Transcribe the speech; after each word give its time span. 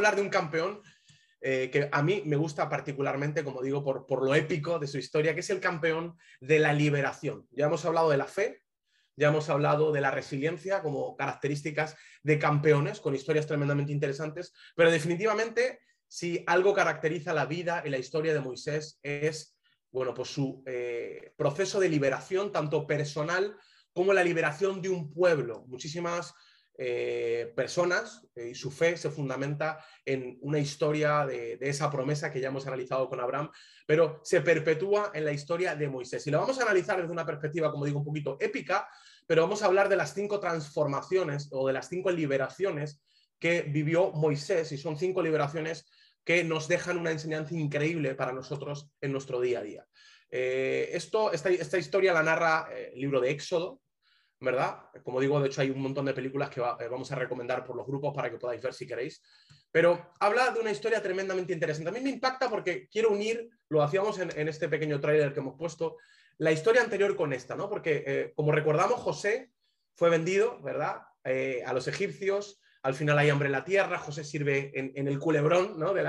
hablar 0.00 0.16
de 0.16 0.22
un 0.22 0.30
campeón 0.30 0.82
eh, 1.40 1.70
que 1.72 1.88
a 1.90 2.02
mí 2.02 2.22
me 2.26 2.36
gusta 2.36 2.68
particularmente, 2.68 3.44
como 3.44 3.62
digo, 3.62 3.82
por, 3.82 4.24
lo 4.24 4.34
épico 4.34 4.78
de 4.78 4.86
su 4.86 4.98
historia, 4.98 5.34
que 5.34 5.40
es 5.40 5.50
el 5.50 5.60
campeón 5.60 6.16
de 6.40 6.58
la 6.58 6.72
liberación. 6.72 7.46
Ya 7.50 7.66
hemos 7.66 7.84
hablado 7.84 8.10
de 8.10 8.18
la 8.18 8.26
fe, 8.26 8.62
ya 9.16 9.28
hemos 9.28 9.48
hablado 9.48 9.92
de 9.92 10.00
la 10.00 10.10
resiliencia 10.10 10.82
como 10.82 11.16
características 11.16 11.96
de 12.22 12.38
campeones 12.38 13.00
con 13.00 13.14
historias 13.14 13.46
tremendamente 13.46 13.92
interesantes, 13.92 14.52
pero 14.74 14.90
definitivamente 14.90 15.80
si 16.08 16.42
algo 16.46 16.74
caracteriza 16.74 17.32
la 17.32 17.46
vida 17.46 17.82
y 17.84 17.90
la 17.90 17.98
historia 17.98 18.34
de 18.34 18.40
Moisés 18.40 18.98
es 19.02 19.56
bueno, 19.92 20.14
pues 20.14 20.28
su 20.28 20.62
eh, 20.66 21.32
proceso 21.36 21.80
de 21.80 21.88
liberación, 21.88 22.52
tanto 22.52 22.86
personal 22.86 23.56
como 23.92 24.12
la 24.12 24.22
liberación 24.22 24.80
de 24.80 24.88
un 24.88 25.12
pueblo. 25.12 25.64
Muchísimas 25.66 26.34
eh, 26.82 27.52
personas 27.54 28.26
eh, 28.34 28.48
y 28.52 28.54
su 28.54 28.70
fe 28.70 28.96
se 28.96 29.10
fundamenta 29.10 29.84
en 30.04 30.38
una 30.40 30.58
historia 30.58 31.26
de, 31.26 31.58
esa 31.60 31.90
promesa 31.90 32.32
que 32.32 32.40
ya 32.40 32.48
hemos 32.48 32.66
analizado 32.66 33.08
con 33.08 33.20
Abraham, 33.20 33.50
pero 33.86 34.20
se 34.24 34.40
perpetúa 34.40 35.10
en 35.12 35.26
la 35.26 35.32
historia 35.32 35.74
de 35.74 35.88
Moisés. 35.88 36.26
Y 36.26 36.30
lo 36.30 36.40
vamos 36.40 36.58
a 36.58 36.62
analizar 36.62 36.98
desde 36.98 37.12
una 37.12 37.26
perspectiva, 37.26 37.70
como 37.70 37.84
digo, 37.84 37.98
un 37.98 38.04
poquito 38.04 38.38
épica, 38.40 38.88
pero 39.26 39.42
vamos 39.42 39.62
a 39.62 39.66
hablar 39.66 39.88
de 39.90 39.96
las 39.96 40.14
cinco 40.14 40.40
transformaciones 40.40 41.48
o 41.52 41.66
de 41.66 41.74
las 41.74 41.88
cinco 41.88 42.10
liberaciones 42.10 43.02
que 43.38 43.62
vivió 43.62 44.12
Moisés, 44.12 44.72
y 44.72 44.78
son 44.78 44.96
cinco 44.96 45.22
liberaciones 45.22 45.86
que 46.24 46.44
nos 46.44 46.66
dejan 46.66 46.96
una 46.96 47.10
enseñanza 47.10 47.54
increíble 47.54 48.14
para 48.14 48.32
nosotros 48.32 48.90
en 49.00 49.12
nuestro 49.12 49.40
día 49.40 49.58
a 49.58 49.62
día. 49.62 49.86
Eh, 50.30 50.90
esto, 50.92 51.32
esta, 51.32 51.50
esta, 51.50 51.76
historia 51.76 52.12
la 52.12 52.22
narra 52.22 52.68
el 52.72 53.00
libro 53.00 53.20
de 53.20 53.30
Éxodo, 53.30 53.80
¿verdad? 54.40 54.78
Como 55.04 55.20
digo, 55.20 55.40
de 55.40 55.48
hecho 55.48 55.60
hay 55.60 55.70
un 55.70 55.82
montón 55.82 56.06
de 56.06 56.14
películas 56.14 56.50
que 56.50 56.60
eh, 56.60 56.88
vamos 56.90 57.12
a 57.12 57.14
recomendar 57.14 57.64
por 57.64 57.76
los 57.76 57.86
grupos 57.86 58.14
para 58.14 58.30
que 58.30 58.38
podáis 58.38 58.62
ver 58.62 58.72
si 58.72 58.86
queréis. 58.86 59.22
Pero 59.70 60.12
habla 60.18 60.50
de 60.50 60.60
una 60.60 60.70
historia 60.70 61.02
tremendamente 61.02 61.52
interesante. 61.52 61.90
A 61.90 61.92
mí 61.92 62.00
me 62.00 62.10
impacta 62.10 62.48
porque 62.48 62.88
quiero 62.88 63.10
unir, 63.10 63.50
lo 63.68 63.82
hacíamos 63.82 64.18
en, 64.18 64.48
este 64.48 64.68
pequeño 64.68 64.98
tráiler 64.98 65.32
que 65.32 65.40
hemos 65.40 65.56
puesto, 65.56 65.98
la 66.38 66.50
historia 66.50 66.82
anterior 66.82 67.14
con 67.16 67.32
esta, 67.32 67.54
¿no? 67.54 67.68
Porque, 67.68 68.02
eh, 68.06 68.32
como 68.34 68.50
recordamos, 68.50 68.98
José 69.00 69.52
fue 69.94 70.10
vendido, 70.10 70.60
¿verdad? 70.62 71.02
Eh, 71.22 71.62
a 71.66 71.72
los 71.74 71.86
egipcios, 71.86 72.60
al 72.82 72.94
final 72.94 73.18
hay 73.18 73.28
hambre 73.28 73.46
en 73.46 73.52
la 73.52 73.64
tierra, 73.64 73.98
José 73.98 74.24
sirve 74.24 74.72
en, 74.74 75.06
el 75.06 75.18
culebrón 75.18 75.78
¿no? 75.78 75.92
de 75.92 76.02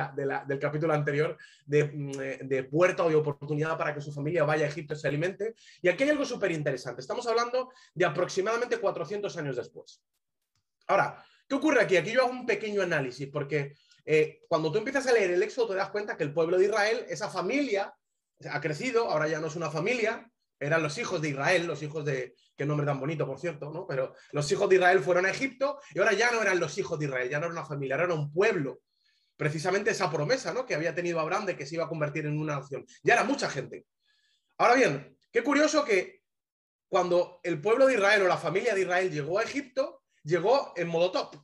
del 0.48 0.60
capítulo 0.60 0.94
anterior 0.94 1.38
mm, 1.68 2.12
eh, 2.22 2.40
de, 2.44 2.64
puerta 2.64 3.04
o 3.04 3.10
de 3.10 3.16
oportunidad 3.16 3.78
para 3.78 3.94
que 3.94 4.02
su 4.02 4.14
familia 4.14 4.46
vaya 4.46 4.66
a 4.66 4.70
Egipto 4.70 4.94
y 4.94 4.98
se 4.98 5.08
alimente. 5.08 5.56
Y 5.82 5.90
aquí 5.90 6.04
hay 6.04 6.12
algo 6.12 6.26
súper 6.26 6.52
interesante. 6.52 7.02
Estamos 7.02 7.28
hablando 7.28 7.72
de 7.94 8.06
aproximadamente 8.06 8.78
400 8.78 9.36
años 9.38 9.58
después. 9.58 10.02
Ahora, 10.88 11.24
¿qué 11.48 11.56
ocurre 11.56 11.82
aquí? 11.82 11.98
Aquí 11.98 12.12
yo 12.12 12.22
hago 12.22 12.32
un 12.32 12.46
pequeño 12.46 12.82
análisis 12.82 13.28
porque 13.28 13.76
eh, 14.06 14.42
cuando 14.48 14.72
tú 14.72 14.78
empiezas 14.78 15.06
a 15.08 15.14
leer 15.14 15.32
el 15.32 15.44
Éxodo 15.44 15.70
te 15.70 15.76
das 15.76 15.90
cuenta 15.90 16.16
que 16.16 16.24
el 16.24 16.34
pueblo 16.34 16.58
de 16.58 16.66
Israel, 16.66 17.06
esa 17.10 17.30
familia, 17.30 17.94
ha 18.50 18.62
crecido, 18.62 19.10
ahora 19.10 19.28
ya 19.28 19.40
no 19.40 19.48
es 19.48 19.56
una 19.56 19.70
familia, 19.70 20.31
eran 20.62 20.84
los 20.84 20.96
hijos 21.00 21.20
de 21.22 21.30
Israel, 21.30 21.66
los 21.66 21.82
hijos 21.82 22.06
de, 22.06 22.36
qué 22.56 22.66
nombre 22.68 22.86
tan 22.86 23.00
bonito, 23.00 23.26
por 23.26 23.40
cierto, 23.40 23.72
¿no? 23.72 23.88
Pero 23.88 24.14
los 24.32 24.50
hijos 24.52 24.70
de 24.70 24.76
Israel 24.76 25.00
fueron 25.00 25.26
a 25.26 25.32
Egipto 25.32 25.80
y 25.94 26.00
ahora 26.00 26.14
ya 26.14 26.30
no 26.32 26.40
eran 26.40 26.60
los 26.60 26.78
hijos 26.78 27.00
de 27.00 27.06
Israel, 27.06 27.30
ya 27.30 27.40
no 27.40 27.48
era 27.48 27.54
una 27.54 27.66
familia, 27.66 27.96
era 27.96 28.14
un 28.14 28.32
pueblo. 28.32 28.82
Precisamente 29.36 29.90
esa 29.90 30.12
promesa, 30.12 30.54
¿no? 30.54 30.64
Que 30.68 30.76
había 30.76 30.94
tenido 30.94 31.20
Abraham 31.20 31.48
de 31.48 31.58
que 31.58 31.66
se 31.66 31.76
iba 31.76 31.86
a 31.86 31.90
convertir 31.90 32.28
en 32.28 32.40
una 32.40 32.60
nación. 32.60 32.86
Ya 33.02 33.16
era 33.16 33.24
mucha 33.24 33.50
gente. 33.50 33.88
Ahora 34.60 34.76
bien, 34.76 35.18
qué 35.32 35.44
curioso 35.44 35.84
que 35.84 36.22
cuando 36.88 37.40
el 37.42 37.60
pueblo 37.60 37.88
de 37.88 37.96
Israel 37.96 38.22
o 38.22 38.28
la 38.28 38.38
familia 38.38 38.76
de 38.76 38.82
Israel 38.82 39.12
llegó 39.12 39.40
a 39.40 39.44
Egipto, 39.44 40.04
llegó 40.24 40.74
en 40.76 40.90
modo 40.90 41.12
top. 41.12 41.38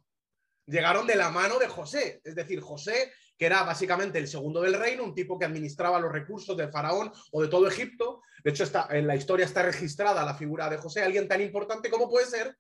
Llegaron 0.68 1.08
de 1.08 1.16
la 1.16 1.32
mano 1.32 1.58
de 1.58 1.68
José. 1.68 2.22
Es 2.24 2.36
decir, 2.36 2.62
José 2.62 3.12
que 3.38 3.46
era 3.46 3.64
básicamente 3.64 4.18
el 4.18 4.28
segundo 4.28 4.62
del 4.62 4.74
reino, 4.74 5.04
un 5.04 5.14
tipo 5.14 5.38
que 5.38 5.46
administraba 5.46 6.00
los 6.00 6.12
recursos 6.12 6.58
de 6.58 6.70
Faraón 6.70 7.12
o 7.32 7.42
de 7.42 7.48
todo 7.48 7.68
Egipto. 7.68 8.22
De 8.44 8.52
hecho, 8.52 8.64
está, 8.64 8.88
en 8.92 9.06
la 9.06 9.16
historia 9.16 9.46
está 9.46 9.64
registrada 9.64 10.26
la 10.26 10.34
figura 10.34 10.70
de 10.70 10.78
José, 10.78 11.04
alguien 11.04 11.28
tan 11.28 11.42
importante 11.42 11.90
como 11.90 12.10
puede 12.10 12.26
ser 12.26 12.58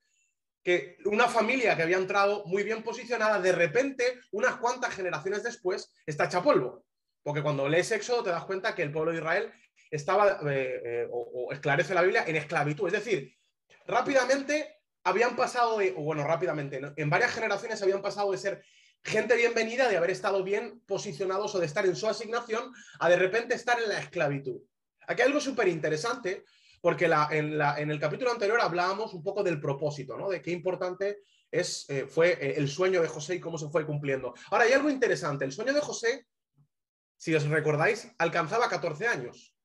que 0.63 0.97
una 1.05 1.27
familia 1.29 1.75
que 1.77 1.83
había 1.83 1.97
entrado 1.97 2.43
muy 2.45 2.63
bien 2.63 2.83
posicionada, 2.83 3.39
de 3.39 3.53
repente, 3.53 4.19
unas 4.31 4.57
cuantas 4.57 4.93
generaciones 4.93 5.41
después, 5.41 5.93
está 6.05 6.25
hecha 6.25 6.43
polvo. 6.43 6.83
Porque 7.23 7.41
cuando 7.41 7.69
lees 7.69 7.91
Éxodo 7.91 8.23
te 8.23 8.29
das 8.31 8.43
cuenta 8.43 8.75
que 8.75 8.83
el 8.83 8.91
pueblo 8.91 9.11
de 9.11 9.19
Israel 9.19 9.53
estaba, 9.89 10.39
eh, 10.51 10.81
eh, 10.85 11.07
o, 11.09 11.51
esclarece 11.51 11.93
la 11.93 12.01
Biblia, 12.01 12.25
en 12.27 12.35
esclavitud. 12.35 12.87
Es 12.87 12.93
decir, 12.93 13.33
rápidamente 13.85 14.81
habían 15.03 15.35
pasado 15.35 15.77
de, 15.77 15.93
o 15.95 16.01
bueno, 16.01 16.25
rápidamente, 16.25 16.81
en 16.95 17.09
varias 17.09 17.31
generaciones 17.31 17.81
habían 17.81 18.01
pasado 18.01 18.31
de 18.31 18.37
ser 18.37 18.63
gente 19.03 19.35
bienvenida 19.35 19.87
de 19.87 19.97
haber 19.97 20.11
estado 20.11 20.43
bien 20.43 20.81
posicionados 20.85 21.55
o 21.55 21.59
de 21.59 21.65
estar 21.65 21.85
en 21.85 21.95
su 21.95 22.07
asignación 22.07 22.73
a 22.99 23.09
de 23.09 23.15
repente 23.15 23.55
estar 23.55 23.81
en 23.81 23.89
la 23.89 23.99
esclavitud. 23.99 24.61
Aquí 25.07 25.21
hay 25.21 25.27
algo 25.27 25.39
súper 25.39 25.67
interesante 25.67 26.43
porque 26.81 27.05
en, 27.05 27.91
el 27.91 27.99
capítulo 27.99 28.31
anterior 28.31 28.59
hablábamos 28.61 29.13
un 29.13 29.23
poco 29.23 29.43
del 29.43 29.59
propósito, 29.59 30.17
¿no? 30.17 30.29
De 30.29 30.41
qué 30.41 30.51
importante 30.51 31.19
es, 31.49 31.89
eh, 31.89 32.05
fue 32.07 32.31
eh, 32.33 32.55
el 32.57 32.67
sueño 32.67 33.01
de 33.01 33.07
José 33.07 33.35
y 33.35 33.39
cómo 33.39 33.57
se 33.57 33.69
fue 33.69 33.85
cumpliendo. 33.85 34.33
Ahora, 34.51 34.65
hay 34.65 34.73
algo 34.73 34.89
interesante. 34.89 35.45
El 35.45 35.51
sueño 35.51 35.73
de 35.73 35.81
José, 35.81 36.27
si 37.15 37.33
os 37.33 37.47
recordáis, 37.47 38.11
alcanzaba 38.17 38.69
14 38.69 39.07
años. 39.07 39.55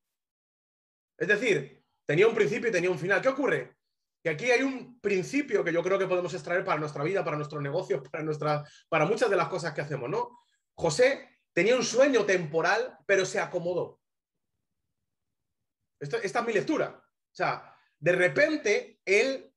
Es 1.18 1.28
decir, 1.28 1.84
tenía 2.06 2.26
un 2.26 2.34
principio 2.34 2.70
y 2.70 2.72
tenía 2.72 2.90
un 2.90 2.98
final. 2.98 3.20
¿Qué 3.20 3.28
ocurre? 3.28 3.76
Que 4.22 4.30
aquí 4.30 4.50
hay 4.50 4.62
un 4.62 5.00
principio 5.00 5.64
que 5.64 5.72
yo 5.72 5.82
creo 5.82 5.98
que 5.98 6.06
podemos 6.06 6.32
extraer 6.32 6.64
para 6.64 6.78
nuestra 6.78 7.02
vida, 7.02 7.24
para 7.24 7.36
nuestros 7.36 7.62
negocios, 7.62 8.02
para, 8.10 8.64
para 8.88 9.06
muchas 9.06 9.28
de 9.28 9.36
las 9.36 9.48
cosas 9.48 9.74
que 9.74 9.80
hacemos, 9.80 10.08
¿no? 10.08 10.40
José 10.74 11.28
tenía 11.52 11.76
un 11.76 11.84
sueño 11.84 12.24
temporal, 12.24 12.98
pero 13.04 13.26
se 13.26 13.40
acomodó. 13.40 14.00
esta 16.00 16.38
es 16.40 16.46
mi 16.46 16.52
lectura. 16.52 17.04
O 17.04 17.34
sea, 17.34 17.76
de 17.98 18.12
repente 18.12 19.00
él 19.04 19.52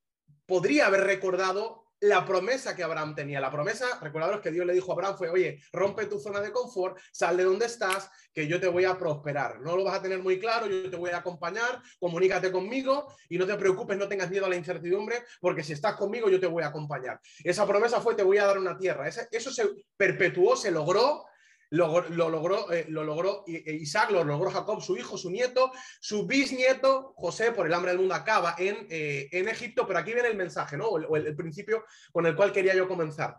podría 0.46 0.86
haber 0.86 1.04
recordado 1.04 1.85
la 2.06 2.24
promesa 2.24 2.74
que 2.74 2.82
Abraham 2.82 3.14
tenía. 3.14 3.40
La 3.40 3.50
promesa, 3.50 3.98
recordaros 4.00 4.40
que 4.40 4.50
Dios 4.50 4.66
le 4.66 4.72
dijo 4.72 4.92
a 4.92 4.94
Abraham 4.94 5.16
fue, 5.16 5.28
oye, 5.28 5.60
rompe 5.72 6.06
tu 6.06 6.18
zona 6.18 6.40
de 6.40 6.52
confort, 6.52 6.98
sal 7.12 7.36
de 7.36 7.44
donde 7.44 7.66
estás, 7.66 8.10
que 8.32 8.46
yo 8.46 8.60
te 8.60 8.68
voy 8.68 8.84
a 8.84 8.98
prosperar. 8.98 9.60
No 9.60 9.76
lo 9.76 9.84
vas 9.84 9.98
a 9.98 10.02
tener 10.02 10.22
muy 10.22 10.38
claro, 10.38 10.66
yo 10.66 10.90
te 10.90 10.96
voy 10.96 11.10
a 11.10 11.18
acompañar, 11.18 11.80
comunícate 11.98 12.50
conmigo 12.50 13.06
y 13.28 13.38
no 13.38 13.46
te 13.46 13.54
preocupes, 13.56 13.96
no 13.96 14.08
tengas 14.08 14.30
miedo 14.30 14.46
a 14.46 14.48
la 14.48 14.56
incertidumbre, 14.56 15.24
porque 15.40 15.62
si 15.62 15.72
estás 15.72 15.96
conmigo 15.96 16.28
yo 16.28 16.40
te 16.40 16.46
voy 16.46 16.62
a 16.62 16.68
acompañar. 16.68 17.20
Esa 17.42 17.66
promesa 17.66 18.00
fue, 18.00 18.14
te 18.14 18.22
voy 18.22 18.38
a 18.38 18.46
dar 18.46 18.58
una 18.58 18.76
tierra. 18.76 19.08
Eso 19.08 19.50
se 19.50 19.68
perpetuó, 19.96 20.56
se 20.56 20.70
logró 20.70 21.24
lo, 21.70 22.08
logró, 22.08 22.72
eh, 22.72 22.86
lo 22.88 23.04
logró 23.04 23.44
e 23.46 23.72
Isaac, 23.74 24.10
lo 24.10 24.24
logró 24.24 24.50
Jacob, 24.50 24.80
su 24.80 24.96
hijo, 24.96 25.18
su 25.18 25.30
nieto, 25.30 25.72
su 26.00 26.26
bisnieto, 26.26 27.12
José, 27.16 27.52
por 27.52 27.66
el 27.66 27.74
hambre 27.74 27.92
del 27.92 28.00
mundo, 28.00 28.14
acaba 28.14 28.54
en, 28.58 28.86
eh, 28.90 29.28
en 29.32 29.48
Egipto, 29.48 29.86
pero 29.86 29.98
aquí 29.98 30.12
viene 30.12 30.28
el 30.28 30.36
mensaje, 30.36 30.76
¿no? 30.76 30.88
O 30.88 31.16
el, 31.16 31.36
principio 31.36 31.84
con 32.12 32.26
el 32.26 32.36
cual 32.36 32.52
quería 32.52 32.74
yo 32.74 32.88
comenzar. 32.88 33.36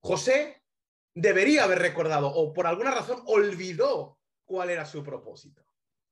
José 0.00 0.62
debería 1.14 1.64
haber 1.64 1.78
recordado, 1.78 2.28
o 2.28 2.52
por 2.52 2.66
alguna 2.66 2.90
razón 2.90 3.22
olvidó 3.26 4.18
cuál 4.44 4.70
era 4.70 4.84
su 4.84 5.02
propósito. 5.02 5.64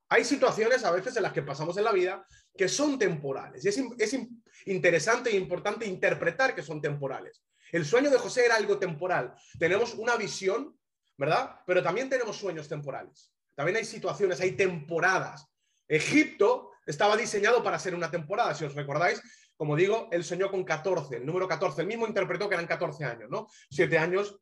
Hay 0.09 0.25
situaciones 0.25 0.83
a 0.83 0.91
veces 0.91 1.15
en 1.17 1.23
las 1.23 1.33
que 1.33 1.43
pasamos 1.43 1.77
en 1.77 1.83
la 1.83 1.91
vida 1.91 2.25
que 2.57 2.67
son 2.67 2.97
temporales. 2.97 3.63
Y 3.63 3.69
es, 3.69 3.77
es 3.99 4.17
interesante 4.65 5.29
e 5.29 5.35
importante 5.35 5.85
interpretar 5.85 6.55
que 6.55 6.63
son 6.63 6.81
temporales. 6.81 7.43
El 7.71 7.85
sueño 7.85 8.09
de 8.09 8.17
José 8.17 8.45
era 8.45 8.55
algo 8.55 8.79
temporal. 8.79 9.35
Tenemos 9.59 9.93
una 9.93 10.15
visión 10.15 10.78
¿verdad? 11.19 11.59
Pero 11.65 11.83
también 11.83 12.09
tenemos 12.09 12.37
sueños 12.37 12.69
temporales. 12.69 13.33
También 13.53 13.75
hay 13.75 13.83
situaciones, 13.83 14.39
hay 14.39 14.53
temporadas. 14.53 15.45
Egipto 15.85 16.71
estaba 16.85 17.17
diseñado 17.17 17.61
para 17.61 17.77
ser 17.77 17.93
una 17.93 18.09
temporada, 18.09 18.55
si 18.55 18.63
os 18.63 18.73
recordáis, 18.73 19.21
como 19.57 19.75
digo, 19.75 20.07
él 20.11 20.23
soñó 20.23 20.49
con 20.49 20.63
14, 20.63 21.17
el 21.17 21.25
número 21.25 21.45
14, 21.45 21.81
el 21.81 21.87
mismo 21.87 22.07
interpretó 22.07 22.47
que 22.47 22.55
eran 22.55 22.65
14 22.65 23.03
años, 23.03 23.29
¿no? 23.29 23.47
Siete 23.69 23.97
años 23.97 24.39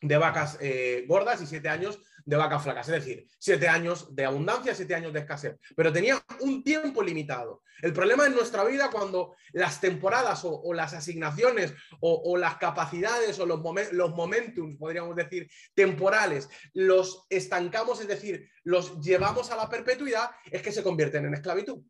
de 0.00 0.16
vacas 0.16 0.58
eh, 0.60 1.04
gordas 1.06 1.42
y 1.42 1.46
siete 1.46 1.68
años 1.68 1.98
de 2.24 2.36
vacas 2.36 2.62
flacas, 2.62 2.88
es 2.88 2.94
decir, 2.94 3.26
siete 3.38 3.68
años 3.68 4.14
de 4.14 4.24
abundancia, 4.24 4.74
siete 4.74 4.94
años 4.94 5.12
de 5.12 5.20
escasez, 5.20 5.56
pero 5.74 5.92
tenía 5.92 6.22
un 6.40 6.62
tiempo 6.62 7.02
limitado. 7.02 7.62
El 7.80 7.92
problema 7.92 8.26
en 8.26 8.34
nuestra 8.34 8.62
vida 8.64 8.90
cuando 8.90 9.34
las 9.52 9.80
temporadas 9.80 10.42
o, 10.44 10.72
las 10.72 10.94
asignaciones 10.94 11.74
o, 12.00 12.36
las 12.36 12.56
capacidades 12.56 13.38
o 13.40 13.46
los, 13.46 13.60
los 13.92 14.14
momentums, 14.14 14.76
podríamos 14.78 15.16
decir, 15.16 15.50
temporales, 15.74 16.48
los 16.74 17.26
estancamos, 17.28 18.00
es 18.00 18.06
decir, 18.08 18.48
los 18.62 19.00
llevamos 19.00 19.50
a 19.50 19.56
la 19.56 19.68
perpetuidad, 19.68 20.30
es 20.50 20.62
que 20.62 20.70
se 20.70 20.82
convierten 20.82 21.26
en 21.26 21.34
esclavitud. 21.34 21.82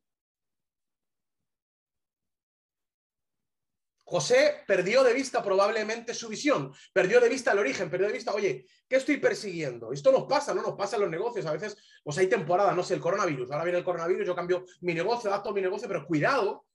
José 4.13 4.63
perdió 4.67 5.03
de 5.03 5.15
vista 5.15 5.43
probablemente 5.43 6.13
su 6.13 6.29
visión, 6.29 6.71
perdió 6.93 7.19
de 7.19 7.31
vista 7.31 7.53
el 7.53 7.59
origen, 7.59 7.89
perdió 7.89 8.09
de 8.09 8.13
vista, 8.13 8.35
oye, 8.35 8.67
¿qué 8.87 8.97
estoy 8.97 9.17
persiguiendo? 9.17 9.91
Esto 9.91 10.13
nos 10.13 10.25
pasa, 10.25 10.53
¿no? 10.53 10.61
Nos 10.61 10.75
pasa 10.75 10.97
en 10.97 11.03
los 11.03 11.11
negocios. 11.11 11.47
A 11.47 11.53
veces, 11.53 11.79
pues 12.05 12.19
hay 12.19 12.27
temporada, 12.27 12.75
no 12.75 12.83
sé, 12.83 12.93
el 12.93 13.01
coronavirus. 13.01 13.51
Ahora 13.51 13.65
viene 13.65 13.79
el 13.79 13.85
coronavirus, 13.87 14.27
yo 14.27 14.37
cambio 14.37 14.67
mi 14.83 14.93
negocio, 14.93 15.31
adapto 15.31 15.55
mi 15.55 15.63
negocio, 15.63 15.89
pero 15.89 16.07
cuidado, 16.07 16.67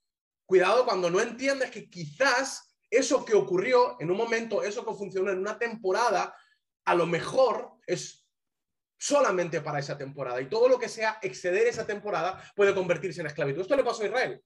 cuidado 0.46 0.84
cuando 0.84 1.10
no 1.10 1.20
entiendes 1.20 1.70
que 1.70 1.88
quizás 1.88 2.76
eso 2.90 3.24
que 3.24 3.36
ocurrió 3.36 3.94
en 4.00 4.10
un 4.10 4.16
momento, 4.16 4.64
eso 4.64 4.84
que 4.84 4.94
funcionó 4.94 5.30
en 5.30 5.38
una 5.38 5.60
temporada, 5.60 6.34
a 6.86 6.94
lo 6.96 7.06
mejor 7.06 7.74
es 7.86 8.26
solamente 8.98 9.60
para 9.60 9.78
esa 9.78 9.96
temporada 9.96 10.40
y 10.40 10.48
todo 10.48 10.68
lo 10.68 10.76
que 10.76 10.88
sea 10.88 11.20
exceder 11.22 11.68
esa 11.68 11.86
temporada 11.86 12.42
puede 12.56 12.74
convertirse 12.74 13.20
en 13.20 13.28
esclavitud. 13.28 13.60
Esto 13.60 13.76
le 13.76 13.84
pasó 13.84 14.02
a 14.02 14.06
Israel. 14.06 14.42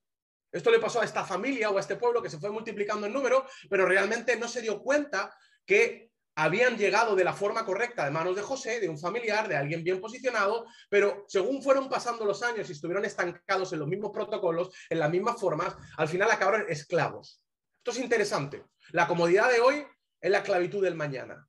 Esto 0.53 0.71
le 0.71 0.79
pasó 0.79 1.01
a 1.01 1.05
esta 1.05 1.25
familia 1.25 1.71
o 1.71 1.79
a 1.79 1.81
este 1.81 1.97
pueblo 1.97 2.23
que 2.23 2.31
se 2.31 2.39
fue 2.39 2.51
multiplicando 2.51 3.07
en 3.07 3.13
número, 3.13 3.47
pero 3.71 3.87
realmente 3.87 4.37
no 4.37 4.47
se 4.47 4.61
dio 4.61 4.83
cuenta 4.83 5.35
que 5.65 6.13
habían 6.35 6.77
llegado 6.77 7.15
de 7.17 7.25
la 7.25 7.33
forma 7.33 7.65
correcta 7.65 8.05
de 8.05 8.11
manos 8.11 8.37
de 8.37 8.43
José, 8.43 8.81
de 8.81 8.89
un 8.89 8.99
familiar, 8.99 9.49
de 9.49 9.57
alguien 9.57 9.83
bien 9.83 10.01
posicionado, 10.01 10.67
pero 10.89 11.25
según 11.29 11.63
fueron 11.63 11.89
pasando 11.89 12.25
los 12.25 12.43
años 12.43 12.69
y 12.69 12.73
estuvieron 12.73 13.05
estancados 13.05 13.73
en 13.73 13.81
los 13.81 13.89
mismos 13.89 14.13
protocolos, 14.13 14.71
en 14.89 14.99
las 14.99 15.11
mismas 15.11 15.41
formas, 15.41 15.75
al 15.97 16.09
final 16.09 16.31
acabaron 16.31 16.67
esclavos. 16.69 17.43
Esto 17.79 17.91
es 17.91 17.99
interesante. 17.99 18.65
La 18.93 19.07
comodidad 19.07 19.51
de 19.51 19.61
hoy 19.61 19.87
es 20.21 20.31
la 20.31 20.39
esclavitud 20.39 20.83
del 20.83 20.95
mañana. 20.95 21.49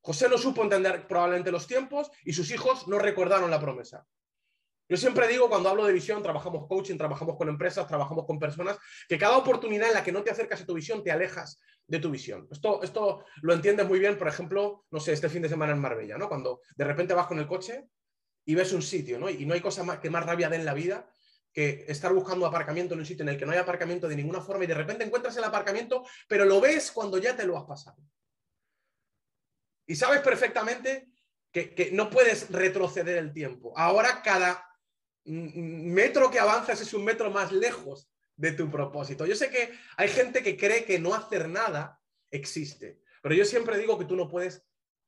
José 0.00 0.28
no 0.28 0.38
supo 0.38 0.62
entender 0.62 1.06
probablemente 1.06 1.50
los 1.50 1.66
tiempos 1.66 2.10
y 2.24 2.32
sus 2.32 2.50
hijos 2.50 2.86
no 2.88 2.98
recordaron 2.98 3.50
la 3.50 3.60
promesa. 3.60 4.06
Yo 4.88 4.96
siempre 4.96 5.26
digo, 5.26 5.48
cuando 5.48 5.68
hablo 5.68 5.84
de 5.84 5.92
visión, 5.92 6.22
trabajamos 6.22 6.66
coaching, 6.68 6.96
trabajamos 6.96 7.36
con 7.36 7.48
empresas, 7.48 7.88
trabajamos 7.88 8.24
con 8.24 8.38
personas, 8.38 8.78
que 9.08 9.18
cada 9.18 9.36
oportunidad 9.36 9.88
en 9.88 9.94
la 9.94 10.04
que 10.04 10.12
no 10.12 10.22
te 10.22 10.30
acercas 10.30 10.60
a 10.60 10.66
tu 10.66 10.74
visión, 10.74 11.02
te 11.02 11.10
alejas 11.10 11.60
de 11.86 11.98
tu 11.98 12.10
visión. 12.10 12.46
Esto, 12.50 12.82
esto 12.82 13.24
lo 13.42 13.52
entiendes 13.52 13.86
muy 13.86 13.98
bien, 13.98 14.16
por 14.16 14.28
ejemplo, 14.28 14.84
no 14.90 15.00
sé, 15.00 15.12
este 15.12 15.28
fin 15.28 15.42
de 15.42 15.48
semana 15.48 15.72
en 15.72 15.80
Marbella, 15.80 16.16
¿no? 16.16 16.28
Cuando 16.28 16.60
de 16.76 16.84
repente 16.84 17.14
vas 17.14 17.26
con 17.26 17.38
el 17.38 17.48
coche 17.48 17.88
y 18.44 18.54
ves 18.54 18.72
un 18.72 18.82
sitio, 18.82 19.18
¿no? 19.18 19.28
Y 19.28 19.44
no 19.44 19.54
hay 19.54 19.60
cosa 19.60 19.82
más, 19.82 19.98
que 19.98 20.08
más 20.08 20.24
rabia 20.24 20.48
de 20.48 20.56
en 20.56 20.64
la 20.64 20.74
vida 20.74 21.10
que 21.52 21.86
estar 21.88 22.12
buscando 22.12 22.46
aparcamiento 22.46 22.94
en 22.94 23.00
un 23.00 23.06
sitio 23.06 23.22
en 23.22 23.30
el 23.30 23.38
que 23.38 23.46
no 23.46 23.52
hay 23.52 23.58
aparcamiento 23.58 24.06
de 24.06 24.14
ninguna 24.14 24.42
forma 24.42 24.64
y 24.64 24.66
de 24.66 24.74
repente 24.74 25.04
encuentras 25.04 25.36
el 25.38 25.44
aparcamiento, 25.44 26.04
pero 26.28 26.44
lo 26.44 26.60
ves 26.60 26.92
cuando 26.92 27.18
ya 27.18 27.34
te 27.34 27.46
lo 27.46 27.56
has 27.56 27.64
pasado. 27.64 27.96
Y 29.86 29.96
sabes 29.96 30.20
perfectamente 30.20 31.08
que, 31.50 31.74
que 31.74 31.90
no 31.92 32.10
puedes 32.10 32.50
retroceder 32.50 33.16
el 33.16 33.32
tiempo. 33.32 33.72
Ahora 33.74 34.20
cada 34.22 34.65
metro 35.26 36.30
que 36.30 36.38
avanzas 36.38 36.80
es 36.80 36.94
un 36.94 37.04
metro 37.04 37.30
más 37.30 37.52
lejos 37.52 38.10
de 38.36 38.52
tu 38.52 38.70
propósito. 38.70 39.26
Yo 39.26 39.34
sé 39.34 39.50
que 39.50 39.72
hay 39.96 40.08
gente 40.08 40.42
que 40.42 40.56
cree 40.56 40.84
que 40.84 40.98
no 40.98 41.14
hacer 41.14 41.48
nada 41.48 42.00
existe, 42.30 43.00
pero 43.22 43.34
yo 43.34 43.44
siempre 43.44 43.78
digo 43.78 43.98
que 43.98 44.04
tú 44.04 44.16
no 44.16 44.28
puedes 44.28 44.64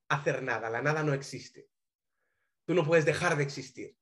hacer 0.08 0.42
nada, 0.42 0.70
la 0.70 0.82
nada 0.82 1.02
no 1.02 1.12
existe. 1.12 1.68
Tú 2.66 2.74
no 2.74 2.84
puedes 2.84 3.04
dejar 3.04 3.36
de 3.36 3.44
existir. 3.44 3.96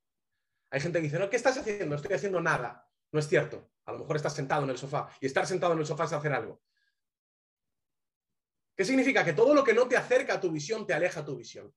Hay 0.70 0.80
gente 0.80 0.98
que 0.98 1.04
dice, 1.04 1.18
no, 1.18 1.30
¿qué 1.30 1.36
estás 1.36 1.56
haciendo? 1.56 1.94
Estoy 1.94 2.14
haciendo 2.14 2.40
nada. 2.40 2.88
No 3.12 3.20
es 3.20 3.28
cierto. 3.28 3.70
A 3.84 3.92
lo 3.92 4.00
mejor 4.00 4.16
estás 4.16 4.34
sentado 4.34 4.64
en 4.64 4.70
el 4.70 4.78
sofá 4.78 5.08
y 5.20 5.26
estar 5.26 5.46
sentado 5.46 5.72
en 5.72 5.78
el 5.78 5.86
sofá 5.86 6.04
es 6.04 6.12
hacer 6.12 6.32
algo. 6.32 6.60
¿Qué 8.76 8.84
significa? 8.84 9.24
Que 9.24 9.32
todo 9.32 9.54
lo 9.54 9.62
que 9.62 9.72
no 9.72 9.86
te 9.88 9.96
acerca 9.96 10.34
a 10.34 10.40
tu 10.40 10.50
visión 10.50 10.86
te 10.86 10.92
aleja 10.92 11.20
a 11.20 11.24
tu 11.24 11.36
visión. 11.36 11.72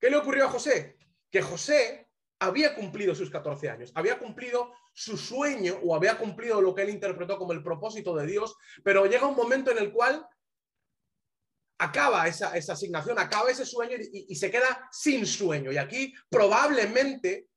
¿Qué 0.00 0.10
le 0.10 0.16
ocurrió 0.16 0.46
a 0.46 0.50
José? 0.50 0.98
Que 1.30 1.40
José 1.40 2.01
había 2.42 2.74
cumplido 2.74 3.14
sus 3.14 3.30
14 3.30 3.70
años, 3.70 3.92
había 3.94 4.18
cumplido 4.18 4.72
su 4.92 5.16
sueño 5.16 5.78
o 5.84 5.94
había 5.94 6.18
cumplido 6.18 6.60
lo 6.60 6.74
que 6.74 6.82
él 6.82 6.90
interpretó 6.90 7.38
como 7.38 7.52
el 7.52 7.62
propósito 7.62 8.16
de 8.16 8.26
Dios, 8.26 8.56
pero 8.82 9.06
llega 9.06 9.28
un 9.28 9.36
momento 9.36 9.70
en 9.70 9.78
el 9.78 9.92
cual 9.92 10.26
acaba 11.78 12.26
esa, 12.26 12.52
asignación, 12.52 13.18
acaba 13.18 13.50
ese 13.50 13.64
sueño 13.64 13.96
y, 13.96 14.34
se 14.34 14.50
queda 14.50 14.88
sin 14.90 15.24
sueño. 15.24 15.70
Y 15.70 15.76
aquí 15.76 16.12
probablemente, 16.28 17.48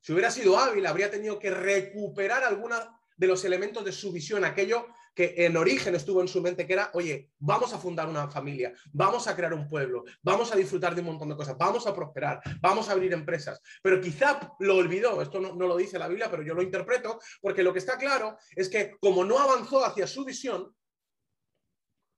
si 0.00 0.12
hubiera 0.12 0.30
sido 0.30 0.58
hábil, 0.58 0.86
habría 0.86 1.10
tenido 1.10 1.38
que 1.38 1.50
recuperar 1.50 2.44
alguna 2.44 2.97
de 3.18 3.26
los 3.26 3.44
elementos 3.44 3.84
de 3.84 3.92
su 3.92 4.10
visión, 4.12 4.44
aquello 4.44 4.86
que 5.14 5.34
en 5.36 5.56
origen 5.56 5.96
estuvo 5.96 6.20
en 6.20 6.28
su 6.28 6.40
mente, 6.40 6.66
que 6.66 6.72
era, 6.72 6.90
oye, 6.94 7.32
vamos 7.38 7.72
a 7.72 7.78
fundar 7.78 8.08
una 8.08 8.28
familia, 8.28 8.72
vamos 8.92 9.26
a 9.26 9.34
crear 9.34 9.52
un 9.52 9.68
pueblo, 9.68 10.04
vamos 10.22 10.52
a 10.52 10.56
disfrutar 10.56 10.94
de 10.94 11.00
un 11.00 11.08
montón 11.08 11.28
de 11.28 11.36
cosas, 11.36 11.58
vamos 11.58 11.86
a 11.88 11.94
prosperar, 11.94 12.40
vamos 12.60 12.88
a 12.88 12.92
abrir 12.92 13.12
empresas. 13.12 13.60
Pero 13.82 14.00
quizá 14.00 14.54
lo 14.60 14.76
olvidó, 14.76 15.20
esto 15.20 15.40
no, 15.40 15.54
no 15.54 15.66
lo 15.66 15.76
dice 15.76 15.98
la 15.98 16.06
Biblia, 16.06 16.30
pero 16.30 16.44
yo 16.44 16.54
lo 16.54 16.62
interpreto, 16.62 17.18
porque 17.40 17.64
lo 17.64 17.72
que 17.72 17.80
está 17.80 17.98
claro 17.98 18.38
es 18.54 18.68
que 18.68 18.96
como 19.00 19.24
no 19.24 19.38
avanzó 19.38 19.84
hacia 19.84 20.06
su 20.06 20.24
visión, 20.24 20.72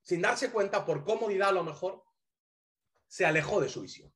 sin 0.03 0.21
darse 0.21 0.51
cuenta, 0.51 0.85
por 0.85 1.03
comodidad 1.03 1.49
a 1.49 1.53
lo 1.53 1.63
mejor, 1.63 2.03
se 3.07 3.25
alejó 3.25 3.59
de 3.59 3.69
su 3.69 3.81
visión 3.81 4.13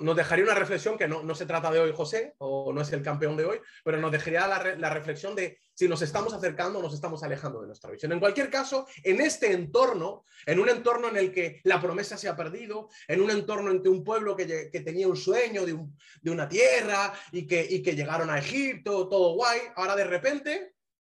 nos 0.00 0.16
dejaría 0.16 0.44
una 0.44 0.54
reflexión 0.54 0.96
que 0.96 1.08
no, 1.08 1.34
se 1.34 1.46
trata 1.46 1.70
de 1.70 1.80
hoy 1.80 1.92
José, 1.94 2.34
o 2.38 2.72
no 2.72 2.80
es 2.82 2.92
el 2.92 3.02
campeón 3.02 3.36
de 3.36 3.44
hoy, 3.44 3.60
pero 3.84 3.98
nos 3.98 4.12
dejaría 4.12 4.46
la, 4.46 4.90
reflexión 4.90 5.34
de 5.34 5.58
si 5.74 5.88
nos 5.88 6.02
estamos 6.02 6.32
acercando 6.32 6.78
o 6.78 6.82
nos 6.82 6.94
estamos 6.94 7.22
alejando 7.22 7.60
de 7.60 7.66
nuestra 7.66 7.90
visión. 7.90 8.12
En 8.12 8.20
cualquier 8.20 8.48
caso, 8.50 8.86
en 9.02 9.20
este 9.20 9.52
entorno, 9.52 10.24
en 10.46 10.60
un 10.60 10.68
entorno 10.68 11.08
en 11.08 11.16
el 11.16 11.32
que 11.32 11.60
la 11.64 11.80
promesa 11.80 12.16
se 12.16 12.28
ha 12.28 12.36
perdido, 12.36 12.88
en 13.08 13.20
un 13.20 13.30
entorno 13.30 13.70
entre 13.70 13.90
un 13.90 14.04
pueblo 14.04 14.36
que, 14.36 14.46
tenía 14.84 15.08
un 15.08 15.16
sueño 15.16 15.64
de, 15.66 16.30
una 16.30 16.48
tierra 16.48 17.12
y 17.32 17.46
que, 17.46 17.82
que 17.82 17.96
llegaron 17.96 18.30
a 18.30 18.38
Egipto, 18.38 19.08
todo 19.08 19.34
guay, 19.34 19.60
ahora 19.76 19.96
de 19.96 20.04
repente 20.04 20.74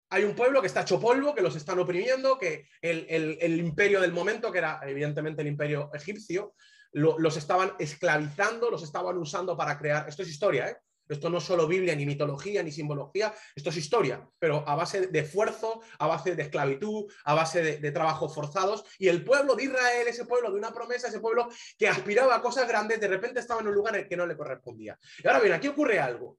hay 0.10 0.24
un 0.24 0.36
pueblo 0.36 0.62
que 0.62 0.68
está 0.68 0.82
hecho 0.82 1.00
polvo, 1.00 1.36
que 1.36 1.42
los 1.42 1.56
están 1.56 1.80
oprimiendo, 1.80 2.38
que 2.38 2.68
el, 2.82 3.60
imperio 3.60 4.00
del 4.00 4.14
momento, 4.14 4.52
que 4.52 4.60
era 4.60 4.80
evidentemente 4.84 5.42
el 5.42 5.50
imperio 5.50 5.90
egipcio, 5.94 6.56
los 6.94 7.38
estaban 7.38 7.74
esclavizando, 7.80 8.70
los 8.70 8.84
estaban 8.84 9.18
usando 9.18 9.56
para 9.58 9.78
crear. 9.78 10.08
Esto 10.08 10.24
es 10.24 10.30
historia, 10.30 10.70
¿eh? 10.70 10.78
Esto 11.10 11.30
no 11.30 11.38
es 11.38 11.44
solo 11.44 11.68
Biblia, 11.68 11.96
ni 11.96 12.06
mitología, 12.06 12.62
ni 12.64 12.72
simbología, 12.72 13.34
esto 13.56 13.70
es 13.70 13.78
historia, 13.78 14.28
pero 14.40 14.68
a 14.68 14.76
base 14.76 15.08
de 15.08 15.20
esfuerzo, 15.20 15.82
a 16.00 16.08
base 16.08 16.36
de 16.36 16.44
esclavitud, 16.44 17.12
a 17.24 17.34
base 17.34 17.62
de, 17.62 17.78
de 17.78 17.92
trabajos 17.92 18.34
forzados. 18.34 18.84
Y 19.00 19.08
el 19.08 19.24
pueblo 19.24 19.56
de 19.56 19.66
Israel, 19.66 20.08
ese 20.08 20.26
pueblo 20.26 20.52
de 20.52 20.58
una 20.58 20.74
promesa, 20.74 21.08
ese 21.08 21.22
pueblo 21.22 21.48
que 21.78 21.88
aspiraba 21.88 22.36
a 22.36 22.42
cosas 22.42 22.68
grandes, 22.68 23.00
de 23.00 23.08
repente 23.08 23.40
estaba 23.40 23.62
en 23.62 23.68
un 23.68 23.76
lugar 23.76 23.96
en 23.96 24.02
el 24.02 24.10
que 24.10 24.18
no 24.18 24.26
le 24.26 24.36
correspondía. 24.36 24.98
Y 25.24 25.28
ahora 25.28 25.40
bien, 25.40 25.54
aquí 25.54 25.70
ocurre 25.70 26.00
algo. 26.00 26.38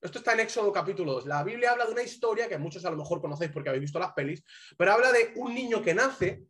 Esto 0.00 0.18
está 0.18 0.34
en 0.34 0.40
Éxodo 0.40 0.72
capítulo 0.72 1.14
2. 1.14 1.26
La 1.26 1.42
Biblia 1.42 1.72
habla 1.72 1.86
de 1.86 1.92
una 1.92 2.02
historia 2.02 2.48
que 2.48 2.58
muchos 2.58 2.84
a 2.84 2.90
lo 2.90 2.96
mejor 2.96 3.20
conocéis 3.20 3.50
porque 3.50 3.70
habéis 3.70 3.82
visto 3.82 3.98
las 3.98 4.12
pelis, 4.12 4.44
pero 4.76 4.92
habla 4.92 5.10
de 5.10 5.32
un 5.36 5.52
niño 5.52 5.82
que 5.82 5.94
nace, 5.94 6.44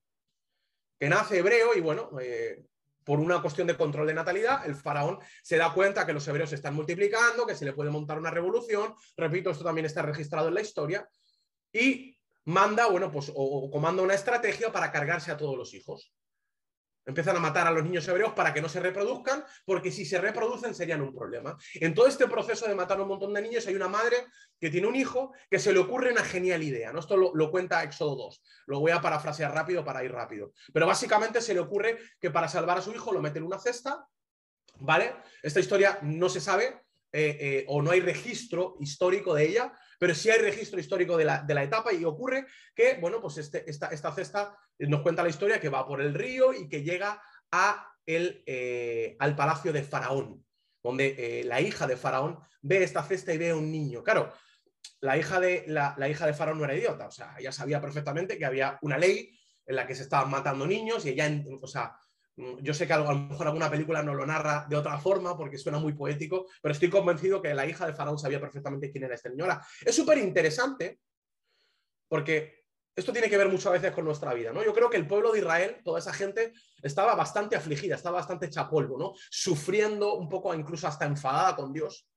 que 0.98 1.08
nace 1.08 1.38
hebreo 1.38 1.74
y 1.74 1.80
bueno, 1.80 2.10
eh, 2.20 2.64
por 3.06 3.20
una 3.20 3.40
cuestión 3.40 3.68
de 3.68 3.76
control 3.76 4.08
de 4.08 4.14
natalidad, 4.14 4.66
el 4.66 4.74
faraón 4.74 5.20
se 5.40 5.56
da 5.56 5.72
cuenta 5.72 6.04
que 6.04 6.12
los 6.12 6.26
hebreos 6.26 6.50
se 6.50 6.56
están 6.56 6.74
multiplicando, 6.74 7.46
que 7.46 7.54
se 7.54 7.64
le 7.64 7.72
puede 7.72 7.88
montar 7.88 8.18
una 8.18 8.32
revolución, 8.32 8.94
repito, 9.16 9.50
esto 9.50 9.62
también 9.62 9.86
está 9.86 10.02
registrado 10.02 10.48
en 10.48 10.54
la 10.54 10.60
historia, 10.60 11.08
y 11.72 12.18
manda, 12.46 12.88
bueno, 12.88 13.08
pues, 13.12 13.30
o, 13.32 13.70
comanda 13.70 14.02
una 14.02 14.14
estrategia 14.14 14.72
para 14.72 14.90
cargarse 14.90 15.30
a 15.30 15.36
todos 15.36 15.56
los 15.56 15.72
hijos. 15.72 16.12
Empiezan 17.06 17.36
a 17.36 17.40
matar 17.40 17.68
a 17.68 17.70
los 17.70 17.84
niños 17.84 18.06
hebreos 18.08 18.32
para 18.32 18.52
que 18.52 18.60
no 18.60 18.68
se 18.68 18.80
reproduzcan, 18.80 19.44
porque 19.64 19.92
si 19.92 20.04
se 20.04 20.20
reproducen 20.20 20.74
serían 20.74 21.00
un 21.00 21.14
problema. 21.14 21.56
En 21.74 21.94
todo 21.94 22.08
este 22.08 22.26
proceso 22.26 22.66
de 22.66 22.74
matar 22.74 22.98
a 22.98 23.02
un 23.02 23.08
montón 23.08 23.32
de 23.32 23.40
niños 23.40 23.66
hay 23.68 23.76
una 23.76 23.88
madre 23.88 24.26
que 24.58 24.70
tiene 24.70 24.88
un 24.88 24.96
hijo 24.96 25.32
que 25.48 25.60
se 25.60 25.72
le 25.72 25.78
ocurre 25.78 26.10
una 26.10 26.24
genial 26.24 26.64
idea. 26.64 26.92
¿no? 26.92 26.98
Esto 26.98 27.16
lo, 27.16 27.50
cuenta 27.50 27.84
Éxodo 27.84 28.16
2. 28.16 28.42
Lo 28.66 28.80
voy 28.80 28.90
a 28.90 29.00
parafrasear 29.00 29.54
rápido 29.54 29.84
para 29.84 30.02
ir 30.04 30.12
rápido. 30.12 30.52
Pero 30.72 30.86
básicamente 30.86 31.40
se 31.40 31.54
le 31.54 31.60
ocurre 31.60 31.98
que 32.20 32.30
para 32.30 32.48
salvar 32.48 32.78
a 32.78 32.82
su 32.82 32.92
hijo 32.92 33.12
lo 33.12 33.22
mete 33.22 33.38
en 33.38 33.44
una 33.44 33.58
cesta. 33.58 34.06
¿Vale? 34.80 35.14
Esta 35.42 35.60
historia 35.60 36.00
no 36.02 36.28
se 36.28 36.40
sabe 36.40 36.82
eh, 37.12 37.38
eh, 37.40 37.64
o 37.68 37.80
no 37.80 37.92
hay 37.92 38.00
registro 38.00 38.76
histórico 38.80 39.32
de 39.32 39.44
ella, 39.44 39.72
pero 39.98 40.14
sí 40.14 40.30
hay 40.30 40.38
registro 40.38 40.78
histórico 40.78 41.16
de 41.16 41.24
la, 41.24 41.62
etapa 41.62 41.92
y 41.92 42.04
ocurre 42.04 42.46
que, 42.74 42.98
bueno, 43.00 43.20
pues 43.20 43.38
este, 43.38 43.68
esta, 43.68 43.88
esta, 43.88 44.12
cesta 44.12 44.56
nos 44.78 45.02
cuenta 45.02 45.22
la 45.22 45.28
historia 45.28 45.60
que 45.60 45.68
va 45.68 45.86
por 45.86 46.00
el 46.00 46.14
río 46.14 46.52
y 46.52 46.68
que 46.68 46.82
llega 46.82 47.20
a 47.50 47.92
el, 48.04 48.42
eh, 48.46 49.16
al 49.18 49.34
palacio 49.34 49.72
de 49.72 49.82
Faraón, 49.82 50.44
donde 50.82 51.14
eh, 51.18 51.44
la 51.44 51.60
hija 51.60 51.86
de 51.86 51.96
Faraón 51.96 52.38
ve 52.62 52.82
esta 52.82 53.02
cesta 53.02 53.32
y 53.32 53.38
ve 53.38 53.50
a 53.50 53.56
un 53.56 53.70
niño. 53.70 54.02
Claro, 54.02 54.32
la 55.00 55.16
hija, 55.16 55.40
de, 55.40 55.64
la, 55.66 56.08
hija 56.08 56.26
de 56.26 56.34
Faraón 56.34 56.58
no 56.58 56.64
era 56.64 56.74
idiota, 56.74 57.06
o 57.06 57.10
sea, 57.10 57.34
ella 57.38 57.52
sabía 57.52 57.80
perfectamente 57.80 58.38
que 58.38 58.46
había 58.46 58.78
una 58.82 58.98
ley 58.98 59.38
en 59.66 59.76
la 59.76 59.86
que 59.86 59.94
se 59.94 60.02
estaban 60.02 60.30
matando 60.30 60.66
niños 60.66 61.04
y 61.04 61.10
ella, 61.10 61.28
o 61.60 61.66
sea, 61.66 61.96
yo 62.36 62.74
sé 62.74 62.86
que 62.86 62.92
a 62.92 62.98
lo 62.98 63.14
mejor 63.14 63.46
alguna 63.46 63.70
película 63.70 64.02
no 64.02 64.14
lo 64.14 64.26
narra 64.26 64.66
de 64.68 64.76
otra 64.76 64.98
forma 64.98 65.36
porque 65.36 65.58
suena 65.58 65.78
muy 65.78 65.94
poético, 65.94 66.46
pero 66.60 66.72
estoy 66.72 66.90
convencido 66.90 67.40
que 67.40 67.54
la 67.54 67.66
hija 67.66 67.86
de 67.86 67.94
Faraón 67.94 68.18
sabía 68.18 68.40
perfectamente 68.40 68.90
quién 68.90 69.04
era 69.04 69.14
esta 69.14 69.30
señora. 69.30 69.64
Es 69.84 69.94
súper 69.94 70.18
interesante 70.18 71.00
porque 72.08 72.66
esto 72.94 73.12
tiene 73.12 73.28
que 73.28 73.36
ver 73.36 73.48
muchas 73.48 73.72
veces 73.72 73.92
con 73.92 74.04
nuestra 74.04 74.32
vida, 74.32 74.52
¿no? 74.52 74.64
Yo 74.64 74.72
creo 74.72 74.88
que 74.88 74.96
el 74.96 75.06
pueblo 75.06 75.32
de 75.32 75.40
Israel, 75.40 75.80
toda 75.84 75.98
esa 75.98 76.12
gente, 76.12 76.52
estaba 76.82 77.14
bastante 77.14 77.56
afligida, 77.56 77.94
estaba 77.94 78.18
bastante 78.18 78.46
hecha 78.46 78.68
polvo, 78.68 78.98
¿no? 78.98 79.12
Sufriendo 79.30 80.14
un 80.14 80.28
poco, 80.28 80.54
incluso 80.54 80.88
hasta 80.88 81.04
enfadada 81.04 81.56
con 81.56 81.72
Dios, 81.72 82.08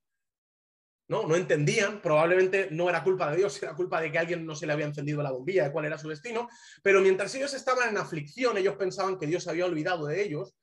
¿no? 1.10 1.26
No 1.26 1.34
entendían, 1.34 2.00
probablemente 2.00 2.68
no 2.70 2.88
era 2.88 3.02
culpa 3.02 3.32
de 3.32 3.38
Dios, 3.38 3.60
era 3.60 3.74
culpa 3.74 4.00
de 4.00 4.12
que 4.12 4.18
alguien 4.20 4.46
no 4.46 4.54
se 4.54 4.64
le 4.64 4.72
había 4.72 4.86
encendido 4.86 5.20
la 5.24 5.32
bombilla 5.32 5.64
de 5.64 5.72
cuál 5.72 5.86
era 5.86 5.98
su 5.98 6.08
destino, 6.08 6.48
pero 6.84 7.00
mientras 7.00 7.34
ellos 7.34 7.52
estaban 7.52 7.88
en 7.88 7.98
aflicción, 7.98 8.56
ellos 8.56 8.76
pensaban 8.76 9.18
que 9.18 9.26
Dios 9.26 9.48
había 9.48 9.66
olvidado 9.66 10.06
de 10.06 10.22
ellos, 10.22 10.54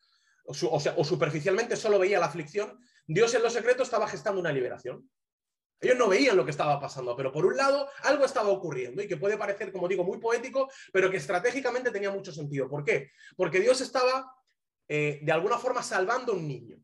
o, 0.45 0.79
sea, 0.79 0.93
o 0.95 1.03
superficialmente 1.03 1.75
solo 1.75 1.99
veía 1.99 2.17
la 2.17 2.27
aflicción, 2.27 2.79
Dios 3.05 3.33
en 3.33 3.43
lo 3.43 3.49
secreto 3.49 3.83
estaba 3.83 4.07
gestando 4.07 4.39
una 4.39 4.53
liberación. 4.53 5.09
Ellos 5.81 5.97
no 5.97 6.07
veían 6.07 6.37
lo 6.37 6.45
que 6.45 6.51
estaba 6.51 6.79
pasando, 6.79 7.13
pero 7.17 7.33
por 7.33 7.45
un 7.45 7.57
lado 7.57 7.89
algo 8.03 8.23
estaba 8.23 8.47
ocurriendo 8.47 9.03
y 9.03 9.07
que 9.07 9.17
puede 9.17 9.37
parecer, 9.37 9.73
como 9.73 9.89
digo, 9.89 10.05
muy 10.05 10.17
poético, 10.17 10.71
pero 10.93 11.11
que 11.11 11.17
estratégicamente 11.17 11.91
tenía 11.91 12.09
mucho 12.09 12.31
sentido. 12.31 12.69
¿Por 12.69 12.85
qué? 12.85 13.11
Porque 13.35 13.59
Dios 13.59 13.81
estaba 13.81 14.33
eh, 14.87 15.19
de 15.21 15.31
alguna 15.33 15.57
forma 15.57 15.83
salvando 15.83 16.31
a 16.31 16.35
un 16.37 16.47
niño. 16.47 16.77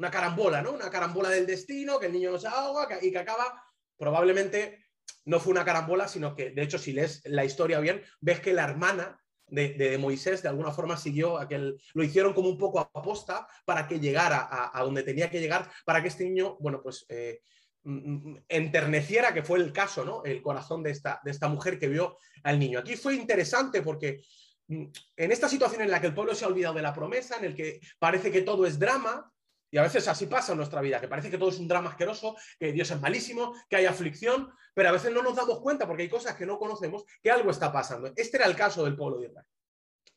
Una 0.00 0.10
carambola, 0.10 0.62
¿no? 0.62 0.72
Una 0.72 0.90
carambola 0.90 1.28
del 1.28 1.46
destino, 1.46 2.00
que 2.00 2.06
el 2.06 2.12
niño 2.12 2.32
no 2.32 2.38
se 2.38 2.48
ahoga 2.48 2.98
y 3.00 3.12
que 3.12 3.18
acaba, 3.18 3.62
probablemente 3.96 4.86
no 5.26 5.38
fue 5.38 5.52
una 5.52 5.64
carambola, 5.64 6.08
sino 6.08 6.34
que, 6.34 6.50
de 6.50 6.62
hecho, 6.62 6.78
si 6.78 6.92
lees 6.92 7.22
la 7.26 7.44
historia 7.44 7.78
bien, 7.78 8.02
ves 8.20 8.40
que 8.40 8.52
la 8.52 8.64
hermana 8.64 9.20
de, 9.46 9.98
Moisés 9.98 10.42
de 10.42 10.48
alguna 10.48 10.72
forma 10.72 10.96
siguió 10.96 11.38
aquel, 11.38 11.80
lo 11.94 12.02
hicieron 12.02 12.32
como 12.32 12.48
un 12.48 12.58
poco 12.58 12.80
aposta 12.80 13.46
para 13.64 13.86
que 13.86 14.00
llegara 14.00 14.48
a, 14.72 14.82
donde 14.82 15.02
tenía 15.02 15.30
que 15.30 15.40
llegar, 15.40 15.70
para 15.84 16.02
que 16.02 16.08
este 16.08 16.24
niño, 16.24 16.56
bueno, 16.60 16.80
pues 16.82 17.04
eh, 17.08 17.40
Mm, 17.82 18.32
mm, 18.32 18.44
enterneciera, 18.48 19.32
que 19.32 19.42
fue 19.42 19.58
el 19.58 19.72
caso, 19.72 20.04
¿no? 20.04 20.22
El 20.24 20.42
corazón 20.42 20.82
de 20.82 20.90
esta, 20.90 21.18
de 21.24 21.30
esta 21.30 21.48
mujer 21.48 21.78
que 21.78 21.88
vio 21.88 22.18
al 22.42 22.58
niño. 22.58 22.78
Aquí 22.78 22.94
fue 22.94 23.14
interesante 23.14 23.80
porque 23.80 24.20
mm, 24.68 24.84
en 25.16 25.32
esta 25.32 25.48
situación 25.48 25.82
en 25.82 25.90
la 25.90 26.00
que 26.00 26.08
el 26.08 26.14
pueblo 26.14 26.34
se 26.34 26.44
ha 26.44 26.48
olvidado 26.48 26.74
de 26.74 26.82
la 26.82 26.92
promesa, 26.92 27.38
en 27.38 27.44
el 27.44 27.54
que 27.54 27.80
parece 27.98 28.30
que 28.30 28.42
todo 28.42 28.66
es 28.66 28.78
drama, 28.78 29.32
y 29.70 29.78
a 29.78 29.82
veces 29.82 30.08
así 30.08 30.26
pasa 30.26 30.52
en 30.52 30.58
nuestra 30.58 30.80
vida, 30.80 31.00
que 31.00 31.08
parece 31.08 31.30
que 31.30 31.38
todo 31.38 31.50
es 31.50 31.58
un 31.58 31.68
drama 31.68 31.90
asqueroso, 31.90 32.36
que 32.58 32.72
Dios 32.72 32.90
es 32.90 33.00
malísimo, 33.00 33.54
que 33.68 33.76
hay 33.76 33.86
aflicción, 33.86 34.52
pero 34.74 34.88
a 34.88 34.92
veces 34.92 35.12
no 35.12 35.22
nos 35.22 35.36
damos 35.36 35.60
cuenta 35.60 35.86
porque 35.86 36.02
hay 36.02 36.08
cosas 36.08 36.34
que 36.34 36.46
no 36.46 36.58
conocemos, 36.58 37.04
que 37.22 37.30
algo 37.30 37.50
está 37.50 37.72
pasando. 37.72 38.12
Este 38.16 38.36
era 38.36 38.46
el 38.46 38.56
caso 38.56 38.84
del 38.84 38.96
pueblo 38.96 39.18
de 39.18 39.28
Israel. 39.28 39.46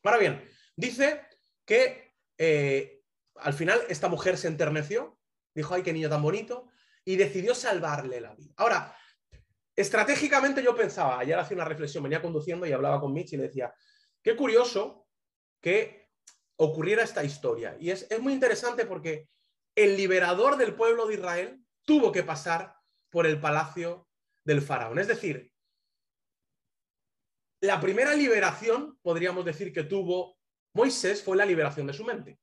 Ahora 0.03 0.17
bien, 0.17 0.50
dice 0.75 1.22
que 1.65 2.15
eh, 2.38 3.01
al 3.36 3.53
final 3.53 3.81
esta 3.89 4.07
mujer 4.07 4.38
se 4.38 4.48
enterneció, 4.48 5.19
dijo, 5.53 5.74
ay, 5.75 5.83
qué 5.83 5.93
niño 5.93 6.10
tan 6.10 6.22
bonito, 6.22 6.69
y 7.05 7.15
decidió 7.15 7.53
salvarle 7.53 8.22
la 8.22 8.33
vida. 8.33 8.53
Ahora, 8.57 8.98
estratégicamente 9.75 10.63
yo 10.63 10.75
pensaba, 10.75 11.19
ayer 11.19 11.38
hacía 11.38 11.55
una 11.55 11.65
reflexión, 11.65 12.03
venía 12.03 12.22
conduciendo 12.22 12.65
y 12.65 12.72
hablaba 12.72 13.00
con 13.00 13.13
Mitch 13.13 13.33
y 13.33 13.38
le 13.38 13.43
decía, 13.43 13.74
qué 14.22 14.36
curioso 14.36 15.07
que 15.62 16.10
ocurriera 16.57 17.03
esta 17.03 17.24
historia. 17.24 17.77
Y 17.79 17.91
es, 17.91 18.07
es 18.10 18.19
muy 18.19 18.33
interesante 18.33 18.86
porque 18.86 19.29
el 19.75 19.98
liberador 19.98 20.58
del 20.58 20.75
pueblo 20.75 21.08
de 21.08 21.15
Israel 21.15 21.65
tuvo 21.86 22.12
que 22.12 22.24
pasar 22.24 22.75
por 23.10 23.25
el 23.25 23.39
palacio 23.39 24.08
del 24.46 24.62
faraón. 24.62 25.00
Es 25.00 25.08
decir, 25.08 25.51
la 27.62 27.80
primera 27.80 28.13
liberación, 28.13 29.00
podríamos 29.01 29.46
decir, 29.46 29.72
que 29.72 29.84
tuvo 29.84 30.38
Moisés 30.74 31.24
fue 31.24 31.38
la 31.38 31.46
liberación 31.46 31.88
de 31.88 31.94
su 31.94 32.03
mente. 32.03 32.39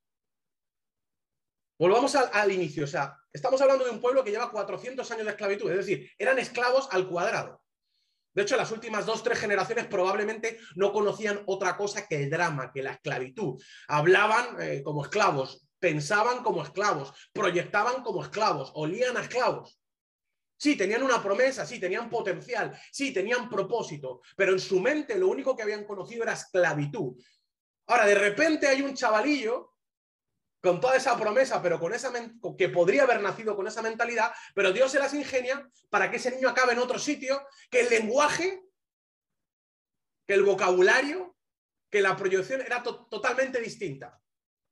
Volvamos 1.78 2.14
al, 2.14 2.52
inicio, 2.52 2.84
o 2.84 2.86
sea, 2.86 3.16
estamos 3.32 3.60
hablando 3.60 3.84
de 3.84 3.90
un 3.90 4.00
pueblo 4.00 4.22
que 4.22 4.30
lleva 4.30 4.50
400 4.50 5.10
años 5.10 5.24
de 5.24 5.30
esclavitud, 5.30 5.70
es 5.70 5.78
decir, 5.78 6.10
eran 6.18 6.38
esclavos 6.38 6.88
al 6.90 7.08
cuadrado. 7.08 7.62
De 8.34 8.42
hecho, 8.42 8.56
las 8.56 8.70
últimas 8.70 9.06
dos, 9.06 9.22
tres 9.22 9.38
generaciones 9.38 9.86
probablemente 9.86 10.58
no 10.76 10.92
conocían 10.92 11.42
otra 11.46 11.76
cosa 11.76 12.06
que 12.06 12.22
el 12.22 12.30
drama, 12.30 12.70
que 12.72 12.82
la 12.82 12.92
esclavitud. 12.92 13.60
Hablaban 13.88 14.60
eh, 14.60 14.82
como 14.84 15.02
esclavos, 15.02 15.66
pensaban 15.80 16.42
como 16.44 16.62
esclavos, 16.62 17.12
proyectaban 17.32 18.02
como 18.02 18.22
esclavos, 18.22 18.70
olían 18.74 19.16
a 19.16 19.22
esclavos. 19.22 19.80
Sí, 20.56 20.76
tenían 20.76 21.02
una 21.02 21.22
promesa, 21.22 21.64
sí, 21.64 21.80
tenían 21.80 22.10
potencial, 22.10 22.78
sí, 22.92 23.14
tenían 23.14 23.48
propósito, 23.48 24.20
pero 24.36 24.52
en 24.52 24.60
su 24.60 24.78
mente 24.78 25.18
lo 25.18 25.28
único 25.28 25.56
que 25.56 25.62
habían 25.62 25.84
conocido 25.84 26.22
era 26.22 26.34
esclavitud. 26.34 27.14
Ahora, 27.86 28.04
de 28.04 28.14
repente 28.14 28.68
hay 28.68 28.82
un 28.82 28.94
chavalillo 28.94 29.74
con 30.60 30.78
toda 30.78 30.96
esa 30.96 31.18
promesa, 31.18 31.62
pero 31.62 31.80
con 31.80 31.94
esa 31.94 32.12
que 32.58 32.68
podría 32.68 33.04
haber 33.04 33.22
nacido 33.22 33.56
con 33.56 33.66
esa 33.66 33.80
mentalidad, 33.80 34.32
pero 34.54 34.70
Dios 34.70 34.92
se 34.92 34.98
las 34.98 35.14
ingenia 35.14 35.66
para 35.88 36.10
que 36.10 36.18
ese 36.18 36.30
niño 36.30 36.50
acabe 36.50 36.74
en 36.74 36.78
otro 36.78 36.98
sitio, 36.98 37.42
que 37.70 37.80
el 37.80 37.88
lenguaje, 37.88 38.62
que 40.26 40.34
el 40.34 40.42
vocabulario, 40.42 41.34
que 41.90 42.02
la 42.02 42.16
proyección 42.16 42.60
era 42.60 42.82
totalmente 42.82 43.60
distinta. 43.60 44.20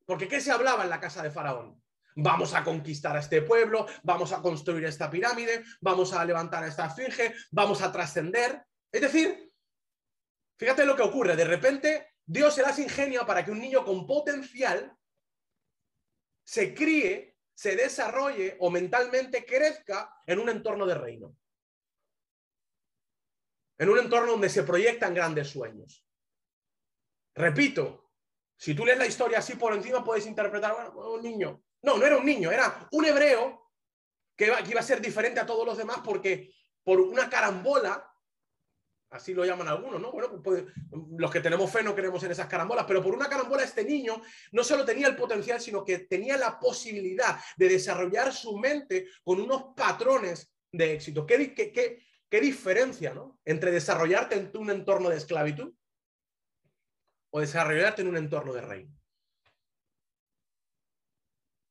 Porque 0.09 0.27
¿qué 0.27 0.41
se 0.41 0.51
hablaba 0.51 0.85
en 0.85 0.89
la 0.89 1.01
casa 1.01 1.23
de 1.23 1.31
Faraón? 1.31 1.85
Vamos 2.17 2.55
a 2.55 2.65
conquistar 2.65 3.15
a 3.15 3.21
este 3.21 3.43
pueblo, 3.43 3.87
vamos 4.05 4.33
a 4.33 4.41
construir 4.41 4.87
esta 4.87 5.11
pirámide, 5.11 5.63
vamos 5.83 6.15
a 6.15 6.25
levantar 6.25 6.65
esta 6.65 6.87
esfinge, 6.87 7.35
vamos 7.51 7.83
a 7.83 7.93
trascender. 7.93 8.65
Es 8.91 9.03
decir, 9.03 9.53
fíjate 10.59 10.87
lo 10.87 10.97
que 10.97 11.03
ocurre, 11.03 11.37
de 11.37 11.45
repente 11.45 12.15
Dios 12.25 12.55
se 12.55 12.63
las 12.63 12.79
ingenia 12.79 13.27
para 13.27 13.45
que 13.45 13.51
un 13.51 13.61
niño 13.61 13.85
con 13.85 14.07
potencial 14.07 14.97
se 16.43 16.73
críe, 16.73 17.37
se 17.55 17.77
desarrolle 17.77 18.57
o 18.61 18.71
mentalmente 18.71 19.45
crezca 19.45 20.11
en 20.27 20.39
un 20.39 20.49
entorno 20.49 20.87
de 20.87 20.95
reino. 20.95 21.37
En 23.77 23.91
un 23.91 23.99
entorno 23.99 24.33
donde 24.33 24.49
se 24.49 24.63
proyectan 24.63 25.13
grandes 25.13 25.51
sueños. 25.51 26.03
Repito, 27.35 28.08
si 28.59 28.75
tú 28.75 28.85
lees 28.85 28.99
la 28.99 29.07
historia 29.07 29.39
así 29.39 29.55
por 29.55 29.73
encima, 29.73 30.05
puedes 30.05 30.27
interpretar, 30.27 30.75
bueno, 30.75 31.13
un 31.13 31.23
niño. 31.23 31.63
No, 31.83 31.97
no 31.97 32.05
era 32.05 32.19
un 32.19 32.27
niño, 32.27 32.51
era 32.51 32.89
un 32.93 33.05
hebreo 33.07 33.71
que 34.37 34.53
iba 34.69 34.81
a 34.81 34.83
ser 34.83 35.01
diferente 35.01 35.41
a 35.41 35.47
todos 35.47 35.65
los 35.65 35.79
demás 35.79 36.01
porque 36.05 36.53
por 36.85 37.01
una 37.01 37.31
carambola 37.31 38.09
Así 39.11 39.33
lo 39.33 39.45
llaman 39.45 39.69
algunos, 39.69 40.01
¿no? 40.01 40.13
Bueno, 40.13 40.43
pues, 40.43 40.65
los 41.17 41.31
que 41.31 41.41
tenemos 41.41 41.71
fe 41.71 41.83
no 41.83 41.95
creemos 41.95 42.23
en 42.25 42.33
esas 42.33 42.47
carambolas, 42.47 42.85
pero 42.87 43.03
por 43.03 43.15
una 43.15 43.29
carambola 43.29 43.65
este 43.65 43.85
niño 43.85 44.21
no 44.53 44.63
solo 44.63 44.85
tenía 44.85 45.09
el 45.09 45.17
potencial, 45.17 45.61
sino 45.61 45.83
que 45.83 46.01
tenía 46.01 46.37
la 46.37 46.61
posibilidad 46.61 47.39
de 47.57 47.69
desarrollar 47.69 48.35
su 48.35 48.59
mente 48.59 49.09
con 49.25 49.41
unos 49.41 49.75
patrones 49.75 50.53
de 50.71 50.93
éxito. 50.93 51.25
¿Qué, 51.25 51.55
qué, 51.55 52.03
qué, 52.29 52.41
diferencia, 52.41 53.15
¿no? 53.15 53.41
Entre 53.47 53.71
desarrollarte 53.71 54.35
en 54.37 54.51
un 54.59 54.71
entorno 54.71 55.09
de 55.09 55.17
esclavitud 55.17 55.73
o 57.31 57.41
desarrollarte 57.41 58.03
en 58.03 58.09
un 58.09 58.17
entorno 58.17 58.53
de 58.53 58.61
reino. 58.63 58.95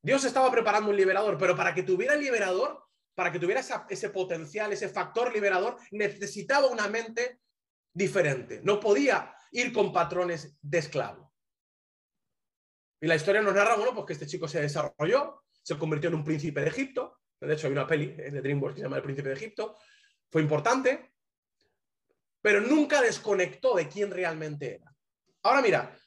Dios 0.01 0.23
estaba 0.23 0.51
preparando 0.51 0.89
un 0.89 0.97
liberador, 0.97 1.37
pero 1.37 1.55
para 1.55 1.73
que 1.73 1.83
tuviera 1.83 2.13
el 2.13 2.21
liberador 2.21 2.87
para 3.17 3.31
que 3.31 3.39
tuviera 3.39 3.63
ese 3.89 4.09
potencial, 4.11 4.71
ese 4.71 4.89
factor 4.89 5.33
liberador, 5.33 5.77
necesitaba 5.89 6.67
una 6.67 6.87
mente 6.87 7.39
diferente. 7.91 8.61
No 8.63 8.79
podía 8.79 9.33
ir 9.53 9.73
con 9.73 9.91
patrones 9.91 10.55
de 10.61 10.77
esclavo. 10.77 11.33
Y 13.01 13.07
la 13.07 13.15
historia 13.15 13.41
nos 13.41 13.55
narra, 13.55 13.75
bueno, 13.75 13.95
pues 13.95 14.05
que 14.05 14.13
este 14.13 14.27
chico 14.27 14.47
se 14.47 14.61
desarrolló, 14.61 15.41
se 15.63 15.79
convirtió 15.79 16.09
en 16.09 16.15
un 16.15 16.23
príncipe 16.23 16.61
de 16.61 16.67
Egipto. 16.67 17.21
De 17.41 17.51
hecho, 17.51 17.65
hay 17.65 17.73
una 17.73 17.87
peli 17.87 18.05
de 18.05 18.39
DreamWorks 18.39 18.75
que 18.75 18.81
se 18.81 18.85
llama 18.85 18.97
El 18.97 19.03
Príncipe 19.03 19.29
de 19.29 19.35
Egipto. 19.35 19.75
Fue 20.29 20.43
importante, 20.43 21.13
pero 22.39 22.61
nunca 22.61 23.01
desconectó 23.01 23.73
de 23.73 23.89
quién 23.89 24.11
realmente 24.11 24.75
era. 24.75 24.86
Ahora 25.47 25.61
mira, 25.61 25.97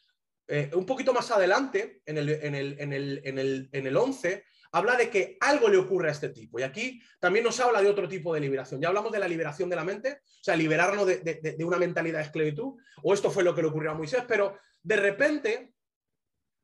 eh, 0.47 0.71
un 0.75 0.85
poquito 0.85 1.15
más 1.15 1.31
adelante, 1.31 2.03
en 2.05 2.19
el, 2.19 2.29
en 2.29 2.55
el, 2.55 2.77
en 2.79 2.93
el, 2.93 3.21
en 3.25 3.39
el, 3.39 3.69
en 3.73 3.87
el 3.87 3.97
11, 3.97 4.45
habla 4.73 4.97
de 4.97 5.09
que 5.09 5.39
algo 5.41 5.69
le 5.69 5.79
ocurre 5.79 6.09
a 6.09 6.13
este 6.13 6.29
tipo. 6.29 6.61
Y 6.61 6.63
aquí 6.63 7.01
también 7.19 7.45
nos 7.45 7.59
habla 7.61 7.81
de 7.81 7.89
otro 7.89 8.07
tipo 8.07 8.35
de 8.35 8.41
liberación. 8.41 8.81
Ya 8.81 8.89
hablamos 8.89 9.13
de 9.13 9.19
la 9.19 9.29
liberación 9.29 9.71
de 9.71 9.77
la 9.77 9.85
mente, 9.85 10.21
o 10.23 10.45
sea, 10.45 10.57
liberarnos 10.57 11.07
de, 11.07 11.57
una 11.65 11.79
mentalidad 11.79 12.19
de 12.19 12.25
esclavitud, 12.25 12.75
o 13.03 13.15
esto 13.15 13.31
fue 13.31 13.43
lo 13.43 13.55
que 13.55 13.63
le 13.63 13.69
ocurrió 13.69 13.93
a 13.93 13.95
Moisés, 13.95 14.25
pero 14.29 14.59
de 14.83 14.97
repente 14.97 15.75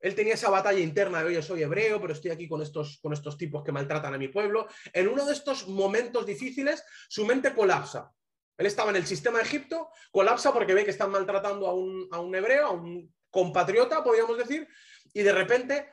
él 0.01 0.15
tenía 0.15 0.35
esa 0.35 0.51
batalla 0.51 0.81
interna 0.81 1.21
de, 1.21 1.29
oye, 1.29 1.43
soy 1.43 1.63
hebreo, 1.63 1.99
pero 1.99 2.13
estoy 2.13 2.31
aquí 2.31 2.47
con 2.47 2.61
estos, 2.61 2.99
con 3.01 3.15
estos 3.15 3.39
tipos 3.39 3.65
que 3.65 3.73
maltratan 3.73 4.13
a 4.13 4.19
mi 4.19 4.29
pueblo. 4.29 4.69
En 4.93 5.09
uno 5.09 5.25
de 5.25 5.33
estos 5.33 5.67
momentos 5.67 6.27
difíciles, 6.27 6.85
su 7.09 7.25
mente 7.25 7.55
colapsa. 7.55 8.13
Él 8.59 8.67
estaba 8.67 8.91
en 8.91 8.97
el 8.97 9.07
sistema 9.07 9.39
de 9.39 9.45
Egipto, 9.45 9.91
colapsa 10.11 10.53
porque 10.53 10.75
ve 10.75 10.85
que 10.85 10.91
están 10.91 11.11
maltratando 11.11 11.67
a 11.67 11.75
un, 11.75 12.09
a 12.11 12.21
un 12.21 12.35
hebreo, 12.35 12.67
a 12.67 12.71
un 12.71 13.15
compatriota, 13.31 14.03
podríamos 14.03 14.39
decir, 14.39 14.67
y 15.13 15.23
de 15.23 15.33
repente 15.33 15.93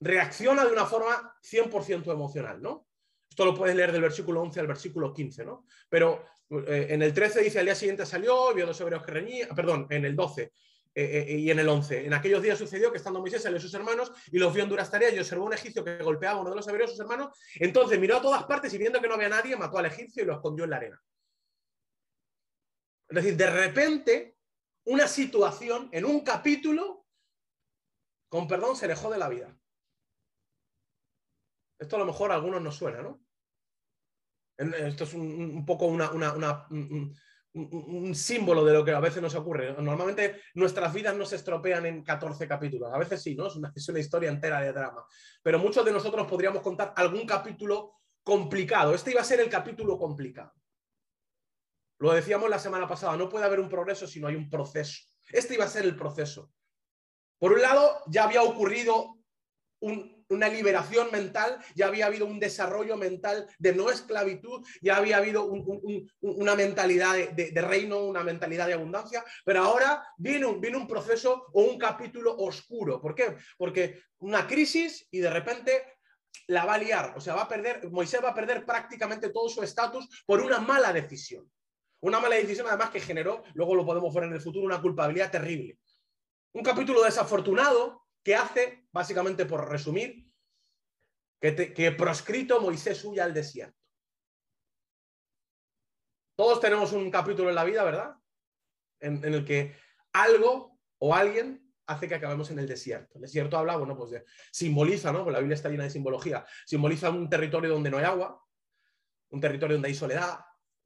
reacciona 0.00 0.64
de 0.64 0.72
una 0.72 0.86
forma 0.86 1.36
100% 1.42 2.12
emocional, 2.12 2.62
¿no? 2.62 2.86
Esto 3.28 3.44
lo 3.44 3.54
puedes 3.54 3.76
leer 3.76 3.92
del 3.92 4.02
versículo 4.02 4.42
11 4.42 4.60
al 4.60 4.66
versículo 4.66 5.12
15, 5.12 5.44
¿no? 5.44 5.66
Pero 5.88 6.24
eh, 6.50 6.86
en 6.90 7.02
el 7.02 7.12
13 7.12 7.42
dice, 7.42 7.58
al 7.58 7.66
día 7.66 7.74
siguiente 7.74 8.06
salió, 8.06 8.54
vio 8.54 8.66
dos 8.66 8.80
hebreos 8.80 9.04
que 9.04 9.12
reñían, 9.12 9.48
perdón, 9.54 9.86
en 9.90 10.04
el 10.04 10.16
12 10.16 10.42
eh, 10.42 10.52
eh, 10.94 11.36
y 11.38 11.50
en 11.50 11.58
el 11.58 11.68
11. 11.68 12.06
En 12.06 12.14
aquellos 12.14 12.42
días 12.42 12.58
sucedió 12.58 12.90
que 12.90 12.98
estando 12.98 13.20
Moisés 13.20 13.42
salió 13.42 13.60
sus 13.60 13.72
hermanos 13.74 14.10
y 14.32 14.38
los 14.38 14.52
vio 14.52 14.64
en 14.64 14.68
duras 14.68 14.90
tareas 14.90 15.12
y 15.14 15.18
observó 15.18 15.44
un 15.44 15.52
egipcio 15.52 15.84
que 15.84 15.98
golpeaba 15.98 16.38
a 16.38 16.40
uno 16.40 16.50
de 16.50 16.56
los 16.56 16.66
hebreos, 16.66 16.90
sus 16.90 17.00
hermanos. 17.00 17.36
Entonces 17.56 17.98
miró 18.00 18.16
a 18.16 18.22
todas 18.22 18.44
partes 18.44 18.72
y 18.74 18.78
viendo 18.78 19.00
que 19.00 19.08
no 19.08 19.14
había 19.14 19.28
nadie, 19.28 19.56
mató 19.56 19.78
al 19.78 19.86
egipcio 19.86 20.22
y 20.22 20.26
lo 20.26 20.34
escondió 20.34 20.64
en 20.64 20.70
la 20.70 20.76
arena. 20.76 21.02
Es 23.08 23.14
decir, 23.14 23.36
de 23.36 23.50
repente, 23.50 24.38
una 24.84 25.08
situación 25.08 25.88
en 25.92 26.04
un 26.04 26.20
capítulo, 26.20 27.06
con 28.28 28.46
perdón, 28.46 28.76
se 28.76 28.84
alejó 28.84 29.10
de 29.10 29.18
la 29.18 29.28
vida. 29.28 29.58
Esto 31.78 31.96
a 31.96 32.00
lo 32.00 32.06
mejor 32.06 32.32
a 32.32 32.34
algunos 32.34 32.60
nos 32.60 32.76
suena, 32.76 33.02
¿no? 33.02 33.24
Esto 34.58 35.04
es 35.04 35.14
un, 35.14 35.64
poco 35.64 35.86
una, 35.86 36.10
un, 36.10 38.14
símbolo 38.14 38.64
de 38.64 38.72
lo 38.72 38.84
que 38.84 38.90
a 38.90 39.00
veces 39.00 39.22
nos 39.22 39.36
ocurre. 39.36 39.72
Normalmente 39.80 40.42
nuestras 40.54 40.92
vidas 40.92 41.16
no 41.16 41.24
se 41.24 41.36
estropean 41.36 41.86
en 41.86 42.02
14 42.02 42.48
capítulos. 42.48 42.92
A 42.92 42.98
veces 42.98 43.22
sí, 43.22 43.36
¿no? 43.36 43.46
Es 43.46 43.54
una, 43.54 43.72
es 43.74 43.88
una 43.88 44.00
historia 44.00 44.30
entera 44.30 44.60
de 44.60 44.72
drama. 44.72 45.06
Pero 45.42 45.60
muchos 45.60 45.84
de 45.84 45.92
nosotros 45.92 46.26
podríamos 46.26 46.60
contar 46.60 46.92
algún 46.96 47.24
capítulo 47.24 48.00
complicado. 48.24 48.94
Este 48.94 49.12
iba 49.12 49.20
a 49.20 49.24
ser 49.24 49.40
el 49.40 49.48
capítulo 49.48 49.96
complicado. 49.96 50.52
Lo 51.98 52.12
decíamos 52.12 52.48
la 52.48 52.58
semana 52.58 52.86
pasada, 52.86 53.16
no 53.16 53.28
puede 53.28 53.44
haber 53.44 53.60
un 53.60 53.68
progreso 53.68 54.06
si 54.06 54.20
no 54.20 54.28
hay 54.28 54.36
un 54.36 54.48
proceso. 54.48 55.02
Este 55.30 55.54
iba 55.54 55.64
a 55.64 55.68
ser 55.68 55.84
el 55.84 55.96
proceso. 55.96 56.52
Por 57.38 57.52
un 57.52 57.62
lado, 57.62 58.02
ya 58.06 58.24
había 58.24 58.42
ocurrido 58.42 59.16
una 59.80 60.48
liberación 60.48 61.10
mental, 61.12 61.58
ya 61.74 61.86
había 61.86 62.06
habido 62.06 62.26
un 62.26 62.40
desarrollo 62.40 62.96
mental 62.96 63.48
de 63.58 63.74
no 63.74 63.90
esclavitud, 63.90 64.66
ya 64.82 64.96
había 64.96 65.18
habido 65.18 65.44
una 66.20 66.54
mentalidad 66.54 67.14
de, 67.30 67.62
reino, 67.62 68.04
una 68.04 68.24
mentalidad 68.24 68.66
de 68.66 68.74
abundancia, 68.74 69.24
pero 69.44 69.62
ahora 69.62 70.02
viene 70.16 70.46
un, 70.46 70.60
viene 70.60 70.76
un 70.76 70.88
proceso 70.88 71.46
o 71.52 71.62
un 71.62 71.78
capítulo 71.78 72.36
oscuro. 72.36 73.00
¿Por 73.00 73.14
qué? 73.14 73.36
Porque 73.56 74.02
una 74.18 74.46
crisis 74.46 75.06
y 75.10 75.18
de 75.18 75.30
repente 75.30 75.98
la 76.48 76.64
va 76.64 76.74
a 76.74 76.78
liar, 76.78 77.14
o 77.16 77.20
sea, 77.20 77.34
va 77.34 77.42
a 77.42 77.48
perder, 77.48 77.88
Moisés 77.90 78.22
va 78.22 78.30
a 78.30 78.34
perder 78.34 78.64
prácticamente 78.64 79.30
todo 79.30 79.48
su 79.48 79.62
estatus 79.62 80.24
por 80.26 80.40
una 80.40 80.58
mala 80.58 80.92
decisión. 80.92 81.48
Una 82.00 82.20
mala 82.20 82.36
decisión 82.36 82.66
además 82.68 82.90
que 82.90 83.00
generó, 83.00 83.42
luego 83.54 83.74
lo 83.74 83.84
podemos 83.84 84.14
ver 84.14 84.24
en 84.24 84.32
el 84.32 84.40
futuro, 84.40 84.66
una 84.66 84.80
culpabilidad 84.80 85.30
terrible. 85.30 85.78
Un 86.52 86.62
capítulo 86.62 87.02
desafortunado 87.02 88.06
que 88.22 88.34
hace, 88.34 88.86
básicamente 88.92 89.46
por 89.46 89.68
resumir, 89.68 90.28
que, 91.40 91.94
proscrito 91.96 92.60
Moisés 92.60 93.04
huya 93.04 93.24
al 93.24 93.34
desierto. 93.34 93.76
Todos 96.36 96.60
tenemos 96.60 96.92
un 96.92 97.10
capítulo 97.10 97.48
en 97.48 97.54
la 97.54 97.64
vida, 97.64 97.82
¿verdad? 97.82 98.14
En, 99.00 99.24
el 99.24 99.44
que 99.44 99.74
algo 100.12 100.78
o 100.98 101.14
alguien 101.14 101.72
hace 101.86 102.06
que 102.06 102.14
acabemos 102.14 102.50
en 102.50 102.60
el 102.60 102.68
desierto. 102.68 103.16
El 103.16 103.22
desierto 103.22 103.56
habla, 103.56 103.76
bueno, 103.76 103.96
pues 103.96 104.10
de, 104.10 104.24
simboliza, 104.52 105.12
¿no? 105.12 105.24
Pues 105.24 105.32
la 105.32 105.40
Biblia 105.40 105.54
está 105.54 105.68
llena 105.68 105.84
de 105.84 105.90
simbología. 105.90 106.44
Simboliza 106.66 107.10
un 107.10 107.28
territorio 107.28 107.70
donde 107.70 107.90
no 107.90 107.98
hay 107.98 108.04
agua, 108.04 108.44
un 109.30 109.40
territorio 109.40 109.76
donde 109.76 109.88
hay 109.88 109.94
soledad, 109.94 110.38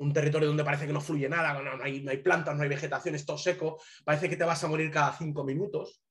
un 0.03 0.13
territorio 0.13 0.49
donde 0.49 0.65
parece 0.65 0.87
que 0.87 0.93
no 0.93 1.01
fluye 1.01 1.29
nada, 1.29 1.63
no, 1.63 1.83
hay, 1.83 2.03
no 2.03 2.11
hay 2.11 2.19
plantas, 2.19 2.57
no 2.57 2.63
hay 2.63 2.69
vegetación, 2.69 3.15
es 3.15 3.25
todo 3.25 3.39
seco, 3.39 3.81
parece 4.05 4.29
que 4.29 4.37
te 4.37 4.45
vas 4.45 4.63
a 4.65 4.69
morir 4.69 4.91
cada 4.91 5.17
cinco 5.17 5.45
minutos. 5.45 6.03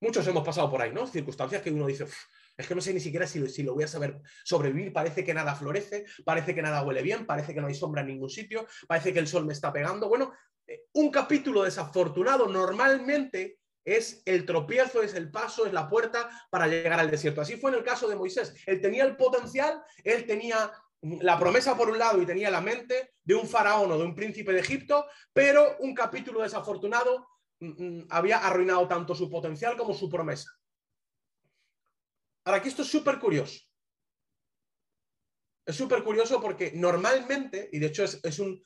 Muchos 0.00 0.26
hemos 0.28 0.44
pasado 0.44 0.70
por 0.70 0.82
ahí, 0.82 0.92
¿no? 0.92 1.06
Circunstancias 1.06 1.62
que 1.62 1.70
uno 1.70 1.86
dice, 1.86 2.06
es 2.56 2.66
que 2.66 2.74
no 2.74 2.80
sé 2.80 2.92
ni 2.92 3.00
siquiera 3.00 3.26
si, 3.26 3.48
si, 3.48 3.62
lo 3.62 3.74
voy 3.74 3.84
a 3.84 3.88
saber 3.88 4.20
sobrevivir, 4.44 4.92
parece 4.92 5.24
que 5.24 5.32
nada 5.32 5.54
florece, 5.54 6.04
parece 6.24 6.54
que 6.54 6.62
nada 6.62 6.82
huele 6.82 7.02
bien, 7.02 7.26
parece 7.26 7.54
que 7.54 7.60
no 7.60 7.68
hay 7.68 7.74
sombra 7.74 8.02
en 8.02 8.08
ningún 8.08 8.30
sitio, 8.30 8.66
parece 8.86 9.12
que 9.12 9.18
el 9.18 9.26
sol 9.26 9.46
me 9.46 9.54
está 9.54 9.72
pegando. 9.72 10.08
Bueno, 10.08 10.32
eh, 10.66 10.84
un 10.92 11.10
capítulo 11.10 11.62
desafortunado 11.64 12.46
normalmente 12.46 13.58
es 13.84 14.22
el 14.26 14.44
tropiezo, 14.44 15.02
es 15.02 15.14
el 15.14 15.30
paso, 15.30 15.66
es 15.66 15.72
la 15.72 15.88
puerta 15.88 16.28
para 16.50 16.66
llegar 16.66 17.00
al 17.00 17.10
desierto. 17.10 17.40
Así 17.40 17.56
fue 17.56 17.70
en 17.70 17.78
el 17.78 17.84
caso 17.84 18.06
de 18.06 18.16
Moisés. 18.16 18.54
Él 18.66 18.80
tenía 18.82 19.04
el 19.04 19.16
potencial, 19.16 19.82
él 20.04 20.26
tenía 20.26 20.70
la 21.02 21.38
promesa 21.38 21.76
por 21.76 21.90
un 21.90 21.98
lado 21.98 22.20
y 22.20 22.26
tenía 22.26 22.50
la 22.50 22.60
mente 22.60 23.14
de 23.22 23.34
un 23.34 23.48
faraón 23.48 23.90
o 23.92 23.98
de 23.98 24.04
un 24.04 24.14
príncipe 24.14 24.52
de 24.52 24.60
Egipto, 24.60 25.06
pero 25.32 25.76
un 25.80 25.94
capítulo 25.94 26.42
desafortunado 26.42 27.28
mm, 27.60 27.66
mm, 27.66 28.06
había 28.10 28.38
arruinado 28.38 28.88
tanto 28.88 29.14
su 29.14 29.30
potencial 29.30 29.76
como 29.76 29.94
su 29.94 30.08
promesa. 30.08 30.50
Ahora, 32.44 32.58
aquí 32.58 32.68
esto 32.68 32.82
es 32.82 32.88
súper 32.88 33.18
curioso. 33.18 33.60
Es 35.66 35.76
súper 35.76 36.02
curioso 36.02 36.40
porque 36.40 36.72
normalmente, 36.74 37.68
y 37.72 37.78
de 37.78 37.86
hecho 37.86 38.04
es, 38.04 38.20
es 38.24 38.38
un 38.38 38.64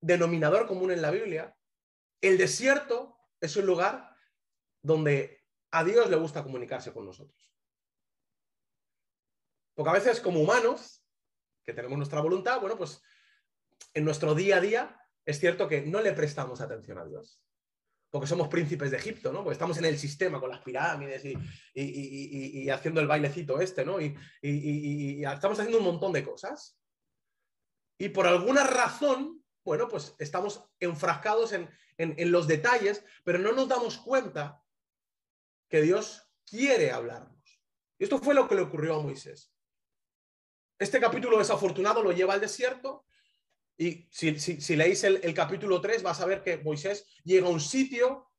denominador 0.00 0.66
común 0.66 0.90
en 0.90 1.02
la 1.02 1.10
Biblia, 1.10 1.54
el 2.22 2.38
desierto 2.38 3.18
es 3.40 3.56
un 3.56 3.66
lugar 3.66 4.16
donde 4.82 5.44
a 5.70 5.84
Dios 5.84 6.08
le 6.08 6.16
gusta 6.16 6.42
comunicarse 6.42 6.92
con 6.92 7.04
nosotros. 7.04 7.54
Porque 9.74 9.90
a 9.90 9.94
veces 9.94 10.20
como 10.20 10.40
humanos 10.40 10.99
que 11.64 11.72
tenemos 11.72 11.96
nuestra 11.96 12.20
voluntad, 12.20 12.60
bueno, 12.60 12.76
pues 12.76 13.02
en 13.94 14.04
nuestro 14.04 14.34
día 14.34 14.56
a 14.56 14.60
día 14.60 15.00
es 15.24 15.38
cierto 15.38 15.68
que 15.68 15.82
no 15.82 16.00
le 16.00 16.12
prestamos 16.12 16.60
atención 16.60 16.98
a 16.98 17.04
Dios. 17.04 17.40
Porque 18.10 18.26
somos 18.26 18.48
príncipes 18.48 18.90
de 18.90 18.96
Egipto, 18.96 19.32
¿no? 19.32 19.44
Porque 19.44 19.52
estamos 19.52 19.78
en 19.78 19.84
el 19.84 19.96
sistema 19.96 20.40
con 20.40 20.50
las 20.50 20.62
pirámides 20.62 21.24
y, 21.24 22.68
haciendo 22.68 23.00
el 23.00 23.06
bailecito 23.06 23.60
este, 23.60 23.84
¿no? 23.84 24.00
Y, 24.00 24.16
estamos 25.24 25.58
haciendo 25.58 25.78
un 25.78 25.84
montón 25.84 26.12
de 26.12 26.24
cosas. 26.24 26.76
Y 27.98 28.08
por 28.08 28.26
alguna 28.26 28.64
razón, 28.64 29.44
bueno, 29.64 29.86
pues 29.86 30.16
estamos 30.18 30.64
enfrascados 30.80 31.52
en, 31.52 31.70
en 31.98 32.32
los 32.32 32.48
detalles, 32.48 33.04
pero 33.22 33.38
no 33.38 33.52
nos 33.52 33.68
damos 33.68 33.98
cuenta 33.98 34.60
que 35.68 35.82
Dios 35.82 36.28
quiere 36.44 36.90
hablarnos. 36.90 37.60
Y 37.96 38.04
esto 38.04 38.18
fue 38.18 38.34
lo 38.34 38.48
que 38.48 38.56
le 38.56 38.62
ocurrió 38.62 38.96
a 38.96 39.02
Moisés. 39.02 39.54
Este 40.80 40.98
capítulo 40.98 41.38
desafortunado 41.38 42.02
lo 42.02 42.10
lleva 42.10 42.32
al 42.32 42.40
desierto 42.40 43.04
y 43.76 44.08
si, 44.10 44.76
leéis 44.76 45.04
el, 45.04 45.34
capítulo 45.34 45.78
3 45.78 46.02
vas 46.02 46.22
a 46.22 46.26
ver 46.26 46.42
que 46.42 46.56
Moisés 46.56 47.06
llega 47.22 47.48
a 47.48 47.50
un 47.50 47.60
sitio 47.60 48.30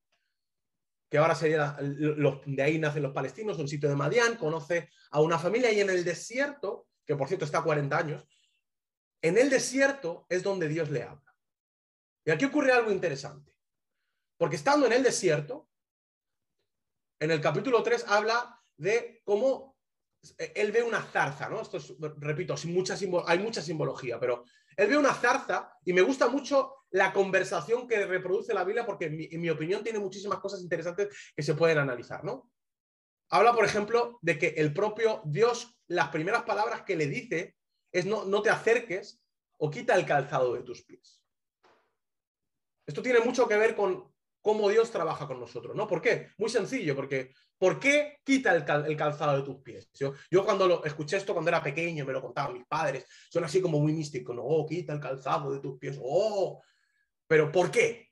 que 1.08 1.20
ahora 1.20 1.36
sería, 1.36 1.78
de 1.80 2.64
ahí 2.64 2.80
nacen 2.80 3.04
los 3.04 3.14
palestinos, 3.14 3.60
un 3.60 3.68
sitio 3.68 3.90
de 3.90 3.96
Madián, 3.96 4.38
conoce 4.38 4.90
a 5.12 5.22
una 5.22 5.38
familia 5.38 5.72
y 5.72 5.82
en 5.82 5.92
el 5.92 6.04
desierto, 6.04 6.88
que 7.06 7.16
por 7.16 7.28
cierto 7.28 7.46
está 7.46 7.60
a 7.60 7.64
40 7.64 7.96
años, 7.96 8.28
en 9.22 9.38
el 9.38 9.50
desierto 9.50 10.26
es 10.28 10.42
donde 10.42 10.68
Dios 10.68 10.90
le 10.90 11.04
habla. 11.04 11.36
Y 12.26 12.32
aquí 12.32 12.46
ocurre 12.46 12.72
algo 12.72 12.92
interesante, 12.92 13.54
porque 14.38 14.56
estando 14.56 14.88
en 14.88 14.94
el 14.94 15.04
desierto, 15.04 15.70
en 17.20 17.30
el 17.30 17.40
capítulo 17.40 17.84
3 17.84 18.06
habla 18.08 18.60
de 18.78 19.22
cómo 19.26 19.71
él 20.38 20.72
ve 20.72 20.84
una 20.84 21.02
zarza, 21.02 21.50
¿no? 21.50 21.62
Esto 21.62 21.78
es, 21.78 21.94
repito, 22.18 22.56
sin 22.56 22.76
hay 23.26 23.40
mucha 23.40 23.62
simbología, 23.62 24.20
pero 24.20 24.46
él 24.76 24.90
ve 24.90 24.98
una 24.98 25.14
zarza 25.14 25.74
y 25.84 25.94
me 25.94 26.02
gusta 26.02 26.28
mucho 26.28 26.86
la 26.92 27.12
conversación 27.14 27.88
que 27.88 28.06
reproduce 28.06 28.54
la 28.54 28.64
Biblia 28.64 28.86
porque 28.86 29.06
en 29.06 29.42
mi, 29.42 29.50
opinión 29.50 29.84
tiene 29.84 30.00
muchísimas 30.00 30.40
cosas 30.40 30.62
interesantes 30.62 31.10
que 31.36 31.44
se 31.44 31.56
pueden 31.56 31.78
analizar, 31.78 32.24
¿no? 32.24 32.52
Habla, 33.30 33.54
por 33.54 33.64
ejemplo, 33.64 34.20
de 34.22 34.38
que 34.38 34.48
el 34.58 34.74
propio 34.74 35.22
Dios, 35.26 35.80
las 35.88 36.10
primeras 36.10 36.44
palabras 36.44 36.84
que 36.84 36.98
le 36.98 37.08
dice 37.08 37.56
es 37.92 38.06
no, 38.06 38.26
no 38.26 38.42
te 38.42 38.50
acerques 38.50 39.22
o 39.58 39.72
quita 39.72 39.96
el 39.96 40.06
calzado 40.06 40.54
de 40.54 40.64
tus 40.64 40.84
pies. 40.84 41.24
Esto 42.86 43.02
tiene 43.02 43.20
mucho 43.20 43.48
que 43.48 43.56
ver 43.56 43.76
con 43.76 44.11
cómo 44.42 44.70
Dios 44.70 44.92
trabaja 44.92 45.28
con 45.28 45.40
nosotros, 45.40 45.76
¿no? 45.76 45.88
¿Por 45.88 46.02
qué? 46.02 46.30
Muy 46.38 46.50
sencillo, 46.50 46.96
porque 46.96 47.32
¿por 47.58 47.80
qué 47.80 48.18
quita 48.24 48.54
el, 48.56 48.98
calzado 48.98 49.38
de 49.38 49.44
tus 49.44 49.62
pies? 49.62 49.90
Yo, 49.94 50.46
cuando 50.46 50.84
escuché 50.84 51.18
esto 51.18 51.34
cuando 51.34 51.50
era 51.50 51.62
pequeño, 51.62 52.06
me 52.06 52.14
lo 52.14 52.22
contaban 52.22 52.54
mis 52.54 52.66
padres, 52.66 53.06
son 53.30 53.44
así 53.44 53.62
como 53.62 53.80
muy 53.80 53.94
místicos, 53.94 54.36
¿no? 54.36 54.44
Oh, 54.44 54.66
quita 54.66 54.94
el 54.94 55.00
calzado 55.00 55.54
de 55.54 55.60
tus 55.60 55.78
pies, 55.78 56.00
oh, 56.02 56.62
pero 57.28 57.52
¿por 57.52 57.70
qué? 57.70 58.10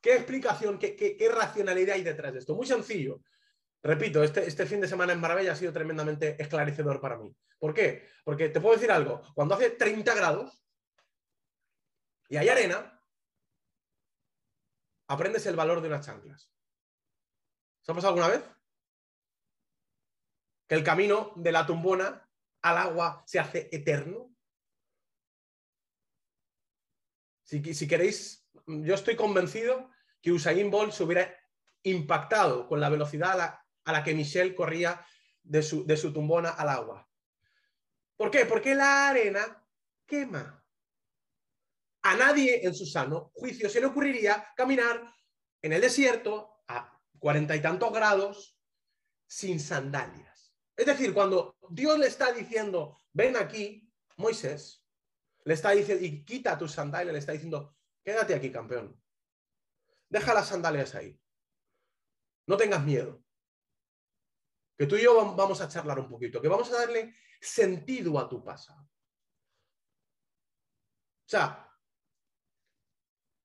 ¿Qué 0.00 0.14
explicación, 0.14 0.78
qué, 0.78 1.30
racionalidad 1.32 1.96
hay 1.96 2.02
detrás 2.02 2.32
de 2.32 2.38
esto? 2.40 2.54
Muy 2.54 2.66
sencillo. 2.66 3.20
Repito, 3.82 4.22
este, 4.22 4.46
este 4.46 4.66
fin 4.66 4.80
de 4.80 4.88
semana 4.88 5.12
en 5.12 5.20
Marbella 5.20 5.52
ha 5.52 5.56
sido 5.56 5.72
tremendamente 5.72 6.36
esclarecedor 6.38 7.00
para 7.00 7.16
mí. 7.16 7.34
¿Por 7.58 7.74
qué? 7.74 8.06
Porque 8.24 8.48
te 8.48 8.60
puedo 8.60 8.74
decir 8.74 8.90
algo, 8.90 9.22
cuando 9.34 9.54
hace 9.54 9.70
30 9.70 10.14
grados 10.14 10.64
y 12.28 12.36
hay 12.36 12.48
arena, 12.48 12.99
aprendes 15.10 15.44
el 15.46 15.56
valor 15.56 15.80
de 15.80 15.88
unas 15.88 16.06
chanclas. 16.06 16.52
¿Se 17.82 17.90
ha 17.90 17.94
pasado 17.96 18.14
alguna 18.14 18.28
vez? 18.28 18.44
Que 20.68 20.76
el 20.76 20.84
camino 20.84 21.32
de 21.34 21.50
la 21.50 21.66
tumbona 21.66 22.28
al 22.62 22.78
agua 22.78 23.24
se 23.26 23.40
hace 23.40 23.68
eterno. 23.72 24.32
Si, 27.42 27.88
queréis, 27.88 28.48
yo 28.66 28.94
estoy 28.94 29.16
convencido 29.16 29.90
que 30.22 30.30
Usain 30.30 30.70
Bolt 30.70 30.92
se 30.92 31.02
hubiera 31.02 31.34
impactado 31.82 32.68
con 32.68 32.78
la 32.78 32.88
velocidad 32.88 33.64
a 33.84 33.92
la, 33.92 34.04
que 34.04 34.14
Michelle 34.14 34.54
corría 34.54 35.04
de 35.42 35.64
su, 35.64 35.84
de 35.84 35.96
su 35.96 36.12
tumbona 36.12 36.50
al 36.50 36.68
agua. 36.68 37.10
¿Por 38.16 38.30
qué? 38.30 38.46
Porque 38.46 38.76
la 38.76 39.08
arena 39.08 39.66
quema. 40.06 40.59
A 42.02 42.16
nadie 42.16 42.66
en 42.66 42.74
su 42.74 42.86
sano 42.86 43.30
juicio 43.34 43.68
se 43.68 43.80
le 43.80 43.86
ocurriría 43.86 44.52
caminar 44.56 45.12
en 45.62 45.72
el 45.72 45.80
desierto 45.80 46.62
a 46.68 46.98
cuarenta 47.18 47.54
y 47.54 47.60
tantos 47.60 47.92
grados 47.92 48.58
sin 49.26 49.60
sandalias. 49.60 50.56
Es 50.76 50.86
decir, 50.86 51.12
cuando 51.12 51.56
Dios 51.68 51.98
le 51.98 52.06
está 52.06 52.32
diciendo, 52.32 52.98
ven 53.12 53.36
aquí, 53.36 53.92
Moisés, 54.16 54.84
le 55.44 55.54
está 55.54 55.70
diciendo, 55.70 56.04
y 56.04 56.24
quita 56.24 56.56
tus 56.56 56.72
sandalias, 56.72 57.12
le 57.12 57.18
está 57.18 57.32
diciendo, 57.32 57.76
quédate 58.02 58.34
aquí, 58.34 58.50
campeón. 58.50 59.00
Deja 60.08 60.34
las 60.34 60.48
sandalias 60.48 60.94
ahí. 60.94 61.20
No 62.46 62.56
tengas 62.56 62.82
miedo. 62.82 63.22
Que 64.76 64.86
tú 64.86 64.96
y 64.96 65.02
yo 65.02 65.34
vamos 65.34 65.60
a 65.60 65.68
charlar 65.68 66.00
un 66.00 66.08
poquito, 66.08 66.40
que 66.40 66.48
vamos 66.48 66.72
a 66.72 66.78
darle 66.78 67.14
sentido 67.40 68.18
a 68.18 68.28
tu 68.28 68.42
pasado. 68.42 68.82
O 68.82 71.30
sea, 71.30 71.69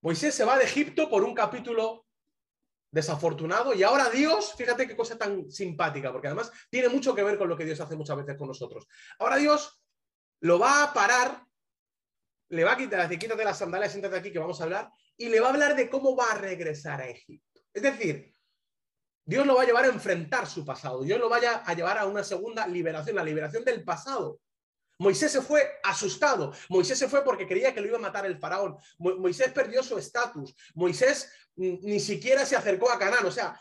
Moisés 0.05 0.35
se 0.35 0.45
va 0.45 0.55
de 0.59 0.65
Egipto 0.65 1.09
por 1.09 1.23
un 1.23 1.33
capítulo 1.33 2.05
desafortunado 2.91 3.73
y 3.73 3.81
ahora 3.81 4.07
Dios, 4.11 4.53
fíjate 4.55 4.87
qué 4.87 4.95
cosa 4.95 5.17
tan 5.17 5.49
simpática, 5.49 6.11
porque 6.11 6.27
además 6.27 6.51
tiene 6.69 6.89
mucho 6.89 7.15
que 7.15 7.23
ver 7.23 7.39
con 7.39 7.49
lo 7.49 7.57
que 7.57 7.65
Dios 7.65 7.81
hace 7.81 7.95
muchas 7.95 8.15
veces 8.17 8.37
con 8.37 8.47
nosotros. 8.47 8.87
Ahora 9.17 9.37
Dios 9.37 9.81
lo 10.41 10.59
va 10.59 10.83
a 10.83 10.93
parar, 10.93 11.43
le 12.49 12.63
va 12.63 12.73
a 12.73 12.77
quitar, 12.77 13.09
quítate 13.17 13.43
las 13.43 13.57
sandalias, 13.57 13.93
siéntate 13.93 14.15
aquí 14.15 14.31
que 14.31 14.37
vamos 14.37 14.61
a 14.61 14.65
hablar, 14.65 14.91
y 15.17 15.29
le 15.29 15.39
va 15.39 15.47
a 15.47 15.53
hablar 15.53 15.75
de 15.75 15.89
cómo 15.89 16.15
va 16.15 16.33
a 16.33 16.37
regresar 16.37 17.01
a 17.01 17.09
Egipto. 17.09 17.61
Es 17.73 17.81
decir, 17.81 18.31
Dios 19.25 19.47
lo 19.47 19.55
va 19.55 19.63
a 19.63 19.65
llevar 19.65 19.85
a 19.85 19.87
enfrentar 19.87 20.45
su 20.45 20.63
pasado, 20.63 21.01
Dios 21.01 21.19
lo 21.19 21.29
vaya 21.29 21.63
a 21.65 21.73
llevar 21.73 21.97
a 21.97 22.05
una 22.05 22.23
segunda 22.23 22.67
liberación, 22.67 23.15
la 23.15 23.23
liberación 23.23 23.65
del 23.65 23.83
pasado. 23.83 24.39
Moisés 24.97 25.31
se 25.31 25.41
fue 25.41 25.79
asustado. 25.83 26.53
Moisés 26.69 26.97
se 26.97 27.07
fue 27.07 27.23
porque 27.23 27.47
creía 27.47 27.73
que 27.73 27.81
lo 27.81 27.87
iba 27.87 27.97
a 27.97 28.01
matar 28.01 28.25
el 28.25 28.37
faraón. 28.37 28.77
Moisés 28.97 29.51
perdió 29.51 29.83
su 29.83 29.97
estatus. 29.97 30.55
Moisés 30.73 31.29
mm, 31.55 31.75
ni 31.81 31.99
siquiera 31.99 32.45
se 32.45 32.55
acercó 32.55 32.91
a 32.91 32.99
Canaán. 32.99 33.25
O 33.25 33.31
sea, 33.31 33.59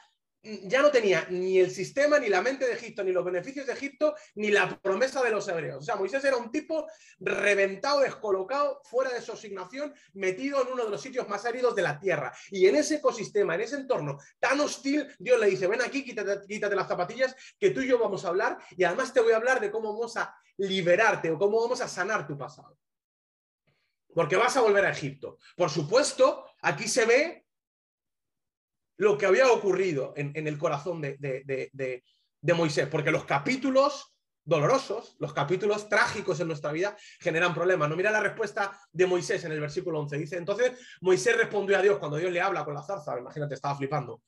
ya 0.64 0.82
no 0.82 0.90
tenía 0.90 1.26
ni 1.30 1.58
el 1.58 1.70
sistema, 1.70 2.18
ni 2.18 2.28
la 2.28 2.42
mente 2.42 2.66
de 2.66 2.74
Egipto, 2.74 3.02
ni 3.02 3.12
los 3.12 3.24
beneficios 3.24 3.66
de 3.66 3.72
Egipto, 3.72 4.14
ni 4.34 4.50
la 4.50 4.78
promesa 4.80 5.22
de 5.22 5.30
los 5.30 5.48
hebreos. 5.48 5.78
O 5.78 5.82
sea, 5.82 5.96
Moisés 5.96 6.22
era 6.24 6.36
un 6.36 6.50
tipo 6.50 6.86
reventado, 7.18 8.00
descolocado, 8.00 8.80
fuera 8.84 9.12
de 9.12 9.22
su 9.22 9.32
asignación, 9.32 9.94
metido 10.12 10.62
en 10.62 10.72
uno 10.72 10.84
de 10.84 10.90
los 10.90 11.00
sitios 11.00 11.28
más 11.28 11.44
áridos 11.44 11.74
de 11.74 11.82
la 11.82 11.98
tierra. 11.98 12.32
Y 12.50 12.66
en 12.66 12.76
ese 12.76 12.96
ecosistema, 12.96 13.54
en 13.54 13.62
ese 13.62 13.76
entorno 13.76 14.18
tan 14.38 14.60
hostil, 14.60 15.08
Dios 15.18 15.40
le 15.40 15.46
dice, 15.46 15.66
ven 15.66 15.82
aquí, 15.82 16.04
quítate, 16.04 16.46
quítate 16.46 16.76
las 16.76 16.88
zapatillas, 16.88 17.34
que 17.58 17.70
tú 17.70 17.80
y 17.80 17.88
yo 17.88 17.98
vamos 17.98 18.24
a 18.24 18.28
hablar, 18.28 18.58
y 18.76 18.84
además 18.84 19.12
te 19.12 19.20
voy 19.20 19.32
a 19.32 19.36
hablar 19.36 19.60
de 19.60 19.70
cómo 19.70 19.92
vamos 19.92 20.16
a 20.16 20.34
liberarte 20.58 21.30
o 21.30 21.38
cómo 21.38 21.60
vamos 21.60 21.80
a 21.80 21.88
sanar 21.88 22.26
tu 22.26 22.36
pasado. 22.36 22.78
Porque 24.12 24.36
vas 24.36 24.56
a 24.56 24.60
volver 24.60 24.84
a 24.84 24.90
Egipto. 24.90 25.38
Por 25.56 25.70
supuesto, 25.70 26.46
aquí 26.60 26.86
se 26.86 27.04
ve 27.04 27.43
lo 28.96 29.18
que 29.18 29.26
había 29.26 29.50
ocurrido 29.50 30.12
en, 30.16 30.46
el 30.46 30.58
corazón 30.58 31.00
de, 31.00 32.02
Moisés, 32.42 32.88
porque 32.88 33.10
los 33.10 33.24
capítulos 33.24 34.14
dolorosos, 34.44 35.16
los 35.18 35.32
capítulos 35.32 35.88
trágicos 35.88 36.38
en 36.40 36.48
nuestra 36.48 36.70
vida 36.70 36.96
generan 37.18 37.54
problemas. 37.54 37.88
No 37.88 37.96
mira 37.96 38.10
la 38.10 38.20
respuesta 38.20 38.78
de 38.92 39.06
Moisés 39.06 39.44
en 39.44 39.52
el 39.52 39.60
versículo 39.60 40.00
11. 40.00 40.18
Dice, 40.18 40.36
entonces 40.36 40.72
Moisés 41.00 41.36
respondió 41.36 41.78
a 41.78 41.82
Dios 41.82 41.98
cuando 41.98 42.18
Dios 42.18 42.30
le 42.30 42.40
habla 42.40 42.64
con 42.64 42.74
la 42.74 42.82
zarza, 42.82 43.18
imagínate, 43.18 43.54
estaba 43.54 43.76
flipando. 43.76 44.22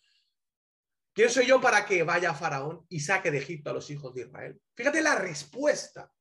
¿Quién 1.12 1.31
soy 1.31 1.46
yo 1.46 1.61
para 1.61 1.87
que 1.87 2.02
vaya 2.02 2.31
a 2.31 2.35
Faraón 2.35 2.85
y 2.88 3.00
saque 3.00 3.31
de 3.31 3.38
Egipto 3.38 3.70
a 3.70 3.72
los 3.72 3.90
hijos 3.90 4.14
de 4.14 4.22
Israel? 4.22 4.61
Fíjate 4.74 5.00
la 5.00 5.14
respuesta. 5.14 6.12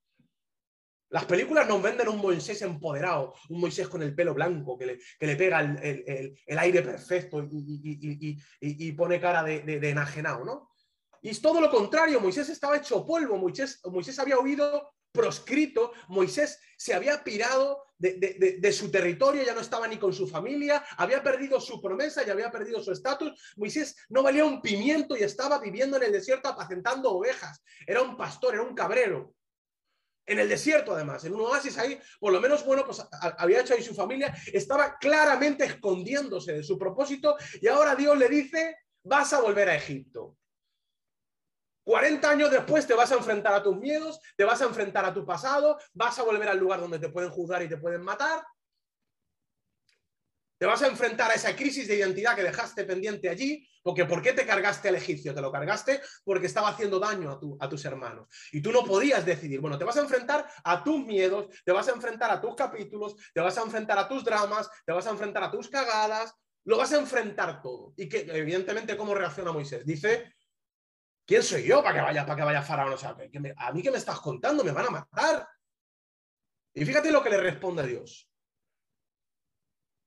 Las 1.16 1.24
películas 1.24 1.66
nos 1.66 1.82
venden 1.82 2.10
un 2.10 2.18
Moisés 2.18 2.62
empoderado, 2.62 3.36
un 3.48 3.62
Moisés 3.62 3.88
con 3.88 4.04
el 4.04 4.14
pelo 4.14 4.34
blanco, 4.34 4.78
que 4.78 5.00
le, 5.22 5.36
pega 5.38 5.62
el, 5.62 6.60
aire 6.60 6.82
perfecto 6.82 7.42
y, 7.50 8.92
pone 8.92 9.22
cara 9.22 9.42
de, 9.42 9.90
enajenado, 9.90 10.44
¿no? 10.44 10.72
Y 11.22 11.30
es 11.30 11.42
todo 11.42 11.62
lo 11.62 11.72
contrario, 11.72 12.20
Moisés 12.20 12.50
estaba 12.50 12.76
hecho 12.76 13.06
polvo, 13.06 13.38
Moisés, 13.38 13.80
Moisés 13.86 14.20
había 14.20 14.38
huido 14.40 14.94
proscrito, 15.14 15.94
Moisés 16.10 16.60
se 16.76 16.94
había 16.94 17.24
pirado 17.24 17.86
de, 17.98 18.74
su 18.74 18.92
territorio, 18.92 19.42
ya 19.42 19.54
no 19.54 19.62
estaba 19.62 19.88
ni 19.88 19.98
con 19.98 20.12
su 20.12 20.28
familia, 20.28 20.84
había 20.98 21.24
perdido 21.24 21.62
su 21.62 21.82
promesa 21.82 22.28
y 22.28 22.30
había 22.30 22.52
perdido 22.52 22.84
su 22.84 22.92
estatus. 22.92 23.54
Moisés 23.56 23.96
no 24.10 24.22
valía 24.22 24.44
un 24.44 24.62
pimiento 24.62 25.16
y 25.16 25.24
estaba 25.24 25.60
viviendo 25.60 25.96
en 25.96 26.04
el 26.04 26.12
desierto 26.12 26.50
apacentando 26.50 27.10
ovejas. 27.10 27.64
Era 27.88 28.02
un 28.02 28.18
pastor, 28.18 28.56
era 28.56 28.64
un 28.64 28.76
cabrero. 28.76 29.34
En 30.28 30.40
el 30.40 30.50
desierto, 30.50 30.94
además, 30.94 31.24
en 31.26 31.36
un 31.36 31.42
oasis 31.42 31.78
ahí, 31.78 32.00
por 32.20 32.34
lo 32.34 32.42
menos, 32.42 32.66
bueno, 32.66 32.84
pues 32.84 33.06
había 33.38 33.62
hecho 33.62 33.76
ahí 33.76 33.84
su 33.84 33.94
familia, 33.94 34.36
estaba 34.52 34.98
claramente 34.98 35.66
escondiéndose 35.66 36.54
de 36.54 36.64
su 36.64 36.80
propósito 36.80 37.38
y 37.62 37.68
ahora 37.68 37.96
Dios 37.96 38.18
le 38.18 38.28
dice, 38.28 38.78
vas 39.04 39.34
a 39.34 39.42
volver 39.42 39.70
a 39.70 39.76
Egipto. 39.76 40.36
40 41.84 42.28
años 42.28 42.50
después 42.50 42.88
te 42.88 42.96
vas 42.96 43.12
a 43.12 43.16
enfrentar 43.16 43.54
a 43.54 43.62
tus 43.62 43.78
miedos, 43.78 44.20
te 44.36 44.44
vas 44.44 44.60
a 44.62 44.66
enfrentar 44.66 45.06
a 45.06 45.14
tu 45.14 45.24
pasado, 45.24 45.78
vas 45.94 46.18
a 46.18 46.24
volver 46.24 46.50
al 46.50 46.58
lugar 46.58 46.82
donde 46.82 46.98
te 46.98 47.10
pueden 47.10 47.30
juzgar 47.30 47.62
y 47.62 47.70
te 47.70 47.78
pueden 47.78 48.02
matar. 48.02 48.44
Te 50.58 50.66
vas 50.66 50.82
a 50.82 50.88
enfrentar 50.88 51.30
a 51.30 51.36
esa 51.36 51.56
crisis 51.56 51.88
de 51.88 51.98
identidad 51.98 52.36
que 52.36 52.42
dejaste 52.42 52.86
pendiente 52.86 53.30
allí, 53.30 53.68
porque 53.86 54.06
¿por 54.06 54.20
qué 54.20 54.34
te 54.34 54.48
cargaste 54.48 54.90
al 54.90 54.96
egipcio? 54.96 55.32
Te 55.36 55.42
lo 55.42 55.52
cargaste 55.52 56.02
porque 56.24 56.48
estaba 56.48 56.70
haciendo 56.70 56.98
daño 56.98 57.30
a, 57.30 57.66
a 57.66 57.70
tus 57.70 57.86
hermanos. 57.86 58.28
Y 58.52 58.60
tú 58.60 58.72
no 58.72 58.84
podías 58.84 59.24
decidir. 59.24 59.62
Bueno, 59.62 59.78
te 59.78 59.84
vas 59.84 59.96
a 59.98 60.02
enfrentar 60.02 60.50
a 60.64 60.84
tus 60.84 61.06
miedos, 61.06 61.50
te 61.64 61.72
vas 61.72 61.88
a 61.88 61.92
enfrentar 61.92 62.32
a 62.32 62.42
tus 62.42 62.56
capítulos, 62.56 63.16
te 63.32 63.42
vas 63.42 63.56
a 63.60 63.62
enfrentar 63.62 64.00
a 64.00 64.08
tus 64.08 64.26
dramas, 64.26 64.68
te 64.84 64.92
vas 64.92 65.06
a 65.06 65.12
enfrentar 65.12 65.44
a 65.44 65.52
tus 65.52 65.70
cagadas, 65.70 66.34
lo 66.64 66.80
vas 66.80 66.92
a 66.94 66.98
enfrentar 66.98 67.62
todo. 67.62 67.94
Y 67.96 68.10
que, 68.10 68.22
evidentemente, 68.22 68.98
¿cómo 68.98 69.14
reacciona 69.14 69.52
Moisés? 69.52 69.86
Dice, 69.86 70.34
¿Quién 71.24 71.44
soy 71.44 71.64
yo 71.64 71.84
para 71.84 71.96
que 71.96 72.02
vaya, 72.02 72.26
para 72.26 72.36
que 72.36 72.44
vaya 72.44 72.62
Faraón? 72.64 72.94
O 72.94 72.98
sea, 72.98 73.16
a 73.58 73.72
mí 73.72 73.84
que 73.84 73.92
me 73.92 73.98
estás 73.98 74.20
contando, 74.20 74.64
me 74.64 74.72
van 74.72 74.88
a 74.88 74.92
matar. 74.92 75.48
Y 76.74 76.84
fíjate 76.86 77.12
lo 77.12 77.24
que 77.24 77.30
le 77.30 77.38
responde 77.38 77.86
Dios. 77.86 78.28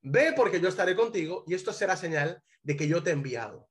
Ve 0.02 0.32
porque 0.34 0.60
yo 0.60 0.68
estaré 0.68 0.94
contigo 0.96 1.44
y 1.46 1.54
esto 1.54 1.72
será 1.72 1.96
señal 1.96 2.42
de 2.62 2.76
que 2.76 2.86
yo 2.86 3.02
te 3.02 3.10
he 3.10 3.12
enviado. 3.14 3.67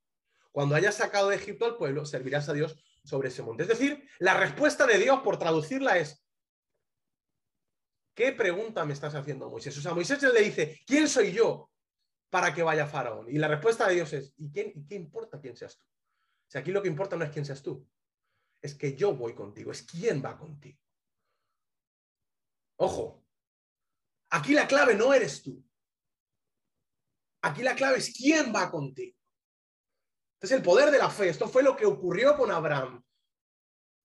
Cuando 0.58 0.74
hayas 0.74 0.96
sacado 0.96 1.30
de 1.30 1.36
Egipto 1.36 1.66
al 1.66 1.78
pueblo, 1.78 2.04
servirás 2.04 2.50
a 2.50 2.54
Dios 2.54 2.84
sobre 3.04 3.28
ese 3.28 3.44
monte. 3.44 3.62
Es 3.62 3.70
decir, 3.70 4.10
la 4.18 4.34
respuesta 4.34 4.88
de 4.88 4.98
Dios, 4.98 5.20
por 5.20 5.38
traducirla, 5.38 6.00
es, 6.00 6.26
¿qué 8.16 8.32
pregunta 8.32 8.84
me 8.84 8.94
estás 8.94 9.14
haciendo, 9.14 9.52
Moisés? 9.52 9.78
O 9.78 9.82
sea, 9.82 9.94
Moisés 9.94 10.20
le 10.24 10.42
dice, 10.42 10.82
¿quién 10.88 11.08
soy 11.08 11.32
yo 11.32 11.70
para 12.32 12.56
que 12.56 12.64
vaya 12.64 12.88
Faraón? 12.88 13.28
Y 13.30 13.38
la 13.38 13.48
respuesta 13.48 13.88
de 13.88 13.94
Dios 13.94 14.12
es, 14.14 14.34
¿y, 14.36 14.50
quién, 14.50 14.72
¿y 14.74 14.84
qué 14.88 14.96
importa 14.96 15.40
quién 15.40 15.56
seas 15.56 15.78
tú? 15.78 15.86
Si 16.48 16.58
aquí 16.58 16.72
lo 16.72 16.82
que 16.82 16.88
importa 16.88 17.16
no 17.16 17.24
es 17.24 17.30
quién 17.30 17.46
seas 17.46 17.62
tú, 17.62 17.88
es 18.60 18.74
que 18.74 18.96
yo 18.96 19.14
voy 19.14 19.36
contigo, 19.36 19.72
es 19.72 19.84
quién 19.84 20.26
va 20.26 20.40
contigo. 20.40 20.80
Ojo, 22.78 23.24
aquí 24.32 24.56
la 24.56 24.68
clave 24.68 24.96
no 24.96 25.14
eres 25.14 25.44
tú. 25.44 25.64
Aquí 27.44 27.62
la 27.62 27.76
clave 27.76 28.00
es 28.00 28.12
quién 28.12 28.52
va 28.52 28.72
contigo. 28.72 29.17
Este 30.40 30.48
es 30.48 30.52
el 30.52 30.62
poder 30.62 30.92
de 30.92 31.00
la 31.00 31.10
fe. 31.10 31.30
Esto 31.30 31.48
fue 31.48 31.64
lo 31.64 31.76
que 31.76 31.86
ocurrió 31.86 32.38
con 32.38 32.52
Abraham. 32.52 33.04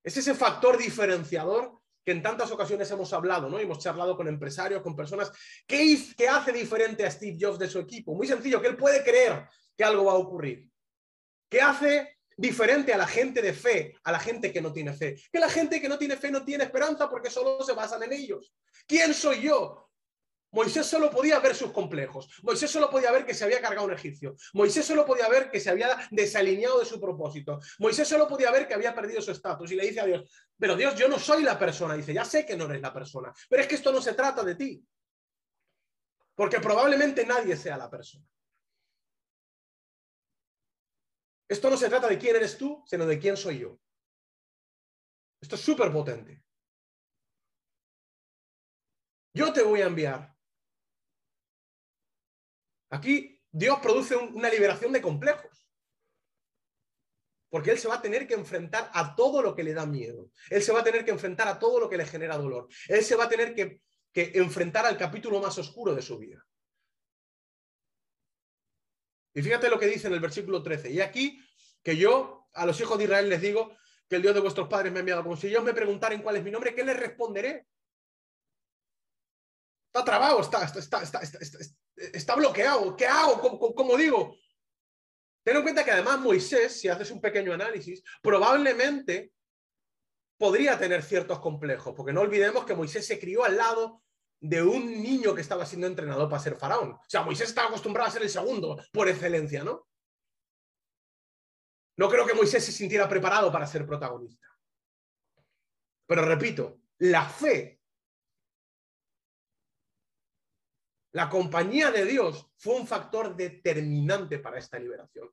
Es 0.03 0.17
ese 0.17 0.35
factor 0.35 0.79
diferenciador 0.79 1.79
que 2.05 2.13
en 2.13 2.23
tantas 2.23 2.51
ocasiones 2.51 2.91
hemos 2.91 3.13
hablado, 3.13 3.49
¿no? 3.49 3.59
hemos 3.59 3.79
charlado 3.79 4.17
con 4.17 4.27
empresarios, 4.27 4.83
con 4.83 4.97
personas. 4.97 5.31
¿Qué, 5.67 5.97
¿Qué 6.17 6.29
hace 6.29 6.53
diferente 6.53 7.07
a 7.07 7.11
Steve 7.11 7.37
Jobs 7.41 7.59
de 7.59 7.69
su 7.69 7.79
equipo? 7.79 8.15
Muy 8.15 8.27
sencillo, 8.27 8.61
que 8.61 8.69
él 8.69 8.77
puede 8.77 9.05
creer 9.05 9.47
que 9.77 9.85
algo 9.85 10.07
va 10.07 10.13
a 10.13 10.17
ocurrir. 10.17 10.69
¿Qué 11.49 11.61
hace 11.61 12.17
diferente 12.37 12.93
a 12.93 12.97
la 12.97 13.07
gente 13.07 13.43
de 13.43 13.53
fe, 13.53 13.95
a 14.03 14.13
la 14.13 14.19
gente 14.19 14.53
que 14.53 14.61
no 14.61 14.73
tiene 14.73 14.93
fe. 14.93 15.17
Que 15.31 15.39
la 15.39 15.49
gente 15.49 15.81
que 15.81 15.89
no 15.89 15.99
tiene 15.99 16.17
fe 16.17 16.31
no 16.31 16.45
tiene 16.45 16.65
esperanza 16.65 17.09
porque 17.09 17.31
solo 17.31 17.63
se 17.63 17.73
basan 17.73 18.03
en 18.03 18.13
ellos. 18.13 18.53
¿Quién 18.87 19.15
soy 19.15 19.43
yo? 19.43 19.92
Moisés 20.53 20.87
solo 20.87 21.11
podía 21.11 21.39
ver 21.41 21.55
sus 21.55 21.73
complejos. 21.73 22.29
Moisés 22.43 22.71
solo 22.71 22.91
podía 22.91 23.11
ver 23.11 23.25
que 23.25 23.35
se 23.35 23.45
había 23.45 23.61
cargado 23.61 23.87
un 23.87 23.93
egipcio. 23.93 24.37
Moisés 24.53 24.85
solo 24.85 25.07
podía 25.07 25.29
ver 25.29 25.51
que 25.51 25.59
se 25.59 25.71
había 25.71 25.97
desalineado 26.11 26.79
de 26.79 26.85
su 26.85 27.01
propósito. 27.01 27.59
Moisés 27.79 28.07
solo 28.07 28.29
podía 28.29 28.51
ver 28.51 28.69
que 28.69 28.75
había 28.75 28.95
perdido 28.95 29.23
su 29.23 29.31
estatus. 29.31 29.73
Y 29.73 29.77
le 29.77 29.87
dice 29.87 30.01
a 30.01 30.07
Dios, 30.07 30.31
pero 30.59 30.77
Dios, 30.77 30.95
yo 30.95 31.09
no 31.09 31.19
soy 31.19 31.43
la 31.43 31.59
persona. 31.59 31.95
Dice, 31.95 32.13
ya 32.13 32.25
sé 32.25 32.45
que 32.45 32.57
no 32.57 32.67
eres 32.67 32.83
la 32.83 32.93
persona. 32.93 33.33
Pero 33.49 33.63
es 33.63 33.69
que 33.69 33.77
esto 33.77 33.91
no 33.91 34.03
se 34.03 34.13
trata 34.13 34.45
de 34.45 34.55
ti. 34.55 34.87
Porque 36.35 36.61
probablemente 36.61 37.25
nadie 37.25 37.57
sea 37.57 37.79
la 37.79 37.91
persona. 37.91 38.27
Esto 41.49 41.71
no 41.71 41.77
se 41.77 41.89
trata 41.89 42.09
de 42.09 42.19
quién 42.19 42.37
eres 42.37 42.57
tú, 42.57 42.83
sino 42.87 43.07
de 43.07 43.19
quién 43.19 43.37
soy 43.37 43.59
yo. 43.59 43.79
Esto 45.41 45.57
es 45.57 45.61
súper 45.63 45.91
potente. 45.91 46.43
Yo 49.35 49.53
te 49.53 49.63
voy 49.63 49.81
a 49.81 49.87
enviar. 49.87 50.33
Aquí 52.93 53.41
Dios 53.51 53.79
produce 53.81 54.15
una 54.17 54.51
liberación 54.51 54.93
de 54.93 55.01
complejos. 55.01 55.67
Porque 57.49 57.71
Él 57.71 57.79
se 57.79 57.89
va 57.89 57.97
a 57.97 58.03
tener 58.03 58.27
que 58.27 58.35
enfrentar 58.35 58.91
a 58.93 59.17
todo 59.17 59.43
lo 59.43 59.55
que 59.55 59.65
le 59.65 59.73
da 59.73 59.87
miedo. 59.87 60.31
Él 60.51 60.63
se 60.63 60.73
va 60.73 60.81
a 60.81 60.85
tener 60.85 61.05
que 61.05 61.11
enfrentar 61.11 61.49
a 61.49 61.59
todo 61.59 61.81
lo 61.81 61.89
que 61.89 61.97
le 61.97 62.07
genera 62.07 62.37
dolor. 62.37 62.69
Él 62.89 63.03
se 63.03 63.17
va 63.17 63.25
a 63.25 63.29
tener 63.29 63.55
que, 63.55 63.81
enfrentar 64.15 64.85
al 64.85 64.99
capítulo 64.99 65.41
más 65.41 65.57
oscuro 65.57 65.95
de 65.95 66.03
su 66.03 66.19
vida. 66.19 66.47
Y 69.35 69.41
fíjate 69.41 69.71
lo 69.71 69.79
que 69.79 69.87
dice 69.87 70.09
en 70.09 70.15
el 70.15 70.21
versículo 70.21 70.63
13. 70.63 70.91
Y 70.91 71.01
aquí 71.01 71.43
que 71.83 71.97
yo 71.97 72.49
a 72.53 72.67
los 72.67 72.79
hijos 72.79 72.99
de 72.99 73.05
Israel 73.05 73.29
les 73.31 73.41
digo 73.41 73.75
que 74.07 74.17
el 74.17 74.23
Dios 74.23 74.35
de 74.35 74.41
vuestros 74.41 74.69
padres 74.69 74.93
me 74.93 74.99
ha 74.99 75.01
enviado. 75.01 75.23
Como 75.23 75.37
si 75.37 75.49
ellos 75.49 75.65
me 75.65 75.73
preguntaren 75.73 76.21
cuál 76.21 76.37
es 76.37 76.45
mi 76.45 76.51
nombre, 76.51 76.75
¿qué 76.75 76.85
les 76.85 76.99
responderé? 76.99 77.67
Está 79.87 80.05
trabado, 80.05 80.41
está, 80.41 80.65
está, 80.65 81.03
está, 81.03 81.21
está 81.21 81.59
bloqueado. 82.37 82.97
¿Qué 82.97 83.07
hago? 83.07 83.41
¿Cómo, 83.41 83.75
cómo 83.75 83.97
digo? 83.97 84.37
Ten 85.45 85.57
en 85.57 85.63
cuenta 85.63 85.85
que 85.85 85.91
además 85.91 86.21
Moisés, 86.21 86.81
si 86.81 86.89
haces 86.89 87.11
un 87.11 87.21
pequeño 87.21 87.53
análisis, 87.53 88.03
probablemente 88.23 89.33
podría 90.39 90.79
tener 90.79 91.03
ciertos 91.03 91.39
complejos, 91.41 91.95
porque 91.97 92.13
no 92.13 92.21
olvidemos 92.21 92.65
que 92.65 92.75
Moisés 92.75 93.07
se 93.07 93.19
crió 93.19 93.45
al 93.45 93.57
lado 93.57 94.03
de 94.41 94.63
un 94.63 95.03
niño 95.03 95.35
que 95.35 95.41
estaba 95.41 95.65
siendo 95.65 95.87
entrenado 95.87 96.29
para 96.29 96.43
ser 96.43 96.57
faraón. 96.57 96.93
O 96.93 97.05
sea, 97.07 97.23
Moisés 97.23 97.49
estaba 97.49 97.69
acostumbrado 97.69 98.09
a 98.09 98.13
ser 98.13 98.23
el 98.23 98.29
segundo 98.29 98.77
por 98.93 99.09
excelencia, 99.09 99.63
¿no? 99.63 99.87
No 101.97 102.09
creo 102.09 102.27
que 102.27 102.35
Moisés 102.35 102.65
se 102.65 102.73
sintiera 102.73 103.09
preparado 103.09 103.53
para 103.53 103.67
ser 103.67 103.87
protagonista. 103.87 104.49
Pero 106.07 106.25
repito, 106.25 106.81
la 106.99 107.29
fe, 107.29 107.82
la 111.13 111.29
compañía 111.29 111.91
de 111.91 112.07
Dios 112.07 112.51
fue 112.57 112.75
un 112.75 112.87
factor 112.87 113.37
determinante 113.37 114.39
para 114.39 114.59
esta 114.59 114.79
liberación. 114.79 115.31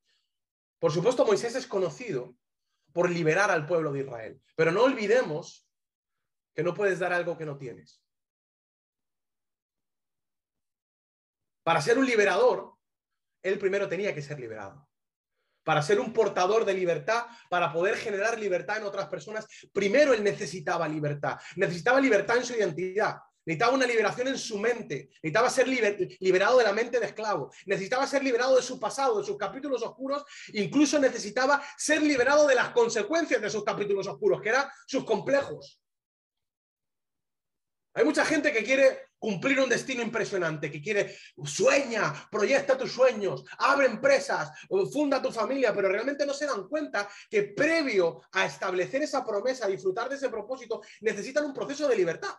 Por 0.78 0.92
supuesto, 0.92 1.26
Moisés 1.26 1.56
es 1.56 1.68
conocido 1.68 2.36
por 2.94 3.10
liberar 3.10 3.50
al 3.52 3.65
pueblo 3.65 3.92
de 3.92 4.02
Israel, 4.02 4.42
pero 4.56 4.72
no 4.72 4.84
olvidemos 4.84 5.68
que 6.54 6.63
no 6.63 6.74
puedes 6.74 7.00
dar 7.00 7.13
algo 7.13 7.38
que 7.38 7.46
no 7.46 7.58
tienes. 7.58 8.04
Para 11.63 11.82
ser 11.82 11.98
un 11.98 12.06
liberador, 12.06 12.74
él 13.44 13.60
primero 13.60 13.88
tenía 13.88 14.13
que 14.13 14.22
ser 14.22 14.39
liberado. 14.39 14.89
Para 15.63 15.82
ser 15.82 16.00
un 16.00 16.12
portador 16.12 16.65
de 16.65 16.74
libertad, 16.74 17.28
para 17.50 17.72
poder 17.72 17.96
generar 17.96 18.39
libertad 18.39 18.78
en 18.78 18.84
otras 18.84 19.08
personas, 19.08 19.46
primero 19.72 20.13
él 20.13 20.24
necesitaba 20.24 20.88
libertad. 20.88 21.39
Necesitaba 21.58 22.02
libertad 22.02 22.38
en 22.38 22.46
su 22.46 22.54
identidad. 22.54 23.20
Necesitaba 23.45 23.73
una 23.73 23.88
liberación 23.88 24.28
en 24.28 24.38
su 24.38 24.58
mente. 24.60 25.10
Necesitaba 25.23 25.49
ser 25.49 25.67
liberado 25.67 26.58
de 26.58 26.63
la 26.63 26.73
mente 26.73 26.99
de 26.99 27.08
esclavo. 27.08 27.52
Necesitaba 27.65 28.06
ser 28.06 28.23
liberado 28.23 28.56
de 28.56 28.62
su 28.62 28.80
pasado, 28.80 29.19
de 29.19 29.25
sus 29.25 29.38
capítulos 29.38 29.82
oscuros. 29.82 30.23
Incluso 30.54 30.99
necesitaba 30.99 31.63
ser 31.78 32.02
liberado 32.02 32.45
de 32.47 32.56
las 32.56 32.69
consecuencias 32.69 33.41
de 33.41 33.49
sus 33.49 33.63
capítulos 33.63 34.08
oscuros, 34.08 34.41
que 34.41 34.49
eran 34.49 34.67
sus 34.86 35.04
complejos. 35.04 35.82
Hay 37.93 38.06
mucha 38.06 38.23
gente 38.23 38.54
que 38.54 38.63
quiere 38.63 39.10
cumplir 39.17 39.60
un 39.60 39.67
destino 39.67 40.02
impresionante, 40.02 40.71
que 40.71 40.82
quiere, 40.82 41.17
sueña, 41.43 42.13
proyecta 42.32 42.78
tus 42.78 42.91
sueños, 42.91 43.43
abre 43.58 43.88
empresas, 43.88 44.52
funda 44.91 45.21
tu 45.21 45.32
familia, 45.32 45.73
pero 45.73 45.89
realmente 45.89 46.25
no 46.25 46.34
se 46.34 46.45
dan 46.45 46.67
cuenta 46.67 47.10
que 47.30 47.43
previo 47.43 48.21
a 48.32 48.45
establecer 48.45 49.02
esa 49.02 49.25
promesa, 49.25 49.65
a 49.65 49.69
disfrutar 49.69 50.08
de 50.08 50.15
ese 50.15 50.30
propósito, 50.30 50.82
necesitan 51.02 51.45
un 51.45 51.54
proceso 51.54 51.88
de 51.88 51.95
libertad. 51.95 52.34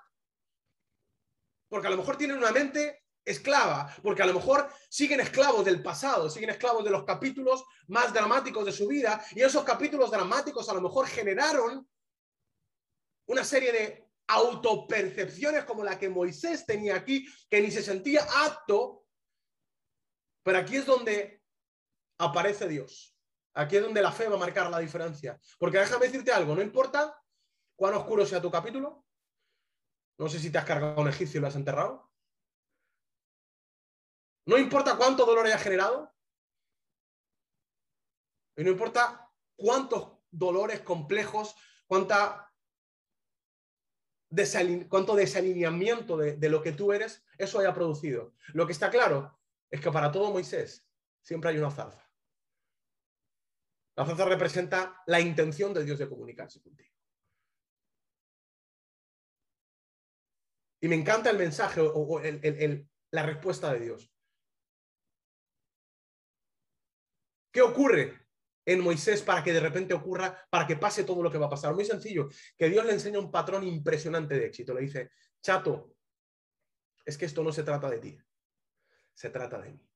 Porque 1.70 1.86
a 1.86 1.90
lo 1.90 1.96
mejor 1.96 2.18
tienen 2.18 2.36
una 2.36 2.52
mente 2.52 3.04
esclava, 3.24 3.94
porque 4.02 4.22
a 4.22 4.26
lo 4.26 4.34
mejor 4.34 4.70
siguen 4.90 5.20
esclavos 5.20 5.64
del 5.64 5.82
pasado, 5.82 6.28
siguen 6.28 6.50
esclavos 6.50 6.84
de 6.84 6.90
los 6.90 7.04
capítulos 7.04 7.64
más 7.86 8.12
dramáticos 8.12 8.66
de 8.66 8.72
su 8.72 8.86
vida, 8.88 9.24
y 9.30 9.40
esos 9.40 9.64
capítulos 9.64 10.10
dramáticos 10.10 10.68
a 10.68 10.74
lo 10.74 10.82
mejor 10.82 11.06
generaron 11.06 11.88
una 13.26 13.44
serie 13.44 13.72
de 13.72 14.10
autopercepciones 14.26 15.64
como 15.64 15.84
la 15.84 15.98
que 15.98 16.08
Moisés 16.08 16.66
tenía 16.66 16.96
aquí, 16.96 17.26
que 17.48 17.60
ni 17.60 17.70
se 17.70 17.82
sentía 17.82 18.26
apto, 18.44 19.04
pero 20.42 20.58
aquí 20.58 20.76
es 20.76 20.86
donde 20.86 21.42
aparece 22.18 22.68
Dios. 22.68 23.16
Aquí 23.54 23.76
es 23.76 23.82
donde 23.82 24.02
la 24.02 24.12
fe 24.12 24.28
va 24.28 24.36
a 24.36 24.40
marcar 24.40 24.70
la 24.70 24.78
diferencia. 24.78 25.38
Porque 25.58 25.78
déjame 25.78 26.06
decirte 26.06 26.32
algo, 26.32 26.54
no 26.54 26.62
importa 26.62 27.16
cuán 27.76 27.94
oscuro 27.94 28.24
sea 28.24 28.40
tu 28.40 28.50
capítulo, 28.50 29.04
no 30.20 30.28
sé 30.28 30.38
si 30.38 30.50
te 30.50 30.58
has 30.58 30.66
cargado 30.66 31.00
un 31.00 31.08
egipcio 31.08 31.38
y 31.38 31.40
lo 31.40 31.46
has 31.46 31.56
enterrado, 31.56 32.12
no 34.44 34.58
importa 34.58 34.98
cuánto 34.98 35.24
dolor 35.24 35.46
haya 35.46 35.58
generado, 35.58 36.14
y 38.54 38.62
no 38.62 38.70
importa 38.70 39.32
cuántos 39.56 40.18
dolores 40.30 40.80
complejos, 40.80 41.56
cuánta 41.86 42.46
cuánto 44.88 45.16
desalineamiento 45.16 46.16
de, 46.18 46.48
lo 46.50 46.62
que 46.62 46.72
tú 46.72 46.92
eres 46.92 47.24
eso 47.36 47.58
haya 47.58 47.74
producido. 47.74 48.34
Lo 48.52 48.66
que 48.66 48.72
está 48.72 48.90
claro 48.90 49.40
es 49.70 49.80
que 49.80 49.90
para 49.90 50.12
todo 50.12 50.30
Moisés 50.30 50.86
siempre 51.22 51.50
hay 51.50 51.58
una 51.58 51.70
zarza. 51.70 52.08
La 53.96 54.04
zarza 54.04 54.26
representa 54.26 55.02
la 55.06 55.18
intención 55.18 55.72
de 55.72 55.82
Dios 55.82 55.98
de 55.98 56.08
comunicarse 56.08 56.60
contigo. 56.60 56.94
Y 60.80 60.88
me 60.88 60.96
encanta 60.96 61.30
el 61.30 61.38
mensaje 61.38 61.80
o, 61.80 62.20
la 63.12 63.22
respuesta 63.22 63.72
de 63.72 63.80
Dios. 63.80 64.12
¿Qué 67.52 67.60
ocurre 67.60 68.20
en 68.64 68.80
Moisés 68.80 69.22
para 69.22 69.42
que 69.42 69.52
de 69.52 69.60
repente 69.60 69.94
ocurra, 69.94 70.46
para 70.48 70.66
que 70.66 70.76
pase 70.76 71.04
todo 71.04 71.22
lo 71.22 71.30
que 71.30 71.38
va 71.38 71.46
a 71.46 71.50
pasar. 71.50 71.74
Muy 71.74 71.84
sencillo, 71.84 72.28
que 72.56 72.68
Dios 72.68 72.84
le 72.84 72.92
enseña 72.92 73.18
un 73.18 73.30
patrón 73.30 73.64
impresionante 73.64 74.38
de 74.38 74.46
éxito. 74.46 74.74
Le 74.74 74.82
dice, 74.82 75.10
chato, 75.42 75.96
es 77.04 77.16
que 77.18 77.24
esto 77.24 77.42
no 77.42 77.52
se 77.52 77.64
trata 77.64 77.90
de 77.90 77.98
ti, 77.98 78.18
se 79.14 79.30
trata 79.30 79.60
de 79.60 79.72
mí. 79.72 79.88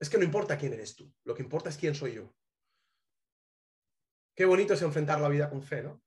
Es 0.00 0.10
que 0.10 0.18
no 0.18 0.24
importa 0.24 0.58
quién 0.58 0.74
eres 0.74 0.94
tú, 0.94 1.12
lo 1.24 1.34
que 1.34 1.42
importa 1.42 1.70
es 1.70 1.76
quién 1.76 1.94
soy 1.94 2.14
yo. 2.14 2.34
Qué 4.34 4.44
bonito 4.44 4.74
es 4.74 4.82
enfrentar 4.82 5.20
la 5.20 5.28
vida 5.28 5.50
con 5.50 5.62
fe, 5.62 5.82
¿no? 5.82 6.02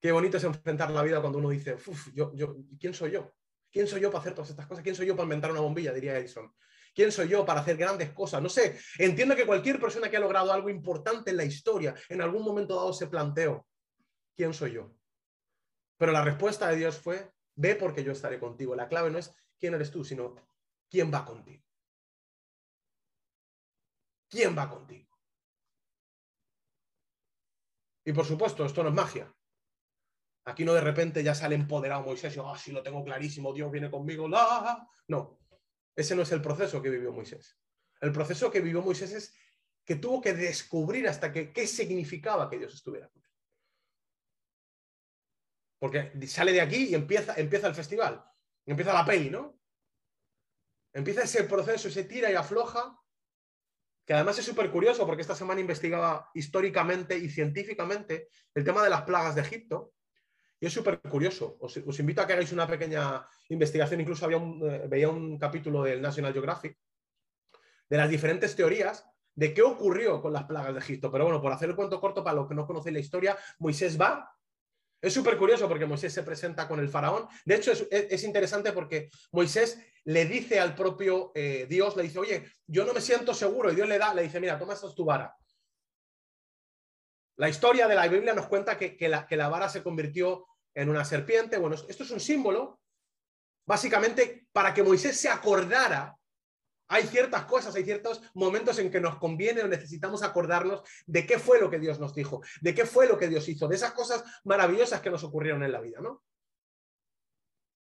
Qué 0.00 0.12
bonito 0.12 0.36
es 0.36 0.44
enfrentar 0.44 0.90
la 0.90 1.02
vida 1.02 1.20
cuando 1.20 1.38
uno 1.38 1.50
dice, 1.50 1.76
yo, 2.14 2.32
yo, 2.34 2.56
¿quién 2.78 2.94
soy 2.94 3.12
yo? 3.12 3.32
¿Quién 3.70 3.86
soy 3.86 4.00
yo 4.00 4.10
para 4.10 4.20
hacer 4.20 4.34
todas 4.34 4.50
estas 4.50 4.66
cosas? 4.66 4.82
¿Quién 4.82 4.94
soy 4.94 5.06
yo 5.06 5.14
para 5.14 5.24
inventar 5.24 5.50
una 5.50 5.60
bombilla? 5.60 5.92
Diría 5.92 6.16
Edison. 6.16 6.52
¿Quién 6.94 7.12
soy 7.12 7.28
yo 7.28 7.44
para 7.44 7.60
hacer 7.60 7.76
grandes 7.76 8.10
cosas? 8.10 8.42
No 8.42 8.48
sé, 8.48 8.78
entiendo 8.98 9.36
que 9.36 9.46
cualquier 9.46 9.80
persona 9.80 10.10
que 10.10 10.16
ha 10.16 10.20
logrado 10.20 10.52
algo 10.52 10.68
importante 10.68 11.30
en 11.30 11.36
la 11.36 11.44
historia, 11.44 11.94
en 12.08 12.22
algún 12.22 12.42
momento 12.42 12.74
dado 12.74 12.92
se 12.92 13.06
planteó, 13.06 13.66
¿quién 14.34 14.54
soy 14.54 14.72
yo? 14.72 14.94
Pero 15.96 16.12
la 16.12 16.24
respuesta 16.24 16.68
de 16.68 16.76
Dios 16.76 16.96
fue, 16.96 17.32
ve 17.56 17.74
porque 17.74 18.02
yo 18.02 18.12
estaré 18.12 18.38
contigo. 18.38 18.74
La 18.74 18.88
clave 18.88 19.10
no 19.10 19.18
es 19.18 19.32
quién 19.58 19.74
eres 19.74 19.90
tú, 19.90 20.04
sino 20.04 20.34
quién 20.88 21.12
va 21.12 21.24
contigo. 21.24 21.62
¿Quién 24.28 24.56
va 24.56 24.68
contigo? 24.68 25.08
Y 28.04 28.12
por 28.12 28.24
supuesto, 28.24 28.64
esto 28.64 28.82
no 28.82 28.88
es 28.88 28.94
magia. 28.94 29.34
Aquí 30.48 30.64
no 30.64 30.72
de 30.72 30.80
repente 30.80 31.22
ya 31.22 31.34
sale 31.34 31.54
empoderado 31.54 32.02
Moisés 32.02 32.34
y, 32.34 32.40
ah, 32.42 32.56
sí, 32.56 32.72
lo 32.72 32.82
tengo 32.82 33.04
clarísimo, 33.04 33.52
Dios 33.52 33.70
viene 33.70 33.90
conmigo. 33.90 34.26
La... 34.26 34.88
No, 35.08 35.40
ese 35.94 36.16
no 36.16 36.22
es 36.22 36.32
el 36.32 36.40
proceso 36.40 36.80
que 36.80 36.88
vivió 36.88 37.12
Moisés. 37.12 37.60
El 38.00 38.12
proceso 38.12 38.50
que 38.50 38.62
vivió 38.62 38.80
Moisés 38.80 39.12
es 39.12 39.36
que 39.84 39.96
tuvo 39.96 40.22
que 40.22 40.32
descubrir 40.32 41.06
hasta 41.06 41.30
que, 41.30 41.52
qué 41.52 41.66
significaba 41.66 42.48
que 42.48 42.56
Dios 42.56 42.72
estuviera 42.72 43.10
con 43.10 43.22
él. 43.22 43.30
Porque 45.78 46.26
sale 46.26 46.52
de 46.52 46.62
aquí 46.62 46.88
y 46.88 46.94
empieza, 46.94 47.34
empieza 47.36 47.66
el 47.66 47.74
festival, 47.74 48.24
empieza 48.64 48.94
la 48.94 49.04
peli, 49.04 49.28
¿no? 49.28 49.60
Empieza 50.94 51.24
ese 51.24 51.44
proceso, 51.44 51.88
ese 51.88 52.04
tira 52.04 52.30
y 52.32 52.34
afloja, 52.34 52.98
que 54.06 54.14
además 54.14 54.38
es 54.38 54.46
súper 54.46 54.70
curioso 54.70 55.04
porque 55.04 55.20
esta 55.20 55.34
semana 55.34 55.60
investigaba 55.60 56.30
históricamente 56.32 57.18
y 57.18 57.28
científicamente 57.28 58.30
el 58.54 58.64
tema 58.64 58.82
de 58.82 58.88
las 58.88 59.02
plagas 59.02 59.34
de 59.34 59.42
Egipto 59.42 59.92
y 60.60 60.66
es 60.66 60.72
súper 60.72 61.00
curioso. 61.00 61.56
Os, 61.60 61.98
invito 61.98 62.20
a 62.20 62.26
que 62.26 62.32
hagáis 62.32 62.52
una 62.52 62.66
pequeña 62.66 63.24
investigación. 63.48 64.00
Incluso 64.00 64.24
había 64.24 64.38
eh, 64.38 64.86
veía 64.88 65.08
un 65.08 65.38
capítulo 65.38 65.84
del 65.84 66.02
National 66.02 66.32
Geographic 66.32 66.76
de 67.88 67.96
las 67.96 68.10
diferentes 68.10 68.54
teorías 68.54 69.04
de 69.34 69.54
qué 69.54 69.62
ocurrió 69.62 70.20
con 70.20 70.32
las 70.32 70.44
plagas 70.44 70.74
de 70.74 70.80
Egipto. 70.80 71.12
Pero 71.12 71.24
bueno, 71.24 71.40
por 71.40 71.52
hacer 71.52 71.68
el 71.68 71.76
cuento 71.76 72.00
corto, 72.00 72.24
para 72.24 72.36
los 72.36 72.48
que 72.48 72.54
no 72.54 72.66
conocen 72.66 72.94
la 72.94 73.00
historia, 73.00 73.38
Moisés 73.60 74.00
va. 74.00 74.34
Es 75.00 75.12
súper 75.12 75.38
curioso 75.38 75.68
porque 75.68 75.86
Moisés 75.86 76.12
se 76.12 76.24
presenta 76.24 76.66
con 76.66 76.80
el 76.80 76.88
faraón. 76.88 77.28
De 77.44 77.54
hecho, 77.54 77.70
es, 77.88 78.24
interesante 78.24 78.72
porque 78.72 79.10
Moisés 79.30 79.78
le 80.04 80.24
dice 80.24 80.58
al 80.58 80.74
propio 80.74 81.30
eh, 81.36 81.66
Dios, 81.68 81.96
le 81.96 82.02
dice, 82.02 82.18
oye, 82.18 82.46
yo 82.66 82.84
no 82.84 82.92
me 82.92 83.00
siento 83.00 83.32
seguro. 83.32 83.70
Y 83.70 83.76
Dios 83.76 83.88
le 83.88 83.96
da, 83.96 84.12
le 84.12 84.24
dice, 84.24 84.40
mira, 84.40 84.58
toma 84.58 84.74
esta 84.74 84.92
tu 84.92 85.04
vara. 85.04 85.32
La 87.38 87.48
historia 87.48 87.86
de 87.86 87.94
la 87.94 88.08
Biblia 88.08 88.34
nos 88.34 88.48
cuenta 88.48 88.76
que, 88.76 89.08
la, 89.08 89.48
vara 89.48 89.68
se 89.68 89.82
convirtió 89.82 90.48
en 90.74 90.88
una 90.88 91.04
serpiente. 91.04 91.56
Bueno, 91.56 91.76
esto 91.88 92.02
es 92.02 92.10
un 92.10 92.18
símbolo, 92.18 92.80
básicamente, 93.64 94.48
para 94.52 94.74
que 94.74 94.82
Moisés 94.82 95.18
se 95.20 95.28
acordara. 95.28 96.18
Hay 96.88 97.04
ciertas 97.04 97.44
cosas, 97.44 97.76
hay 97.76 97.84
ciertos 97.84 98.20
momentos 98.34 98.76
en 98.80 98.90
que 98.90 99.00
nos 99.00 99.18
conviene 99.18 99.62
o 99.62 99.68
necesitamos 99.68 100.24
acordarnos 100.24 100.82
de 101.06 101.26
qué 101.26 101.38
fue 101.38 101.60
lo 101.60 101.70
que 101.70 101.78
Dios 101.78 102.00
nos 102.00 102.12
dijo, 102.12 102.42
de 102.60 102.74
qué 102.74 102.84
fue 102.84 103.06
lo 103.06 103.16
que 103.16 103.28
Dios 103.28 103.48
hizo, 103.48 103.68
de 103.68 103.76
esas 103.76 103.92
cosas 103.92 104.24
maravillosas 104.42 105.00
que 105.00 105.10
nos 105.10 105.22
ocurrieron 105.22 105.62
en 105.62 105.70
la 105.70 105.80
vida, 105.80 106.00
¿no? 106.00 106.24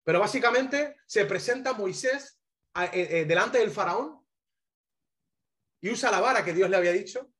Pero 0.03 0.19
básicamente 0.19 0.97
se 1.07 1.25
presenta 1.25 1.73
Moisés 1.73 2.39
eh, 2.75 2.89
eh, 2.93 3.25
delante 3.25 3.57
del 3.57 3.71
faraón 3.71 4.23
y 5.81 5.89
usa 5.89 6.11
la 6.11 6.19
vara 6.19 6.45
que 6.45 6.53
Dios 6.53 6.69
le 6.69 6.77
había 6.77 6.91
dicho 6.91 7.31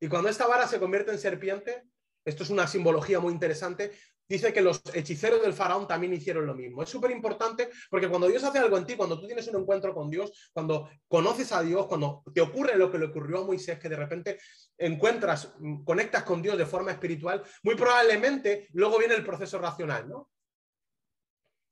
y 0.00 0.08
cuando 0.08 0.28
esta 0.28 0.46
vara 0.46 0.66
se 0.66 0.80
convierte 0.80 1.12
en 1.12 1.18
serpiente, 1.18 1.84
esto 2.24 2.42
es 2.42 2.50
una 2.50 2.66
simbología 2.66 3.20
muy 3.20 3.32
interesante, 3.32 3.92
dice 4.30 4.52
que 4.52 4.60
los 4.60 4.80
hechiceros 4.94 5.42
del 5.42 5.52
faraón 5.52 5.88
también 5.88 6.14
hicieron 6.14 6.46
lo 6.46 6.54
mismo. 6.54 6.82
Es 6.82 6.88
súper 6.88 7.10
importante 7.10 7.68
porque 7.90 8.08
cuando 8.08 8.28
Dios 8.28 8.44
hace 8.44 8.58
algo 8.58 8.78
en 8.78 8.86
ti, 8.86 8.96
cuando 8.96 9.20
tú 9.20 9.26
tienes 9.26 9.48
un 9.48 9.60
encuentro 9.60 9.92
con 9.92 10.08
Dios, 10.08 10.50
cuando 10.52 10.88
conoces 11.08 11.50
a 11.52 11.62
Dios, 11.62 11.86
cuando 11.86 12.22
te 12.32 12.40
ocurre 12.40 12.76
lo 12.76 12.90
que 12.90 12.98
le 12.98 13.06
ocurrió 13.06 13.40
a 13.40 13.44
Moisés, 13.44 13.78
que 13.78 13.88
de 13.88 13.96
repente 13.96 14.38
encuentras, 14.78 15.52
conectas 15.84 16.22
con 16.22 16.40
Dios 16.40 16.56
de 16.56 16.64
forma 16.64 16.92
espiritual, 16.92 17.42
muy 17.64 17.74
probablemente 17.74 18.68
luego 18.72 18.98
viene 18.98 19.14
el 19.14 19.24
proceso 19.24 19.58
racional, 19.58 20.08
¿no? 20.08 20.30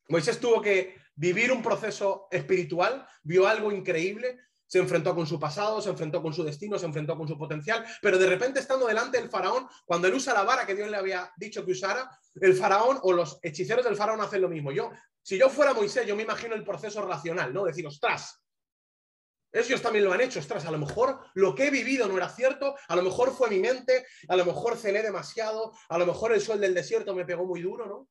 Moisés 0.09 0.41
tuvo 0.41 0.61
que 0.61 0.97
vivir 1.15 1.53
un 1.53 1.63
proceso 1.63 2.27
espiritual, 2.31 3.07
vio 3.23 3.47
algo 3.47 3.71
increíble, 3.71 4.39
se 4.69 4.79
enfrentó 4.79 5.15
con 5.15 5.27
su 5.27 5.41
pasado, 5.41 5.81
se 5.81 5.89
enfrentó 5.91 6.23
con 6.23 6.33
su 6.33 6.45
destino, 6.45 6.79
se 6.79 6.87
enfrentó 6.87 7.17
con 7.17 7.27
su 7.27 7.37
potencial, 7.37 7.85
pero 8.01 8.19
de 8.19 8.27
repente 8.27 8.61
estando 8.61 8.87
delante 8.87 9.19
del 9.19 9.31
faraón, 9.31 9.67
cuando 9.85 10.07
él 10.07 10.15
usa 10.15 10.35
la 10.35 10.45
vara 10.45 10.67
que 10.67 10.75
Dios 10.75 10.89
le 10.89 10.97
había 10.97 11.33
dicho 11.37 11.65
que 11.65 11.73
usara, 11.73 12.09
el 12.37 12.55
faraón 12.55 12.99
o 13.03 13.13
los 13.13 13.41
hechiceros 13.43 13.85
del 13.85 13.97
faraón 13.97 14.21
hacen 14.21 14.43
lo 14.43 14.49
mismo. 14.49 14.71
Yo, 14.71 14.91
si 15.23 15.39
yo 15.39 15.49
fuera 15.49 15.75
Moisés, 15.75 16.07
yo 16.07 16.15
me 16.15 16.23
imagino 16.23 16.55
el 16.55 16.65
proceso 16.65 17.03
racional, 17.03 17.53
¿no? 17.53 17.65
Decir, 17.65 17.87
ostras, 17.87 18.43
ellos 19.51 19.81
también 19.81 20.05
lo 20.05 20.13
han 20.13 20.21
hecho, 20.21 20.39
ostras, 20.39 20.67
a 20.67 20.71
lo 20.71 20.79
mejor 20.79 21.21
lo 21.35 21.55
que 21.55 21.69
he 21.69 21.71
vivido 21.71 22.07
no 22.07 22.19
era 22.19 22.29
cierto, 22.29 22.77
a 22.87 22.95
lo 22.95 23.03
mejor 23.03 23.35
fue 23.35 23.49
mi 23.49 23.59
mente, 23.59 24.07
a 24.29 24.37
lo 24.37 24.45
mejor 24.45 24.77
cené 24.77 25.03
demasiado, 25.03 25.73
a 25.89 25.99
lo 25.99 26.05
mejor 26.05 26.33
el 26.33 26.43
sol 26.43 26.61
del 26.61 26.75
desierto 26.75 27.15
me 27.15 27.25
pegó 27.25 27.47
muy 27.47 27.63
duro, 27.63 27.87
¿no? 27.87 28.09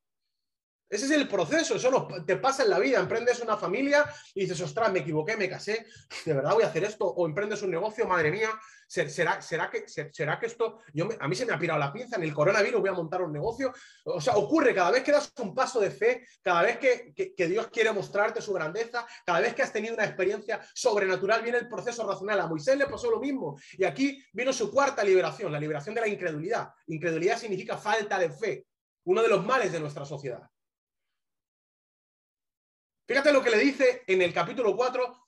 Ese 0.89 1.05
es 1.05 1.11
el 1.11 1.27
proceso, 1.27 1.75
eso 1.75 2.07
te 2.25 2.37
pasa 2.37 2.63
en 2.63 2.69
la 2.69 2.79
vida. 2.79 2.99
Emprendes 2.99 3.41
una 3.41 3.57
familia 3.57 4.05
y 4.33 4.41
dices, 4.41 4.61
ostras, 4.61 4.91
me 4.91 4.99
equivoqué, 4.99 5.35
me 5.35 5.49
casé, 5.49 5.85
de 6.25 6.33
verdad 6.33 6.53
voy 6.53 6.63
a 6.63 6.67
hacer 6.67 6.85
esto. 6.85 7.05
O 7.05 7.25
emprendes 7.25 7.61
un 7.61 7.71
negocio, 7.71 8.07
madre 8.07 8.31
mía, 8.31 8.49
¿será, 8.87 9.41
será, 9.41 9.69
que, 9.69 9.85
será 9.87 10.39
que 10.39 10.45
esto, 10.45 10.79
yo 10.93 11.09
a 11.19 11.27
mí 11.27 11.35
se 11.35 11.45
me 11.45 11.51
ha 11.51 11.59
pirado 11.59 11.77
la 11.77 11.91
pinza, 11.91 12.15
en 12.15 12.23
el 12.23 12.33
coronavirus 12.33 12.79
voy 12.79 12.89
a 12.89 12.93
montar 12.93 13.21
un 13.21 13.33
negocio? 13.33 13.73
O 14.05 14.21
sea, 14.21 14.37
ocurre 14.37 14.73
cada 14.73 14.91
vez 14.91 15.03
que 15.03 15.11
das 15.11 15.33
un 15.39 15.53
paso 15.53 15.81
de 15.81 15.91
fe, 15.91 16.25
cada 16.41 16.61
vez 16.61 16.77
que, 16.77 17.13
que 17.13 17.47
Dios 17.47 17.67
quiere 17.67 17.91
mostrarte 17.91 18.41
su 18.41 18.53
grandeza, 18.53 19.05
cada 19.25 19.41
vez 19.41 19.53
que 19.53 19.63
has 19.63 19.73
tenido 19.73 19.93
una 19.93 20.05
experiencia 20.05 20.61
sobrenatural, 20.73 21.41
viene 21.41 21.57
el 21.57 21.67
proceso 21.67 22.07
racional. 22.07 22.39
A 22.39 22.47
Moisés 22.47 22.77
le 22.77 22.87
pasó 22.87 23.11
lo 23.11 23.19
mismo. 23.19 23.59
Y 23.73 23.83
aquí 23.83 24.23
vino 24.31 24.53
su 24.53 24.71
cuarta 24.71 25.03
liberación, 25.03 25.51
la 25.51 25.59
liberación 25.59 25.93
de 25.95 26.01
la 26.01 26.07
incredulidad. 26.07 26.69
Incredulidad 26.87 27.37
significa 27.37 27.77
falta 27.77 28.17
de 28.17 28.29
fe, 28.29 28.67
uno 29.03 29.21
de 29.21 29.27
los 29.27 29.45
males 29.45 29.71
de 29.73 29.81
nuestra 29.81 30.05
sociedad. 30.05 30.41
Fíjate 33.07 33.31
lo 33.31 33.41
que 33.41 33.49
le 33.49 33.59
dice 33.59 34.03
en 34.05 34.21
el 34.21 34.33
capítulo 34.33 34.75
4 34.75 35.27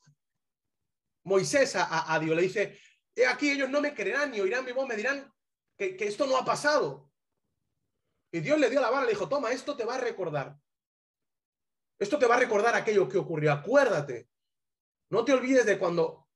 Moisés 1.23 1.75
a, 1.77 2.19
Dios. 2.19 2.35
Le 2.35 2.41
dice, 2.41 2.79
He 3.15 3.25
aquí 3.25 3.51
ellos 3.51 3.69
no 3.69 3.81
me 3.81 3.93
creerán 3.93 4.31
ni 4.31 4.41
oirán 4.41 4.65
mi 4.65 4.71
voz, 4.71 4.87
me 4.87 4.95
dirán 4.95 5.31
que, 5.77 5.95
esto 5.99 6.25
no 6.27 6.37
ha 6.37 6.43
pasado. 6.43 7.09
Y 8.31 8.41
Dios 8.41 8.59
le 8.59 8.69
dio 8.69 8.81
la 8.81 8.89
vara, 8.89 9.05
le 9.05 9.11
dijo, 9.11 9.29
toma, 9.29 9.51
esto 9.51 9.75
te 9.75 9.85
va 9.85 9.95
a 9.95 9.99
recordar. 9.99 10.57
Esto 11.97 12.19
te 12.19 12.25
va 12.25 12.35
a 12.35 12.39
recordar 12.39 12.75
aquello 12.75 13.07
que 13.07 13.17
ocurrió. 13.17 13.51
Acuérdate. 13.51 14.29
No 15.09 15.25
te 15.25 15.33
olvides 15.33 15.65
de 15.65 15.79
cuando 15.79 16.27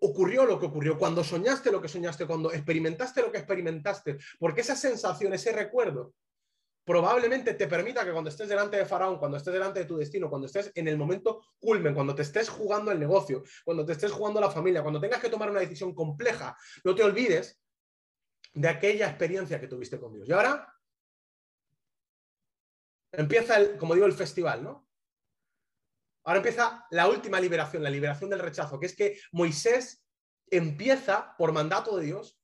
ocurrió 0.00 0.44
lo 0.44 0.58
que 0.58 0.66
ocurrió, 0.66 0.98
cuando 0.98 1.22
soñaste 1.22 1.70
lo 1.70 1.80
que 1.80 1.88
soñaste, 1.88 2.26
cuando 2.26 2.50
experimentaste 2.52 3.22
lo 3.22 3.30
que 3.30 3.38
experimentaste, 3.38 4.18
porque 4.38 4.62
esa 4.62 4.74
sensación, 4.74 5.32
ese 5.32 5.52
recuerdo, 5.52 6.14
probablemente 6.84 7.54
te 7.54 7.66
permita 7.66 8.04
que 8.04 8.12
cuando 8.12 8.30
estés 8.30 8.48
delante 8.48 8.76
de 8.76 8.86
Faraón, 8.86 9.18
cuando 9.18 9.36
estés 9.36 9.52
delante 9.52 9.80
de 9.80 9.86
tu 9.86 9.96
destino, 9.96 10.28
cuando 10.28 10.46
estés 10.46 10.72
en 10.74 10.88
el 10.88 10.96
momento 10.96 11.42
culmen, 11.58 11.94
cuando 11.94 12.14
te 12.14 12.22
estés 12.22 12.48
jugando 12.48 12.90
el 12.90 12.98
negocio, 12.98 13.42
cuando 13.64 13.84
te 13.84 13.92
estés 13.92 14.10
jugando 14.10 14.40
la 14.40 14.50
familia, 14.50 14.82
cuando 14.82 15.00
tengas 15.00 15.20
que 15.20 15.28
tomar 15.28 15.50
una 15.50 15.60
decisión 15.60 15.94
compleja, 15.94 16.56
no 16.84 16.94
te 16.94 17.02
olvides 17.02 17.60
de 18.54 18.68
aquella 18.68 19.08
experiencia 19.08 19.60
que 19.60 19.68
tuviste 19.68 19.98
con 19.98 20.12
Dios. 20.12 20.28
Y 20.28 20.32
ahora 20.32 20.72
empieza, 23.12 23.76
como 23.78 23.94
digo, 23.94 24.06
el 24.06 24.12
festival, 24.12 24.64
¿no? 24.64 24.88
Ahora 26.24 26.38
empieza 26.38 26.86
la 26.90 27.08
última 27.08 27.40
liberación, 27.40 27.82
la 27.82 27.90
liberación 27.90 28.30
del 28.30 28.38
rechazo, 28.38 28.78
que 28.78 28.86
es 28.86 28.96
que 28.96 29.18
Moisés 29.32 30.04
empieza, 30.50 31.34
por 31.36 31.52
mandato 31.52 31.96
de 31.96 32.06
Dios, 32.06 32.38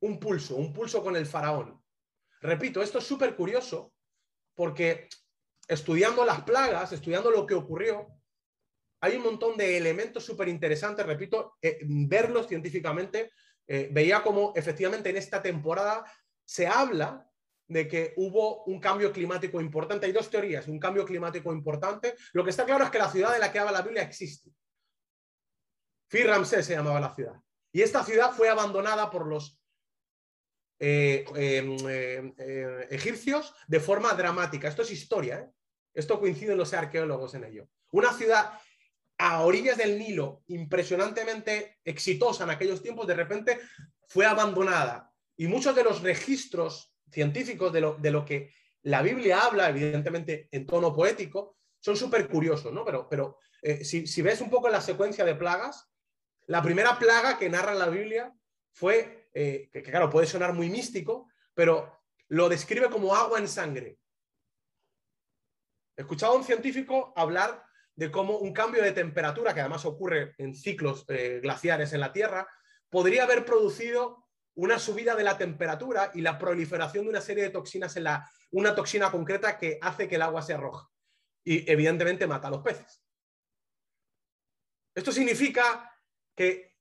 un 0.00 0.18
pulso, 0.18 0.56
un 0.56 0.72
pulso 0.72 1.02
con 1.02 1.16
el 1.16 1.26
faraón. 1.26 1.82
Repito, 2.40 2.82
esto 2.82 2.98
es 2.98 3.04
súper 3.04 3.34
curioso 3.34 3.92
porque 4.54 5.08
estudiando 5.66 6.24
las 6.24 6.42
plagas, 6.42 6.92
estudiando 6.92 7.30
lo 7.30 7.46
que 7.46 7.54
ocurrió, 7.54 8.08
hay 9.00 9.16
un 9.16 9.22
montón 9.22 9.56
de 9.56 9.76
elementos 9.76 10.24
súper 10.24 10.48
interesantes, 10.48 11.06
repito, 11.06 11.56
eh, 11.62 11.78
verlos 11.82 12.48
científicamente. 12.48 13.32
Eh, 13.66 13.88
veía 13.92 14.22
como 14.22 14.52
efectivamente 14.56 15.10
en 15.10 15.16
esta 15.16 15.40
temporada 15.40 16.04
se 16.44 16.66
habla 16.66 17.28
de 17.68 17.86
que 17.86 18.14
hubo 18.16 18.64
un 18.64 18.80
cambio 18.80 19.12
climático 19.12 19.60
importante. 19.60 20.06
Hay 20.06 20.12
dos 20.12 20.30
teorías, 20.30 20.66
un 20.68 20.80
cambio 20.80 21.04
climático 21.04 21.52
importante. 21.52 22.14
Lo 22.32 22.42
que 22.42 22.50
está 22.50 22.64
claro 22.64 22.84
es 22.84 22.90
que 22.90 22.98
la 22.98 23.10
ciudad 23.10 23.32
de 23.32 23.38
la 23.38 23.52
que 23.52 23.58
habla 23.58 23.72
la 23.72 23.82
Biblia 23.82 24.02
existe. 24.02 24.50
Fir 26.08 26.26
Ramsés 26.26 26.64
se 26.64 26.74
llamaba 26.74 26.98
la 26.98 27.14
ciudad. 27.14 27.34
Y 27.70 27.82
esta 27.82 28.02
ciudad 28.02 28.32
fue 28.32 28.48
abandonada 28.48 29.10
por 29.10 29.26
los 29.26 29.57
eh, 30.80 31.24
em, 31.34 31.76
eh, 31.88 32.34
eh, 32.38 32.86
egipcios 32.90 33.52
de 33.66 33.80
forma 33.80 34.12
dramática. 34.12 34.68
Esto 34.68 34.82
es 34.82 34.92
historia, 34.92 35.50
esto 35.92 36.20
coinciden 36.20 36.56
los 36.56 36.72
arqueólogos 36.72 37.34
en 37.34 37.44
ello. 37.44 37.68
Una 37.90 38.12
ciudad 38.12 38.52
a 39.18 39.40
orillas 39.40 39.76
del 39.76 39.98
Nilo, 39.98 40.44
impresionantemente 40.46 41.78
exitosa 41.84 42.44
en 42.44 42.50
aquellos 42.50 42.80
tiempos, 42.80 43.08
de 43.08 43.14
repente 43.14 43.58
fue 44.06 44.24
abandonada. 44.24 45.12
Y 45.36 45.48
muchos 45.48 45.74
de 45.74 45.82
los 45.82 46.02
registros 46.02 46.94
científicos 47.10 47.72
de 47.72 47.80
lo, 47.80 47.94
de 47.94 48.10
lo 48.12 48.24
que 48.24 48.52
la 48.82 49.02
Biblia 49.02 49.40
habla, 49.40 49.70
evidentemente 49.70 50.48
en 50.52 50.64
tono 50.64 50.94
poético, 50.94 51.56
son 51.80 51.96
súper 51.96 52.28
curiosos, 52.28 52.72
¿no? 52.72 52.84
Pero, 52.84 53.08
pero 53.08 53.38
si, 53.82 54.06
si, 54.06 54.22
ves 54.22 54.40
un 54.40 54.50
poco 54.50 54.68
la 54.68 54.80
secuencia 54.80 55.24
de 55.24 55.34
plagas, 55.34 55.90
la 56.46 56.62
primera 56.62 56.98
plaga 56.98 57.36
que 57.36 57.50
narra 57.50 57.74
la 57.74 57.88
Biblia 57.88 58.32
fue 58.78 59.28
eh, 59.34 59.68
que, 59.72 59.82
claro, 59.82 60.08
puede 60.08 60.28
sonar 60.28 60.52
muy 60.52 60.70
místico, 60.70 61.28
pero 61.52 62.00
lo 62.28 62.48
describe 62.48 62.88
como 62.88 63.14
agua 63.14 63.40
en 63.40 63.48
sangre. 63.48 63.98
He 65.96 66.02
escuchado 66.02 66.34
a 66.34 66.36
un 66.36 66.44
científico 66.44 67.12
hablar 67.16 67.64
de 67.96 68.12
cómo 68.12 68.38
un 68.38 68.52
cambio 68.52 68.84
de 68.84 68.92
temperatura, 68.92 69.52
que 69.52 69.60
además 69.60 69.84
ocurre 69.84 70.36
en 70.38 70.54
ciclos 70.54 71.04
eh, 71.08 71.40
glaciares 71.42 71.92
en 71.92 72.00
la 72.00 72.12
Tierra, 72.12 72.46
podría 72.88 73.24
haber 73.24 73.44
producido 73.44 74.28
una 74.54 74.78
subida 74.78 75.16
de 75.16 75.24
la 75.24 75.36
temperatura 75.36 76.12
y 76.14 76.20
la 76.20 76.38
proliferación 76.38 77.04
de 77.04 77.10
una 77.10 77.20
serie 77.20 77.42
de 77.42 77.50
toxinas 77.50 77.96
en 77.96 78.04
la, 78.04 78.30
una 78.52 78.76
toxina 78.76 79.10
concreta 79.10 79.58
que 79.58 79.78
hace 79.82 80.06
que 80.06 80.14
el 80.14 80.22
agua 80.22 80.42
sea 80.42 80.56
roja 80.56 80.88
y 81.44 81.68
evidentemente 81.70 82.28
mata 82.28 82.46
a 82.46 82.52
los 82.52 82.62
peces. 82.62 83.02
Esto 84.94 85.10
significa 85.10 85.92
que 86.36 86.77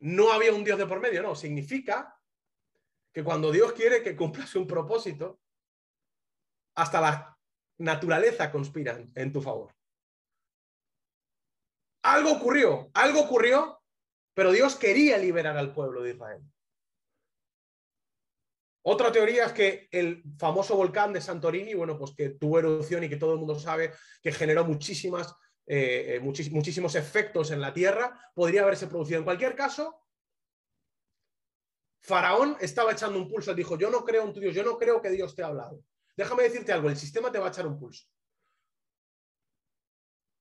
no 0.00 0.32
había 0.32 0.52
un 0.52 0.64
Dios 0.64 0.78
de 0.78 0.86
por 0.86 1.00
medio, 1.00 1.22
no, 1.22 1.34
significa 1.34 2.18
que 3.12 3.24
cuando 3.24 3.50
Dios 3.50 3.72
quiere 3.72 4.02
que 4.02 4.16
cumplas 4.16 4.54
un 4.54 4.66
propósito, 4.66 5.40
hasta 6.74 7.00
la 7.00 7.38
naturaleza 7.78 8.52
conspira 8.52 8.98
en 9.14 9.32
tu 9.32 9.40
favor. 9.40 9.74
Algo 12.02 12.32
ocurrió, 12.32 12.90
algo 12.94 13.20
ocurrió, 13.22 13.82
pero 14.34 14.52
Dios 14.52 14.76
quería 14.76 15.18
liberar 15.18 15.56
al 15.56 15.72
pueblo 15.72 16.02
de 16.02 16.10
Israel. 16.12 16.42
Otra 18.88 19.10
teoría 19.10 19.46
es 19.46 19.52
que 19.52 19.88
el 19.90 20.22
famoso 20.38 20.76
volcán 20.76 21.12
de 21.12 21.20
Santorini, 21.20 21.74
bueno, 21.74 21.98
pues 21.98 22.14
que 22.14 22.30
tuvo 22.30 22.60
erupción 22.60 23.02
y 23.02 23.08
que 23.08 23.16
todo 23.16 23.32
el 23.32 23.38
mundo 23.38 23.58
sabe 23.58 23.92
que 24.22 24.30
generó 24.30 24.64
muchísimas 24.64 25.34
eh, 25.66 26.16
eh, 26.16 26.20
muchísimos 26.20 26.94
efectos 26.94 27.50
en 27.50 27.60
la 27.60 27.74
Tierra, 27.74 28.18
podría 28.34 28.62
haberse 28.62 28.86
producido. 28.86 29.18
En 29.18 29.24
cualquier 29.24 29.54
caso, 29.54 30.02
Faraón 32.00 32.56
estaba 32.60 32.92
echando 32.92 33.18
un 33.18 33.28
pulso, 33.28 33.52
dijo, 33.52 33.76
yo 33.76 33.90
no 33.90 34.04
creo 34.04 34.24
en 34.24 34.32
tu 34.32 34.40
Dios, 34.40 34.54
yo 34.54 34.62
no 34.62 34.78
creo 34.78 35.02
que 35.02 35.10
Dios 35.10 35.34
te 35.34 35.42
ha 35.42 35.46
hablado. 35.46 35.82
Déjame 36.16 36.44
decirte 36.44 36.72
algo, 36.72 36.88
el 36.88 36.96
sistema 36.96 37.32
te 37.32 37.38
va 37.38 37.46
a 37.46 37.50
echar 37.50 37.66
un 37.66 37.78
pulso. 37.78 38.06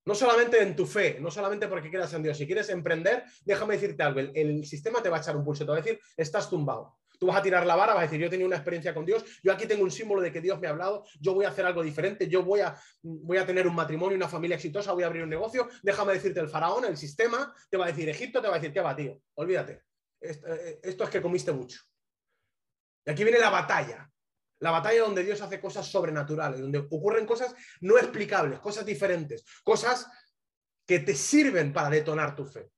No 0.05 0.13
solamente 0.13 0.61
en 0.61 0.75
tu 0.75 0.85
fe, 0.85 1.17
no 1.19 1.31
solamente 1.31 1.67
porque 1.67 1.89
quieras 1.89 2.13
en 2.13 2.21
Dios. 2.21 2.37
Si 2.37 2.45
quieres 2.45 2.69
emprender, 2.69 3.23
déjame 3.43 3.73
decirte 3.73 4.03
algo, 4.03 4.19
el, 4.19 4.31
el 4.35 4.65
sistema 4.65 5.01
te 5.01 5.09
va 5.09 5.17
a 5.17 5.21
echar 5.21 5.35
un 5.35 5.43
pulso, 5.43 5.65
te 5.65 5.71
va 5.71 5.77
a 5.77 5.81
decir, 5.81 5.99
estás 6.15 6.47
tumbado. 6.47 6.99
Tú 7.19 7.27
vas 7.27 7.37
a 7.37 7.41
tirar 7.41 7.65
la 7.65 7.75
vara, 7.75 7.93
vas 7.93 8.01
a 8.01 8.05
decir, 8.05 8.19
yo 8.19 8.27
he 8.27 8.29
tenido 8.29 8.47
una 8.47 8.57
experiencia 8.57 8.93
con 8.93 9.05
Dios, 9.05 9.23
yo 9.43 9.51
aquí 9.51 9.65
tengo 9.65 9.83
un 9.83 9.91
símbolo 9.91 10.21
de 10.21 10.31
que 10.31 10.41
Dios 10.41 10.59
me 10.59 10.67
ha 10.67 10.71
hablado, 10.71 11.05
yo 11.19 11.33
voy 11.33 11.45
a 11.45 11.49
hacer 11.49 11.65
algo 11.65 11.83
diferente, 11.83 12.27
yo 12.27 12.43
voy 12.43 12.61
a, 12.61 12.75
voy 13.01 13.37
a 13.37 13.45
tener 13.45 13.67
un 13.67 13.75
matrimonio, 13.75 14.15
una 14.15 14.27
familia 14.27 14.55
exitosa, 14.55 14.93
voy 14.93 15.03
a 15.03 15.07
abrir 15.07 15.23
un 15.23 15.29
negocio, 15.29 15.67
déjame 15.83 16.13
decirte 16.13 16.39
el 16.39 16.49
faraón, 16.49 16.85
el 16.85 16.97
sistema, 16.97 17.53
te 17.69 17.77
va 17.77 17.85
a 17.85 17.87
decir 17.87 18.07
Egipto, 18.09 18.41
te 18.41 18.47
va 18.47 18.55
a 18.55 18.59
decir, 18.59 18.73
¿qué 18.73 18.81
va, 18.81 18.95
tío? 18.95 19.19
Olvídate. 19.35 19.83
Esto, 20.19 20.47
eh, 20.47 20.79
esto 20.83 21.03
es 21.03 21.09
que 21.09 21.21
comiste 21.21 21.51
mucho. 21.51 21.81
Y 23.05 23.11
aquí 23.11 23.23
viene 23.23 23.39
la 23.39 23.49
batalla. 23.49 24.09
La 24.59 24.71
batalla 24.71 25.01
donde 25.01 25.23
Dios 25.23 25.41
hace 25.41 25.59
cosas 25.59 25.85
sobrenaturales, 25.85 26.61
donde 26.61 26.79
ocurren 26.79 27.25
cosas 27.25 27.53
no 27.81 27.97
explicables, 27.97 28.59
cosas 28.59 28.85
diferentes, 28.85 29.45
cosas 29.63 30.07
que 30.87 30.99
te 30.99 31.13
sirven 31.13 31.73
para 31.73 31.89
detonar 31.89 32.35
tu 32.35 32.45
fe. 32.45 32.71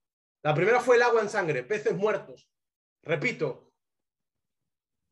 La 0.43 0.53
primera 0.53 0.79
fue 0.79 0.95
el 0.95 1.03
agua 1.03 1.21
en 1.21 1.29
sangre, 1.29 1.63
peces 1.63 1.95
muertos. 1.95 2.49
Repito, 3.03 3.66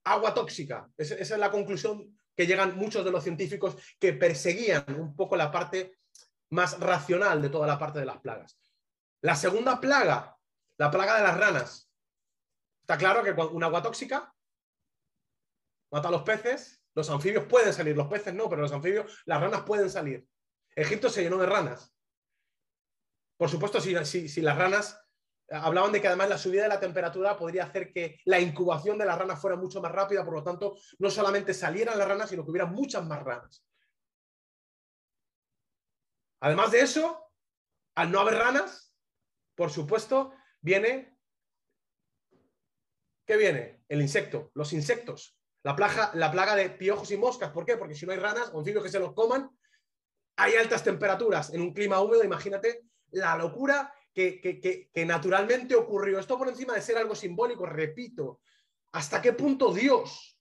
agua 0.05 0.33
tóxica. 0.33 0.89
Esa, 0.97 1.15
es 1.15 1.29
la 1.31 1.51
conclusión 1.51 2.17
que 2.35 2.47
llegan 2.47 2.77
muchos 2.77 3.03
de 3.03 3.11
los 3.11 3.23
científicos 3.23 3.75
que 3.99 4.13
perseguían 4.13 4.85
un 4.99 5.15
poco 5.15 5.35
la 5.35 5.51
parte 5.51 5.99
más 6.51 6.79
racional 6.79 7.41
de 7.41 7.49
toda 7.49 7.67
la 7.67 7.77
parte 7.77 7.99
de 7.99 8.05
las 8.05 8.19
plagas. 8.19 8.57
La 9.21 9.35
segunda 9.35 9.79
plaga, 9.81 10.37
la 10.77 10.91
plaga 10.91 11.17
de 11.17 11.23
las 11.23 11.37
ranas. 11.37 11.91
Está 12.81 12.97
claro 12.97 13.23
que 13.23 13.31
un 13.31 13.63
agua 13.63 13.81
tóxica 13.81 14.33
mata 15.91 16.07
a 16.09 16.11
los 16.11 16.23
peces, 16.23 16.83
los 16.93 17.09
anfibios 17.09 17.45
pueden 17.45 17.73
salir, 17.73 17.95
los 17.95 18.07
peces 18.07 18.33
no, 18.33 18.49
pero 18.49 18.61
los 18.61 18.71
anfibios, 18.71 19.21
las 19.25 19.41
ranas 19.41 19.63
pueden 19.63 19.89
salir. 19.89 20.27
Egipto 20.75 21.09
se 21.09 21.23
llenó 21.23 21.37
de 21.37 21.45
ranas. 21.45 21.93
Por 23.37 23.49
supuesto, 23.49 23.81
si, 23.81 24.29
si, 24.29 24.41
las 24.41 24.57
ranas 24.57 25.04
hablaban 25.49 25.91
de 25.91 26.01
que 26.01 26.07
además 26.07 26.29
la 26.29 26.37
subida 26.37 26.63
de 26.63 26.69
la 26.69 26.79
temperatura 26.79 27.37
podría 27.37 27.65
hacer 27.65 27.91
que 27.91 28.19
la 28.25 28.39
incubación 28.39 28.97
de 28.97 29.05
las 29.05 29.17
ranas 29.17 29.39
fuera 29.39 29.55
mucho 29.55 29.81
más 29.81 29.91
rápida, 29.91 30.25
por 30.25 30.33
lo 30.33 30.43
tanto, 30.43 30.77
no 30.99 31.09
solamente 31.09 31.53
salieran 31.53 31.97
las 31.97 32.07
ranas, 32.07 32.29
sino 32.29 32.43
que 32.43 32.51
hubiera 32.51 32.65
muchas 32.65 33.05
más 33.05 33.23
ranas. 33.23 33.63
Además 36.41 36.71
de 36.71 36.81
eso, 36.81 37.31
al 37.95 38.11
no 38.11 38.19
haber 38.19 38.35
ranas, 38.35 38.93
por 39.55 39.71
supuesto, 39.71 40.33
viene... 40.61 41.17
¿Qué 43.25 43.37
viene? 43.37 43.83
El 43.87 44.01
insecto, 44.01 44.51
los 44.53 44.71
insectos, 44.73 45.35
la 45.63 45.75
plaga, 45.75 46.11
la 46.13 46.31
plaga 46.31 46.55
de 46.55 46.69
piojos 46.69 47.09
y 47.09 47.17
moscas. 47.17 47.51
¿Por 47.51 47.65
qué? 47.65 47.75
Porque 47.75 47.95
si 47.95 48.05
no 48.05 48.11
hay 48.11 48.19
ranas 48.19 48.51
anfibios 48.53 48.83
que 48.83 48.91
se 48.91 48.99
los 48.99 49.13
coman, 49.13 49.49
hay 50.35 50.55
altas 50.55 50.83
temperaturas 50.83 51.51
en 51.51 51.61
un 51.61 51.73
clima 51.73 52.01
húmedo. 52.01 52.23
Imagínate 52.23 52.83
la 53.11 53.35
locura 53.35 53.94
que, 54.15 54.89
que, 54.93 55.05
naturalmente 55.05 55.75
ocurrió. 55.75 56.19
Esto 56.19 56.37
por 56.37 56.47
encima 56.47 56.73
de 56.73 56.81
ser 56.81 56.97
algo 56.97 57.13
simbólico, 57.13 57.65
repito, 57.65 58.39
¿hasta 58.93 59.21
qué 59.21 59.33
punto 59.33 59.73
Dios, 59.73 60.39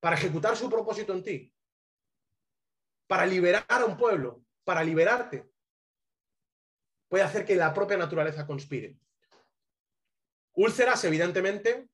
para 0.00 0.16
ejecutar 0.16 0.54
su 0.54 0.68
propósito 0.68 1.14
en 1.14 1.22
ti, 1.24 1.54
para 3.06 3.24
liberar 3.24 3.64
a 3.68 3.86
un 3.86 3.96
pueblo, 3.96 4.44
para 4.64 4.84
liberarte, 4.84 5.50
puede 7.08 7.24
hacer 7.24 7.46
que 7.46 7.56
la 7.56 7.72
propia 7.72 7.96
naturaleza 7.96 8.46
conspire. 8.46 8.98
Úlceras, 10.52 11.02
evidentemente, 11.04 11.88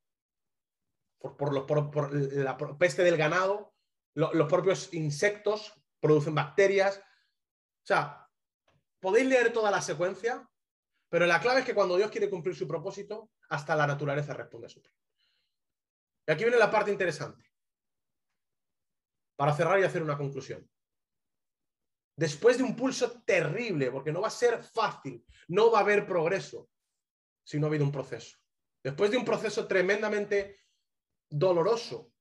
por, 1.18 1.54
la 1.54 2.56
peste 2.76 3.04
del 3.04 3.16
ganado, 3.16 3.74
los 4.14 4.48
propios 4.48 4.92
insectos 4.92 5.72
producen 6.00 6.34
bacterias. 6.34 6.98
O 6.98 7.86
sea, 7.86 8.28
podéis 8.98 9.26
leer 9.26 9.52
toda 9.52 9.70
la 9.70 9.80
secuencia, 9.80 10.48
pero 11.14 11.26
la 11.26 11.38
clave 11.38 11.60
es 11.60 11.64
que 11.64 11.76
cuando 11.76 11.96
Dios 11.96 12.10
quiere 12.10 12.28
cumplir 12.28 12.56
su 12.56 12.66
propósito, 12.66 13.30
hasta 13.50 13.76
la 13.76 13.86
naturaleza 13.86 14.34
responde 14.34 14.66
a 14.66 14.68
su 14.68 14.82
plan. 14.82 14.96
Y 16.26 16.32
aquí 16.32 16.42
viene 16.42 16.58
la 16.58 16.72
parte 16.72 16.90
interesante. 16.90 17.52
Para 19.36 19.54
cerrar 19.54 19.78
y 19.78 19.84
hacer 19.84 20.02
una 20.02 20.18
conclusión 20.18 20.68
después 22.16 22.58
de 22.58 22.64
un 22.64 22.74
pulso 22.74 23.22
terrible, 23.22 23.92
porque 23.92 24.10
no 24.10 24.22
va 24.22 24.26
a 24.26 24.32
ser 24.32 24.60
fácil, 24.64 25.24
no 25.46 25.70
va 25.70 25.78
a 25.78 25.82
haber 25.82 26.04
progreso 26.04 26.68
si 27.44 27.60
no 27.60 27.66
ha 27.66 27.68
habido 27.68 27.84
un 27.84 27.92
proceso. 27.92 28.36
Después 28.82 29.12
de 29.12 29.16
un 29.16 29.24
proceso 29.24 29.68
tremendamente 29.68 30.62
doloroso, 31.30 32.12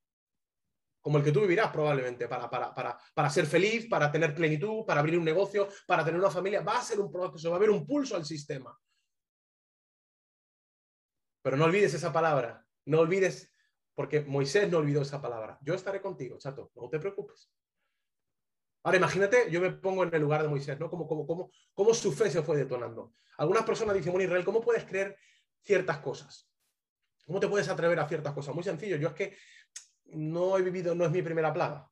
como 1.03 1.17
el 1.17 1.23
que 1.23 1.33
tú 1.33 1.41
vivirás 1.41 1.69
probablemente, 1.69 2.29
para, 2.29 2.49
para, 2.49 3.29
ser 3.29 3.45
feliz, 3.45 3.87
para 3.89 4.09
tener 4.09 4.33
plenitud, 4.33 4.85
para 4.85 5.01
abrir 5.01 5.19
un 5.19 5.25
negocio, 5.25 5.67
para 5.85 6.03
tener 6.05 6.17
una 6.17 6.31
familia, 6.31 6.61
va 6.61 6.77
a 6.77 6.81
ser 6.81 6.97
un 7.01 7.11
proceso, 7.11 7.49
va 7.49 7.57
a 7.57 7.59
haber 7.59 7.71
un 7.71 7.85
pulso 7.85 8.15
al 8.15 8.25
sistema. 8.25 8.75
Pero 11.41 11.57
no 11.57 11.65
olvides 11.65 11.93
esa 11.93 12.13
palabra, 12.13 12.65
no 12.85 13.01
olvides, 13.01 13.53
porque 13.93 14.21
Moisés 14.21 14.71
no 14.71 14.77
olvidó 14.77 15.01
esa 15.01 15.21
palabra. 15.21 15.59
Yo 15.61 15.73
estaré 15.73 16.01
contigo, 16.01 16.37
chato, 16.37 16.71
no 16.75 16.87
te 16.87 16.99
preocupes. 16.99 17.51
Ahora 18.83 18.97
imagínate, 18.97 19.51
yo 19.51 19.59
me 19.59 19.71
pongo 19.71 20.05
en 20.05 20.15
el 20.15 20.21
lugar 20.21 20.41
de 20.41 20.47
Moisés, 20.47 20.79
¿no? 20.79 20.89
Cómo, 20.89 21.51
cómo, 21.73 21.93
su 21.93 22.13
fe 22.13 22.31
se 22.31 22.43
fue 22.43 22.55
detonando. 22.55 23.13
Algunas 23.37 23.65
personas 23.65 23.93
dicen, 23.93 24.13
bueno, 24.13 24.23
Israel, 24.23 24.45
¿cómo 24.45 24.61
puedes 24.61 24.85
creer 24.85 25.17
ciertas 25.61 25.97
cosas? 25.99 26.49
¿Cómo 27.25 27.41
te 27.41 27.49
puedes 27.49 27.67
atrever 27.67 27.99
a 27.99 28.07
ciertas 28.07 28.33
cosas? 28.33 28.55
Muy 28.55 28.63
sencillo, 28.63 28.95
yo 28.95 29.09
es 29.09 29.13
que 29.13 29.37
no 30.15 30.57
he 30.57 30.61
vivido, 30.61 30.95
no 30.95 31.05
es 31.05 31.11
mi 31.11 31.21
primera 31.21 31.53
plaga. 31.53 31.89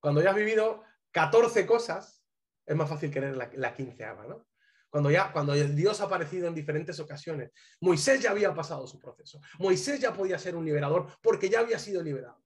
Cuando 0.00 0.22
ya 0.22 0.30
has 0.30 0.36
vivido 0.36 0.84
14 1.12 1.66
cosas, 1.66 2.24
es 2.64 2.76
más 2.76 2.88
fácil 2.88 3.10
creer 3.10 3.36
la, 3.36 3.50
la 3.54 3.74
quinceava, 3.74 4.26
¿no? 4.26 4.46
Cuando 4.88 5.10
ya, 5.10 5.32
cuando 5.32 5.52
Dios 5.52 6.00
ha 6.00 6.04
aparecido 6.04 6.48
en 6.48 6.54
diferentes 6.54 6.98
ocasiones, 7.00 7.50
Moisés 7.80 8.20
ya 8.22 8.30
había 8.30 8.54
pasado 8.54 8.86
su 8.86 8.98
proceso. 9.00 9.40
Moisés 9.58 10.00
ya 10.00 10.12
podía 10.12 10.38
ser 10.38 10.56
un 10.56 10.64
liberador 10.64 11.06
porque 11.20 11.50
ya 11.50 11.60
había 11.60 11.78
sido 11.78 12.02
liberado. 12.02 12.42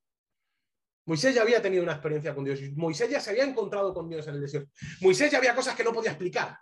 Moisés 1.07 1.34
ya 1.34 1.43
había 1.43 1.62
tenido 1.62 1.82
una 1.82 1.93
experiencia 1.93 2.34
con 2.34 2.45
Dios. 2.45 2.61
Moisés 2.76 3.11
ya 3.11 3.20
se 3.20 3.30
había 3.30 3.45
encontrado 3.45 3.93
con 3.95 4.09
Dios 4.09 4.26
en 4.26 4.34
el 4.34 4.41
desierto. 4.41 4.70
Moisés 5.01 5.30
ya 5.30 5.38
había 5.38 5.55
cosas 5.55 5.76
que 5.76 5.84
no 5.84 5.93
podía 5.93 6.11
explicar. 6.11 6.59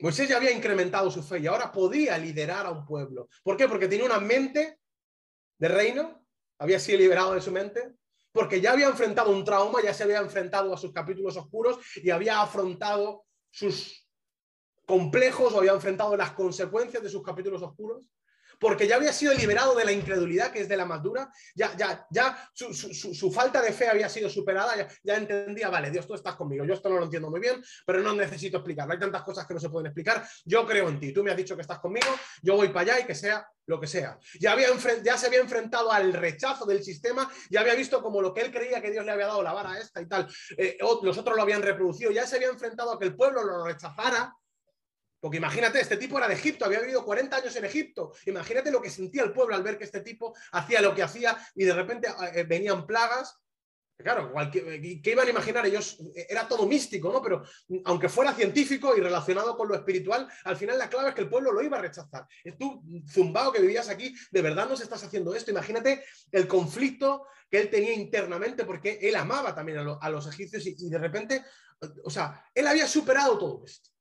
Moisés 0.00 0.28
ya 0.28 0.36
había 0.36 0.50
incrementado 0.50 1.10
su 1.10 1.22
fe 1.22 1.38
y 1.38 1.46
ahora 1.46 1.72
podía 1.72 2.18
liderar 2.18 2.66
a 2.66 2.70
un 2.70 2.84
pueblo. 2.84 3.28
¿Por 3.42 3.56
qué? 3.56 3.66
Porque 3.66 3.88
tenía 3.88 4.04
una 4.04 4.20
mente 4.20 4.80
de 5.58 5.68
reino, 5.68 6.26
había 6.58 6.78
sido 6.78 6.98
liberado 6.98 7.34
de 7.34 7.40
su 7.40 7.50
mente, 7.50 7.94
porque 8.32 8.60
ya 8.60 8.72
había 8.72 8.88
enfrentado 8.88 9.30
un 9.30 9.44
trauma, 9.44 9.80
ya 9.82 9.94
se 9.94 10.04
había 10.04 10.18
enfrentado 10.18 10.72
a 10.72 10.76
sus 10.76 10.92
capítulos 10.92 11.36
oscuros 11.36 11.78
y 11.96 12.10
había 12.10 12.40
afrontado 12.40 13.24
sus 13.50 14.06
complejos 14.84 15.52
o 15.54 15.58
había 15.58 15.72
enfrentado 15.72 16.16
las 16.16 16.32
consecuencias 16.32 17.02
de 17.02 17.08
sus 17.08 17.22
capítulos 17.22 17.62
oscuros 17.62 18.10
porque 18.58 18.86
ya 18.86 18.96
había 18.96 19.12
sido 19.12 19.34
liberado 19.34 19.74
de 19.74 19.84
la 19.84 19.92
incredulidad, 19.92 20.52
que 20.52 20.60
es 20.60 20.68
de 20.68 20.76
la 20.76 20.84
más 20.84 21.02
dura, 21.02 21.30
ya, 21.54 21.76
ya, 21.76 22.06
ya 22.10 22.50
su, 22.52 23.32
falta 23.32 23.60
de 23.60 23.72
fe 23.72 23.88
había 23.88 24.08
sido 24.08 24.28
superada, 24.28 24.76
ya, 24.76 24.88
ya, 25.02 25.16
entendía, 25.16 25.68
vale, 25.68 25.90
Dios, 25.90 26.06
tú 26.06 26.14
estás 26.14 26.36
conmigo, 26.36 26.64
yo 26.64 26.74
esto 26.74 26.88
no 26.88 26.98
lo 26.98 27.04
entiendo 27.04 27.30
muy 27.30 27.40
bien, 27.40 27.62
pero 27.84 28.00
no 28.00 28.14
necesito 28.14 28.58
explicarlo, 28.58 28.92
hay 28.92 29.00
tantas 29.00 29.22
cosas 29.22 29.46
que 29.46 29.54
no 29.54 29.60
se 29.60 29.70
pueden 29.70 29.86
explicar, 29.86 30.26
yo 30.44 30.66
creo 30.66 30.88
en 30.88 31.00
ti, 31.00 31.12
tú 31.12 31.22
me 31.22 31.30
has 31.30 31.36
dicho 31.36 31.56
que 31.56 31.62
estás 31.62 31.78
conmigo, 31.78 32.08
yo 32.42 32.56
voy 32.56 32.68
para 32.68 32.92
allá 32.92 33.00
y 33.00 33.04
que 33.04 33.14
sea 33.14 33.46
lo 33.66 33.80
que 33.80 33.86
sea. 33.86 34.18
Ya, 34.40 34.52
había 34.52 34.68
ya 35.02 35.18
se 35.18 35.26
había 35.26 35.40
enfrentado 35.40 35.90
al 35.90 36.12
rechazo 36.12 36.64
del 36.66 36.82
sistema, 36.82 37.30
ya 37.50 37.60
había 37.60 37.74
visto 37.74 38.00
como 38.00 38.22
lo 38.22 38.32
que 38.32 38.42
él 38.42 38.52
creía 38.52 38.80
que 38.80 38.90
Dios 38.90 39.04
le 39.04 39.12
había 39.12 39.26
dado 39.26 39.42
la 39.42 39.52
vara 39.52 39.78
esta 39.78 40.00
y 40.00 40.06
tal, 40.06 40.28
eh, 40.56 40.78
los 40.80 41.18
otros 41.18 41.36
lo 41.36 41.42
habían 41.42 41.62
reproducido, 41.62 42.10
ya 42.10 42.26
se 42.26 42.36
había 42.36 42.48
enfrentado 42.48 42.92
a 42.92 42.98
que 42.98 43.06
el 43.06 43.16
pueblo 43.16 43.42
lo 43.44 43.64
rechazara, 43.64 44.32
porque 45.20 45.38
imagínate, 45.38 45.80
este 45.80 45.96
tipo 45.96 46.18
era 46.18 46.28
de 46.28 46.34
Egipto, 46.34 46.64
había 46.64 46.80
vivido 46.80 47.04
40 47.04 47.36
años 47.36 47.56
en 47.56 47.64
Egipto. 47.64 48.12
Imagínate 48.26 48.70
lo 48.70 48.82
que 48.82 48.90
sentía 48.90 49.22
el 49.22 49.32
pueblo 49.32 49.54
al 49.54 49.62
ver 49.62 49.78
que 49.78 49.84
este 49.84 50.00
tipo 50.00 50.34
hacía 50.52 50.80
lo 50.80 50.94
que 50.94 51.02
hacía 51.02 51.36
y 51.54 51.64
de 51.64 51.72
repente 51.72 52.08
eh, 52.34 52.44
venían 52.44 52.86
plagas. 52.86 53.38
Claro, 53.98 54.30
¿qué 54.52 55.10
iban 55.10 55.26
a 55.26 55.30
imaginar? 55.30 55.64
Ellos, 55.64 55.98
eh, 56.14 56.26
era 56.28 56.46
todo 56.46 56.66
místico, 56.66 57.10
¿no? 57.10 57.22
Pero 57.22 57.42
aunque 57.86 58.10
fuera 58.10 58.34
científico 58.34 58.94
y 58.94 59.00
relacionado 59.00 59.56
con 59.56 59.68
lo 59.68 59.74
espiritual, 59.74 60.28
al 60.44 60.56
final 60.56 60.76
la 60.76 60.90
clave 60.90 61.08
es 61.08 61.14
que 61.14 61.22
el 61.22 61.30
pueblo 61.30 61.50
lo 61.50 61.62
iba 61.62 61.78
a 61.78 61.82
rechazar. 61.82 62.26
Tú, 62.58 62.82
zumbao 63.10 63.52
que 63.52 63.62
vivías 63.62 63.88
aquí, 63.88 64.14
de 64.30 64.42
verdad 64.42 64.68
nos 64.68 64.82
estás 64.82 65.02
haciendo 65.02 65.34
esto. 65.34 65.50
Imagínate 65.50 66.04
el 66.30 66.46
conflicto 66.46 67.26
que 67.50 67.58
él 67.58 67.70
tenía 67.70 67.94
internamente 67.94 68.66
porque 68.66 68.98
él 69.00 69.16
amaba 69.16 69.54
también 69.54 69.78
a, 69.78 70.10
los 70.10 70.28
egipcios 70.28 70.66
y 70.66 70.90
de 70.90 70.98
repente, 70.98 71.42
o 72.04 72.10
sea, 72.10 72.44
él 72.54 72.66
había 72.66 72.86
superado 72.86 73.38
todo 73.38 73.64
esto. 73.64 73.95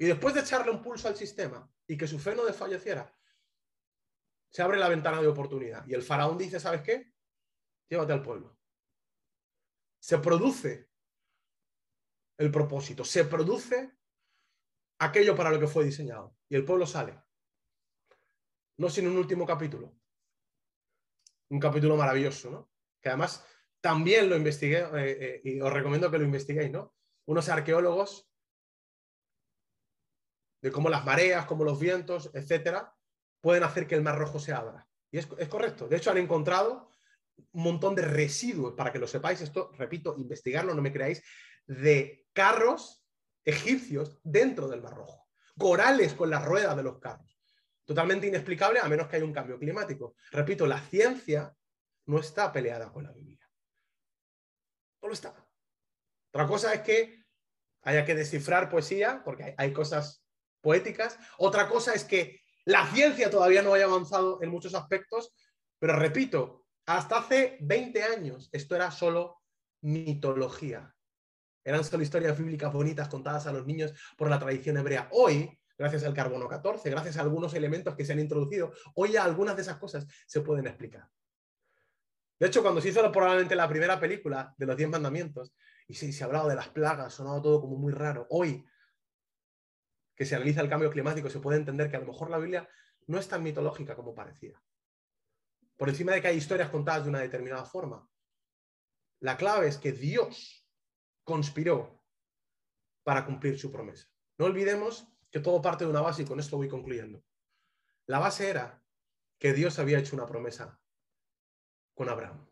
Y 0.00 0.06
después 0.06 0.32
de 0.34 0.40
echarle 0.40 0.72
un 0.72 0.80
pulso 0.80 1.08
al 1.08 1.14
sistema 1.14 1.70
y 1.86 1.94
que 1.94 2.06
su 2.06 2.18
fe 2.18 2.34
no 2.34 2.46
desfalleciera, 2.46 3.14
se 4.48 4.62
abre 4.62 4.78
la 4.78 4.88
ventana 4.88 5.20
de 5.20 5.28
oportunidad. 5.28 5.86
Y 5.86 5.92
el 5.92 6.02
faraón 6.02 6.38
dice, 6.38 6.58
¿sabes 6.58 6.80
qué? 6.80 7.12
Llévate 7.86 8.14
al 8.14 8.22
pueblo. 8.22 8.58
Se 9.98 10.16
produce 10.16 10.88
el 12.38 12.50
propósito, 12.50 13.04
se 13.04 13.26
produce 13.26 13.94
aquello 15.00 15.36
para 15.36 15.50
lo 15.50 15.60
que 15.60 15.66
fue 15.66 15.84
diseñado. 15.84 16.34
Y 16.48 16.56
el 16.56 16.64
pueblo 16.64 16.86
sale. 16.86 17.20
No 18.78 18.88
sin 18.88 19.06
un 19.06 19.18
último 19.18 19.44
capítulo. 19.44 20.00
Un 21.50 21.60
capítulo 21.60 21.98
maravilloso, 21.98 22.50
¿no? 22.50 22.72
Que 23.02 23.10
además 23.10 23.44
también 23.82 24.30
lo 24.30 24.36
investigué 24.36 24.78
eh, 24.78 24.88
eh, 24.94 25.40
y 25.44 25.60
os 25.60 25.70
recomiendo 25.70 26.10
que 26.10 26.16
lo 26.16 26.24
investiguéis, 26.24 26.70
¿no? 26.70 26.96
Unos 27.26 27.50
arqueólogos 27.50 28.29
de 30.60 30.70
cómo 30.70 30.88
las 30.88 31.04
mareas, 31.04 31.46
cómo 31.46 31.64
los 31.64 31.78
vientos, 31.78 32.30
etcétera, 32.34 32.94
pueden 33.40 33.62
hacer 33.62 33.86
que 33.86 33.94
el 33.94 34.02
Mar 34.02 34.18
Rojo 34.18 34.38
se 34.38 34.52
abra. 34.52 34.86
Y 35.10 35.18
es, 35.18 35.26
correcto. 35.26 35.88
De 35.88 35.96
hecho, 35.96 36.10
han 36.10 36.18
encontrado 36.18 36.90
un 37.52 37.62
montón 37.62 37.94
de 37.94 38.02
residuos, 38.02 38.74
para 38.74 38.92
que 38.92 38.98
lo 38.98 39.06
sepáis, 39.06 39.40
esto, 39.40 39.72
repito, 39.76 40.14
investigarlo, 40.18 40.74
no 40.74 40.82
me 40.82 40.92
creáis, 40.92 41.22
de 41.66 42.26
carros 42.32 43.04
egipcios 43.44 44.18
dentro 44.22 44.68
del 44.68 44.82
Mar 44.82 44.94
Rojo. 44.94 45.28
Corales 45.58 46.14
con 46.14 46.30
las 46.30 46.44
ruedas 46.44 46.76
de 46.76 46.82
los 46.82 46.98
carros. 46.98 47.40
Totalmente 47.84 48.26
inexplicable 48.26 48.78
a 48.80 48.88
menos 48.88 49.08
que 49.08 49.16
haya 49.16 49.24
un 49.24 49.32
cambio 49.32 49.58
climático. 49.58 50.14
Repito, 50.30 50.66
la 50.66 50.80
ciencia 50.80 51.52
no 52.06 52.18
está 52.18 52.52
peleada 52.52 52.92
con 52.92 53.04
la 53.04 53.12
Biblia. 53.12 53.50
No 55.02 55.08
lo 55.08 55.14
está. 55.14 55.34
Otra 56.28 56.46
cosa 56.46 56.74
es 56.74 56.82
que 56.82 57.24
haya 57.82 58.04
que 58.04 58.14
descifrar 58.14 58.68
poesía, 58.68 59.22
porque 59.24 59.54
hay 59.56 59.72
cosas 59.72 60.24
poéticas. 60.60 61.18
Otra 61.38 61.68
cosa 61.68 61.94
es 61.94 62.04
que 62.04 62.40
la 62.64 62.86
ciencia 62.86 63.30
todavía 63.30 63.62
no 63.62 63.74
haya 63.74 63.84
avanzado 63.84 64.42
en 64.42 64.50
muchos 64.50 64.74
aspectos, 64.74 65.34
pero 65.78 65.96
repito, 65.96 66.66
hasta 66.86 67.18
hace 67.18 67.58
20 67.60 68.02
años 68.02 68.48
esto 68.52 68.74
era 68.76 68.90
solo 68.90 69.40
mitología. 69.82 70.94
Eran 71.64 71.84
solo 71.84 72.02
historias 72.02 72.38
bíblicas 72.38 72.72
bonitas 72.72 73.08
contadas 73.08 73.46
a 73.46 73.52
los 73.52 73.66
niños 73.66 73.92
por 74.16 74.30
la 74.30 74.38
tradición 74.38 74.76
hebrea. 74.76 75.08
Hoy, 75.12 75.58
gracias 75.78 76.04
al 76.04 76.14
carbono 76.14 76.48
14, 76.48 76.88
gracias 76.90 77.16
a 77.16 77.22
algunos 77.22 77.54
elementos 77.54 77.94
que 77.94 78.04
se 78.04 78.12
han 78.12 78.20
introducido, 78.20 78.72
hoy 78.94 79.16
algunas 79.16 79.56
de 79.56 79.62
esas 79.62 79.78
cosas 79.78 80.06
se 80.26 80.40
pueden 80.40 80.66
explicar. 80.66 81.08
De 82.38 82.46
hecho, 82.46 82.62
cuando 82.62 82.80
se 82.80 82.88
hizo 82.88 83.12
probablemente 83.12 83.54
la 83.54 83.68
primera 83.68 84.00
película 84.00 84.54
de 84.56 84.66
los 84.66 84.76
Diez 84.76 84.88
Mandamientos, 84.88 85.54
y 85.86 85.94
se, 85.94 86.10
se 86.12 86.22
ha 86.22 86.26
hablado 86.26 86.48
de 86.48 86.54
las 86.54 86.68
plagas, 86.68 87.14
sonado 87.14 87.42
todo 87.42 87.60
como 87.60 87.76
muy 87.76 87.92
raro. 87.92 88.26
Hoy, 88.30 88.64
que 90.20 90.26
se 90.26 90.36
analiza 90.36 90.60
el 90.60 90.68
cambio 90.68 90.90
climático, 90.90 91.30
se 91.30 91.40
puede 91.40 91.56
entender 91.56 91.90
que 91.90 91.96
a 91.96 92.00
lo 92.00 92.04
mejor 92.04 92.28
la 92.28 92.36
Biblia 92.36 92.68
no 93.06 93.18
es 93.18 93.26
tan 93.26 93.42
mitológica 93.42 93.96
como 93.96 94.14
parecía. 94.14 94.62
Por 95.78 95.88
encima 95.88 96.12
de 96.12 96.20
que 96.20 96.28
hay 96.28 96.36
historias 96.36 96.68
contadas 96.68 97.04
de 97.04 97.08
una 97.08 97.20
determinada 97.20 97.64
forma. 97.64 98.06
La 99.20 99.38
clave 99.38 99.66
es 99.66 99.78
que 99.78 99.92
Dios 99.92 100.68
conspiró 101.24 102.04
para 103.02 103.24
cumplir 103.24 103.58
su 103.58 103.72
promesa. 103.72 104.08
No 104.36 104.44
olvidemos 104.44 105.08
que 105.30 105.40
todo 105.40 105.62
parte 105.62 105.84
de 105.84 105.90
una 105.90 106.02
base 106.02 106.20
y 106.20 106.26
con 106.26 106.38
esto 106.38 106.58
voy 106.58 106.68
concluyendo. 106.68 107.24
La 108.04 108.18
base 108.18 108.50
era 108.50 108.84
que 109.38 109.54
Dios 109.54 109.78
había 109.78 110.00
hecho 110.00 110.16
una 110.16 110.26
promesa 110.26 110.78
con 111.94 112.10
Abraham. 112.10 112.46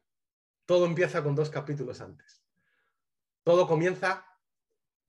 Todo 0.64 0.86
empieza 0.86 1.22
con 1.22 1.34
dos 1.34 1.50
capítulos 1.50 2.00
antes. 2.00 2.42
Todo 3.42 3.68
comienza 3.68 4.24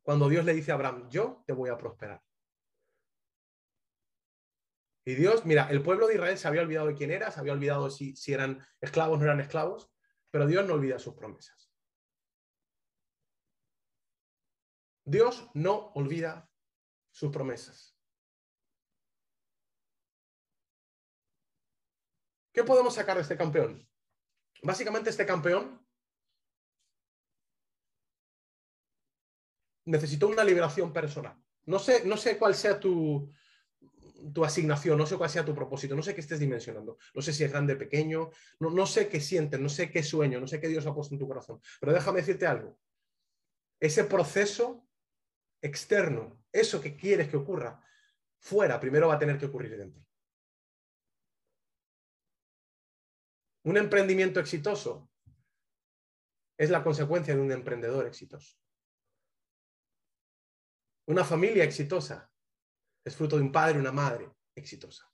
cuando 0.01 0.27
Dios 0.27 0.43
le 0.43 0.53
dice 0.53 0.73
a 0.73 0.75
Abraham, 0.75 1.09
yo 1.09 1.41
te 1.47 1.53
voy 1.53 1.69
a 1.69 1.77
prosperar. 1.77 2.21
Y 5.09 5.15
Dios, 5.15 5.43
mira, 5.43 5.67
el 5.71 5.81
pueblo 5.81 6.05
de 6.05 6.13
Israel 6.13 6.37
se 6.37 6.47
había 6.47 6.61
olvidado 6.61 6.85
de 6.85 6.93
quién 6.93 7.09
era, 7.09 7.31
se 7.31 7.39
había 7.39 7.53
olvidado 7.53 7.89
si, 7.89 8.15
si 8.15 8.31
eran 8.31 8.63
esclavos 8.79 9.15
o 9.15 9.17
no 9.17 9.23
eran 9.25 9.39
esclavos, 9.39 9.91
pero 10.29 10.45
Dios 10.45 10.67
no 10.67 10.75
olvida 10.75 10.99
sus 10.99 11.15
promesas. 11.15 11.73
Dios 15.03 15.49
no 15.55 15.91
olvida 15.95 16.47
sus 17.09 17.31
promesas. 17.31 17.97
¿Qué 22.53 22.63
podemos 22.63 22.93
sacar 22.93 23.15
de 23.15 23.23
este 23.23 23.35
campeón? 23.35 23.89
Básicamente 24.61 25.09
este 25.09 25.25
campeón 25.25 25.83
necesitó 29.85 30.27
una 30.27 30.43
liberación 30.43 30.93
personal. 30.93 31.43
No 31.65 31.79
sé, 31.79 32.05
no 32.05 32.15
sé 32.15 32.37
cuál 32.37 32.53
sea 32.53 32.79
tu, 32.79 33.33
tu 34.33 34.43
asignación, 34.43 34.97
no 34.97 35.05
sé 35.05 35.17
cuál 35.17 35.29
sea 35.29 35.45
tu 35.45 35.53
propósito, 35.55 35.95
no 35.95 36.03
sé 36.03 36.13
qué 36.13 36.21
estés 36.21 36.39
dimensionando, 36.39 36.97
no 37.13 37.21
sé 37.21 37.33
si 37.33 37.43
es 37.43 37.51
grande, 37.51 37.75
pequeño, 37.75 38.29
no, 38.59 38.69
no 38.69 38.85
sé 38.85 39.07
qué 39.07 39.19
sientes, 39.19 39.59
no 39.59 39.69
sé 39.69 39.91
qué 39.91 40.03
sueño, 40.03 40.39
no 40.39 40.47
sé 40.47 40.59
qué 40.59 40.67
Dios 40.67 40.85
ha 40.85 40.93
puesto 40.93 41.15
en 41.15 41.19
tu 41.19 41.27
corazón, 41.27 41.61
pero 41.79 41.93
déjame 41.93 42.19
decirte 42.19 42.45
algo. 42.45 42.77
Ese 43.79 44.03
proceso 44.03 44.87
externo, 45.61 46.43
eso 46.51 46.81
que 46.81 46.95
quieres 46.95 47.29
que 47.29 47.37
ocurra 47.37 47.81
fuera, 48.39 48.79
primero 48.79 49.07
va 49.07 49.15
a 49.15 49.19
tener 49.19 49.37
que 49.37 49.45
ocurrir 49.45 49.77
dentro. 49.77 50.03
Un 53.63 53.77
emprendimiento 53.77 54.39
exitoso 54.39 55.09
es 56.57 56.69
la 56.69 56.83
consecuencia 56.83 57.35
de 57.35 57.41
un 57.41 57.51
emprendedor 57.51 58.05
exitoso. 58.05 58.57
Una 61.07 61.23
familia 61.23 61.63
exitosa 61.63 62.28
es 63.09 63.15
fruto 63.15 63.35
de 63.35 63.43
un 63.43 63.51
padre 63.51 63.77
y 63.77 63.81
una 63.81 63.91
madre 63.91 64.29
exitosa. 64.55 65.05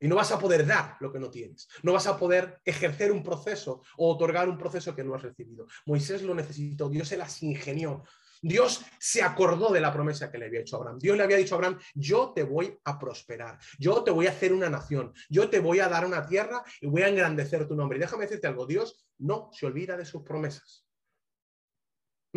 Y 0.00 0.06
no 0.06 0.16
vas 0.16 0.30
a 0.30 0.38
poder 0.38 0.64
dar 0.64 0.96
lo 1.00 1.12
que 1.12 1.18
no 1.18 1.28
tienes. 1.28 1.68
No 1.82 1.92
vas 1.92 2.06
a 2.06 2.16
poder 2.16 2.60
ejercer 2.64 3.10
un 3.10 3.22
proceso 3.22 3.82
o 3.96 4.14
otorgar 4.14 4.48
un 4.48 4.56
proceso 4.56 4.94
que 4.94 5.02
no 5.02 5.14
has 5.14 5.22
recibido. 5.22 5.66
Moisés 5.86 6.22
lo 6.22 6.34
necesitó, 6.34 6.88
Dios 6.88 7.08
se 7.08 7.16
las 7.16 7.42
ingenió. 7.42 8.04
Dios 8.40 8.84
se 9.00 9.22
acordó 9.22 9.72
de 9.72 9.80
la 9.80 9.92
promesa 9.92 10.30
que 10.30 10.38
le 10.38 10.46
había 10.46 10.60
hecho 10.60 10.76
a 10.76 10.78
Abraham. 10.78 10.98
Dios 11.00 11.16
le 11.16 11.24
había 11.24 11.36
dicho 11.36 11.56
a 11.56 11.58
Abraham, 11.58 11.78
yo 11.94 12.32
te 12.32 12.44
voy 12.44 12.78
a 12.84 12.96
prosperar, 12.96 13.58
yo 13.80 14.04
te 14.04 14.12
voy 14.12 14.28
a 14.28 14.30
hacer 14.30 14.52
una 14.52 14.70
nación, 14.70 15.12
yo 15.28 15.50
te 15.50 15.58
voy 15.58 15.80
a 15.80 15.88
dar 15.88 16.06
una 16.06 16.24
tierra 16.24 16.62
y 16.80 16.86
voy 16.86 17.02
a 17.02 17.08
engrandecer 17.08 17.66
tu 17.66 17.74
nombre. 17.74 17.98
Y 17.98 18.00
déjame 18.00 18.26
decirte 18.26 18.46
algo, 18.46 18.66
Dios 18.66 19.04
no 19.18 19.50
se 19.52 19.66
olvida 19.66 19.96
de 19.96 20.04
sus 20.04 20.22
promesas. 20.22 20.87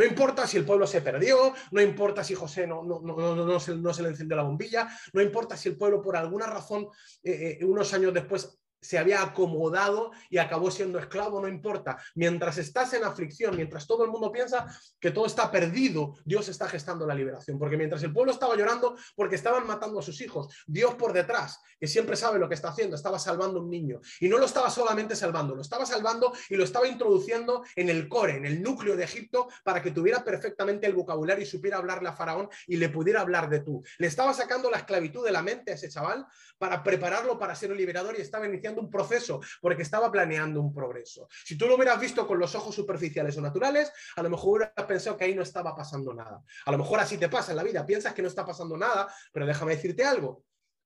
No 0.01 0.07
importa 0.07 0.47
si 0.47 0.57
el 0.57 0.65
pueblo 0.65 0.87
se 0.87 0.99
perdió, 0.99 1.53
no 1.69 1.79
importa 1.79 2.23
si 2.23 2.33
José 2.33 2.65
no, 2.65 3.59
se, 3.59 4.01
le 4.01 4.09
encendió 4.09 4.35
la 4.35 4.41
bombilla, 4.41 4.89
no 5.13 5.21
importa 5.21 5.55
si 5.55 5.69
el 5.69 5.77
pueblo 5.77 6.01
por 6.01 6.17
alguna 6.17 6.47
razón 6.47 6.87
eh, 7.21 7.59
eh, 7.61 7.65
unos 7.65 7.93
años 7.93 8.11
después 8.11 8.60
se 8.81 8.97
había 8.97 9.21
acomodado 9.21 10.11
y 10.29 10.39
acabó 10.39 10.71
siendo 10.71 10.97
esclavo, 10.97 11.39
no 11.39 11.47
importa. 11.47 11.97
Mientras 12.15 12.57
estás 12.57 12.93
en 12.93 13.03
aflicción, 13.03 13.55
mientras 13.55 13.85
todo 13.85 14.03
el 14.03 14.11
mundo 14.11 14.31
piensa 14.31 14.67
que 14.99 15.11
todo 15.11 15.27
está 15.27 15.51
perdido, 15.51 16.15
Dios 16.25 16.49
está 16.49 16.67
gestando 16.67 17.05
la 17.05 17.13
liberación. 17.13 17.59
Porque 17.59 17.77
mientras 17.77 18.01
el 18.03 18.11
pueblo 18.11 18.31
estaba 18.31 18.55
llorando 18.55 18.95
porque 19.15 19.35
estaban 19.35 19.67
matando 19.67 19.99
a 19.99 20.03
sus 20.03 20.19
hijos, 20.21 20.53
Dios 20.65 20.95
por 20.95 21.13
detrás, 21.13 21.59
que 21.79 21.87
siempre 21.87 22.15
sabe 22.15 22.39
lo 22.39 22.49
que 22.49 22.55
está 22.55 22.69
haciendo, 22.69 22.95
estaba 22.95 23.19
salvando 23.19 23.59
un 23.59 23.69
niño. 23.69 24.01
Y 24.19 24.27
no 24.29 24.37
lo 24.37 24.45
estaba 24.45 24.69
solamente 24.69 25.15
salvando, 25.15 25.55
lo 25.55 25.61
estaba 25.61 25.85
salvando 25.85 26.33
y 26.49 26.55
lo 26.55 26.63
estaba 26.63 26.87
introduciendo 26.87 27.63
en 27.75 27.89
el 27.89 28.07
core, 28.07 28.37
en 28.37 28.45
el 28.45 28.61
núcleo 28.61 28.95
de 28.95 29.03
Egipto, 29.03 29.47
para 29.63 29.81
que 29.81 29.91
tuviera 29.91 30.23
perfectamente 30.23 30.87
el 30.87 30.93
vocabulario 30.93 31.43
y 31.43 31.47
supiera 31.47 31.77
hablarle 31.77 32.09
a 32.09 32.13
Faraón 32.13 32.49
y 32.67 32.77
le 32.77 32.89
pudiera 32.89 33.21
hablar 33.21 33.49
de 33.49 33.59
tú. 33.59 33.83
Le 33.99 34.07
estaba 34.07 34.33
sacando 34.33 34.69
la 34.71 34.77
esclavitud 34.77 35.23
de 35.23 35.31
la 35.31 35.43
mente 35.43 35.71
a 35.71 35.75
ese 35.75 35.89
chaval 35.89 36.25
para 36.57 36.83
prepararlo 36.83 37.37
para 37.37 37.55
ser 37.55 37.71
un 37.71 37.77
liberador 37.77 38.15
y 38.17 38.21
estaba 38.21 38.45
iniciando 38.45 38.70
un 38.79 38.89
proceso 38.89 39.41
porque 39.59 39.83
estaba 39.83 40.11
planeando 40.11 40.61
un 40.61 40.73
progreso. 40.73 41.27
Si 41.43 41.57
tú 41.57 41.67
lo 41.67 41.75
hubieras 41.75 41.99
visto 41.99 42.27
con 42.27 42.39
los 42.39 42.55
ojos 42.55 42.73
superficiales 42.73 43.37
o 43.37 43.41
naturales, 43.41 43.91
a 44.15 44.23
lo 44.23 44.29
mejor 44.29 44.49
hubieras 44.61 44.85
pensado 44.87 45.17
que 45.17 45.25
ahí 45.25 45.35
no 45.35 45.43
estaba 45.43 45.75
pasando 45.75 46.13
nada. 46.13 46.41
A 46.65 46.71
lo 46.71 46.77
mejor 46.77 46.99
así 46.99 47.17
te 47.17 47.29
pasa 47.29 47.51
en 47.51 47.57
la 47.57 47.63
vida, 47.63 47.85
piensas 47.85 48.13
que 48.13 48.21
no 48.21 48.27
está 48.27 48.45
pasando 48.45 48.77
nada, 48.77 49.13
pero 49.31 49.45
déjame 49.45 49.75
decirte 49.75 50.03
algo. 50.03 50.43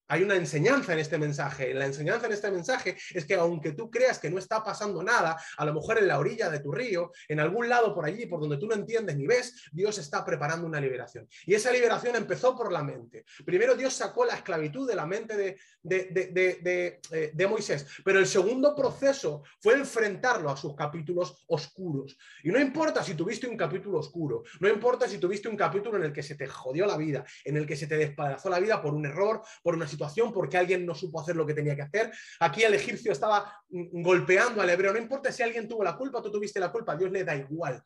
Hay 0.08 0.24
una 0.24 0.36
enseñanza 0.36 0.94
en 0.94 1.00
este 1.00 1.18
mensaje. 1.18 1.74
La 1.74 1.86
enseñanza 1.86 2.28
en 2.28 2.34
este 2.34 2.52
mensaje 2.52 2.96
es 3.14 3.26
que 3.26 3.36
aunque 3.36 3.72
tú 3.72 3.90
creas 3.90 4.20
que 4.20 4.30
no 4.30 4.38
está 4.38 4.64
pasando 4.64 5.02
nada, 5.02 5.38
a 5.58 5.66
lo 5.66 5.74
mejor 5.74 5.98
en 5.98 6.08
la 6.08 6.20
orilla 6.20 6.50
de 6.50 6.60
tu 6.60 6.72
río, 6.72 7.12
en 7.28 7.40
algún 7.40 7.68
lado 7.70 7.94
por 7.94 8.06
allí, 8.06 8.26
por 8.26 8.40
donde 8.40 8.58
tú 8.58 8.68
no 8.68 8.76
entiendes 8.76 9.16
ni 9.18 9.26
ves, 9.26 9.70
Dios 9.72 9.98
está 9.98 10.24
preparando 10.24 10.68
una 10.68 10.80
liberación. 10.80 11.28
Y 11.46 11.56
esa 11.56 11.72
liberación 11.72 12.16
empezó 12.16 12.56
por 12.56 12.72
la 12.72 12.84
mente. 12.84 13.26
Primero 13.46 13.76
Dios 13.76 13.94
sacó 13.94 14.26
la 14.26 14.36
esclavitud 14.36 14.88
de 14.88 14.96
la 14.96 15.06
mente 15.06 15.36
de, 15.38 15.58
de, 15.82 17.00
eh, 17.12 17.32
de 17.34 17.48
Moisés, 17.48 17.86
pero 18.04 18.20
el 18.20 18.28
segundo 18.28 18.76
proceso 18.76 19.44
fue 19.60 19.74
enfrentarlo 19.74 20.50
a 20.50 20.58
sus 20.58 20.76
capítulos 20.76 21.46
oscuros. 21.48 22.18
Y 22.44 22.50
no 22.50 22.60
importa 22.60 23.04
si 23.04 23.14
tuviste 23.16 23.48
un 23.48 23.58
capítulo 23.58 24.00
oscuro, 24.00 24.44
no 24.60 24.68
importa 24.68 25.08
si 25.08 25.18
tuviste 25.18 25.48
un 25.48 25.58
capítulo 25.58 25.98
en 25.98 26.04
el 26.04 26.14
que 26.14 26.24
se 26.24 26.36
te 26.36 26.48
jodió 26.48 26.86
la 26.86 26.98
vida, 26.98 27.26
en 27.44 27.58
el 27.58 27.66
que 27.66 27.76
se 27.76 27.88
te 27.88 27.98
despedazó 27.98 28.50
la 28.50 28.60
vida 28.60 28.82
por 28.82 28.94
un 28.94 29.06
error, 29.06 29.42
por 29.64 29.76
una 29.76 29.88
porque 30.34 30.58
alguien 30.58 30.86
no 30.86 30.96
supo 30.96 31.22
hacer 31.22 31.36
lo 31.36 31.46
que 31.46 31.54
tenía 31.54 31.76
que 31.76 31.84
hacer. 31.84 32.12
Aquí 32.40 32.64
el 32.64 32.74
egipcio 32.74 33.12
estaba 33.12 33.62
mm, 33.70 34.02
golpeando 34.02 34.62
al 34.62 34.70
hebreo. 34.70 34.94
No 34.94 35.00
importa 35.00 35.32
si 35.32 35.44
alguien 35.44 35.68
tuvo 35.68 35.84
la 35.84 35.96
culpa, 35.96 36.22
tú 36.22 36.32
tuviste 36.32 36.60
la 36.60 36.72
culpa, 36.72 36.96
Dios 36.96 37.12
le 37.12 37.24
da 37.24 37.36
igual. 37.36 37.84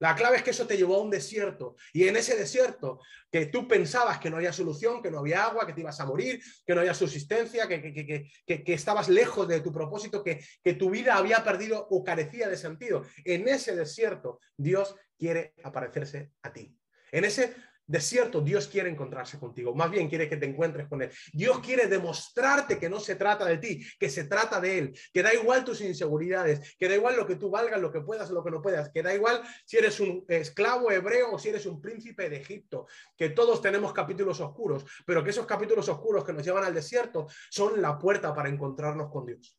La 0.00 0.14
clave 0.14 0.36
es 0.36 0.42
que 0.42 0.50
eso 0.50 0.66
te 0.66 0.76
llevó 0.76 0.96
a 0.96 1.02
un 1.02 1.10
desierto. 1.10 1.76
Y 1.92 2.08
en 2.08 2.16
ese 2.16 2.36
desierto, 2.36 3.00
que 3.30 3.46
tú 3.46 3.68
pensabas 3.68 4.18
que 4.18 4.28
no 4.28 4.36
había 4.36 4.52
solución, 4.52 5.00
que 5.00 5.10
no 5.10 5.20
había 5.20 5.44
agua, 5.44 5.66
que 5.66 5.72
te 5.72 5.80
ibas 5.80 5.98
a 6.00 6.04
morir, 6.04 6.42
que 6.66 6.74
no 6.74 6.80
había 6.80 6.94
subsistencia, 6.94 7.68
que, 7.68 7.80
que, 7.80 8.64
que 8.64 8.74
estabas 8.74 9.08
lejos 9.08 9.46
de 9.46 9.60
tu 9.60 9.72
propósito, 9.72 10.22
que, 10.22 10.44
tu 10.74 10.90
vida 10.90 11.16
había 11.16 11.42
perdido 11.44 11.86
o 11.90 12.02
carecía 12.02 12.48
de 12.48 12.56
sentido. 12.56 13.02
En 13.24 13.48
ese 13.48 13.76
desierto, 13.76 14.40
Dios 14.56 14.94
quiere 15.16 15.54
aparecerse 15.62 16.32
a 16.42 16.52
ti. 16.52 16.76
En 17.12 17.24
ese 17.24 17.54
desierto, 17.86 18.40
Dios 18.40 18.68
quiere 18.68 18.90
encontrarse 18.90 19.38
contigo, 19.38 19.74
más 19.74 19.90
bien 19.90 20.08
quiere 20.08 20.28
que 20.28 20.36
te 20.36 20.46
encuentres 20.46 20.88
con 20.88 21.02
Él. 21.02 21.10
Dios 21.32 21.60
quiere 21.60 21.86
demostrarte 21.86 22.78
que 22.78 22.88
no 22.88 23.00
se 23.00 23.16
trata 23.16 23.44
de 23.44 23.58
ti, 23.58 23.86
que 23.98 24.08
se 24.08 24.24
trata 24.24 24.60
de 24.60 24.78
Él, 24.78 24.98
que 25.12 25.22
da 25.22 25.34
igual 25.34 25.64
tus 25.64 25.80
inseguridades, 25.80 26.76
que 26.78 26.88
da 26.88 26.94
igual 26.94 27.16
lo 27.16 27.26
que 27.26 27.36
tú 27.36 27.50
valgas, 27.50 27.80
lo 27.80 27.92
que 27.92 28.00
puedas, 28.00 28.30
lo 28.30 28.42
que 28.42 28.50
no 28.50 28.62
puedas, 28.62 28.90
que 28.90 29.02
da 29.02 29.14
igual 29.14 29.42
si 29.64 29.76
eres 29.76 30.00
un 30.00 30.24
esclavo 30.28 30.90
hebreo 30.90 31.32
o 31.32 31.38
si 31.38 31.50
eres 31.50 31.66
un 31.66 31.80
príncipe 31.80 32.28
de 32.30 32.36
Egipto, 32.36 32.86
que 33.16 33.30
todos 33.30 33.60
tenemos 33.60 33.92
capítulos 33.92 34.40
oscuros, 34.40 34.84
pero 35.04 35.22
que 35.22 35.30
esos 35.30 35.46
capítulos 35.46 35.88
oscuros 35.88 36.24
que 36.24 36.32
nos 36.32 36.44
llevan 36.44 36.64
al 36.64 36.74
desierto 36.74 37.26
son 37.50 37.80
la 37.80 37.98
puerta 37.98 38.34
para 38.34 38.48
encontrarnos 38.48 39.10
con 39.10 39.26
Dios. 39.26 39.58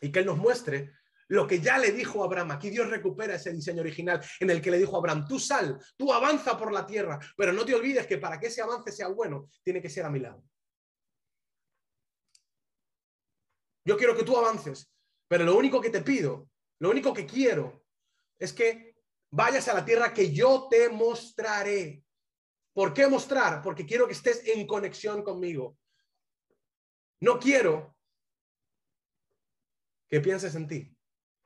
Y 0.00 0.12
que 0.12 0.20
Él 0.20 0.26
nos 0.26 0.38
muestre 0.38 0.92
lo 1.28 1.46
que 1.46 1.60
ya 1.60 1.78
le 1.78 1.92
dijo 1.92 2.24
Abraham. 2.24 2.52
Aquí 2.52 2.70
Dios 2.70 2.88
recupera 2.88 3.34
ese 3.34 3.52
diseño 3.52 3.80
original 3.80 4.24
en 4.40 4.50
el 4.50 4.60
que 4.60 4.70
le 4.70 4.78
dijo 4.78 4.96
a 4.96 4.98
Abraham, 4.98 5.26
tú 5.26 5.38
sal, 5.38 5.78
tú 5.96 6.12
avanza 6.12 6.56
por 6.58 6.72
la 6.72 6.86
tierra, 6.86 7.18
pero 7.36 7.52
no 7.52 7.64
te 7.64 7.74
olvides 7.74 8.06
que 8.06 8.18
para 8.18 8.38
que 8.38 8.48
ese 8.48 8.62
avance 8.62 8.92
sea 8.92 9.08
bueno, 9.08 9.48
tiene 9.62 9.80
que 9.80 9.90
ser 9.90 10.04
a 10.04 10.10
mi 10.10 10.18
lado. 10.18 10.42
Yo 13.84 13.96
quiero 13.96 14.16
que 14.16 14.24
tú 14.24 14.36
avances, 14.36 14.92
pero 15.28 15.44
lo 15.44 15.56
único 15.56 15.80
que 15.80 15.90
te 15.90 16.02
pido, 16.02 16.50
lo 16.80 16.90
único 16.90 17.12
que 17.12 17.26
quiero 17.26 17.84
es 18.38 18.52
que 18.52 18.96
vayas 19.30 19.68
a 19.68 19.74
la 19.74 19.84
tierra 19.84 20.12
que 20.12 20.32
yo 20.32 20.68
te 20.70 20.88
mostraré. 20.88 22.02
¿Por 22.74 22.94
qué 22.94 23.06
mostrar? 23.08 23.62
Porque 23.62 23.86
quiero 23.86 24.06
que 24.06 24.12
estés 24.12 24.46
en 24.46 24.66
conexión 24.66 25.22
conmigo. 25.22 25.78
No 27.20 27.38
quiero 27.38 27.96
que 30.08 30.20
pienses 30.20 30.54
en 30.54 30.68
ti. 30.68 30.97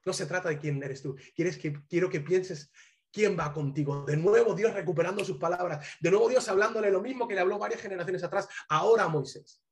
No 0.05 0.13
se 0.13 0.27
trata 0.27 0.49
de 0.49 0.59
quién 0.59 0.83
eres 0.83 1.03
tú. 1.03 1.17
Quieres 1.35 1.59
que, 1.59 1.73
quiero 1.89 2.11
que 2.11 2.21
pienses 2.21 2.71
quién 3.13 3.39
va 3.39 3.53
contigo. 3.53 4.05
De 4.05 4.17
nuevo 4.17 4.55
Dios 4.55 4.73
recuperando 4.73 5.25
sus 5.25 5.37
palabras. 5.37 5.87
De 6.01 6.11
nuevo 6.11 6.29
Dios 6.29 6.49
hablándole 6.49 6.91
lo 6.91 7.01
mismo 7.01 7.29
que 7.29 7.35
le 7.35 7.41
habló 7.41 7.59
varias 7.59 7.81
generaciones 7.81 8.25
atrás, 8.25 8.49
ahora 8.69 9.07
Moisés. 9.09 9.63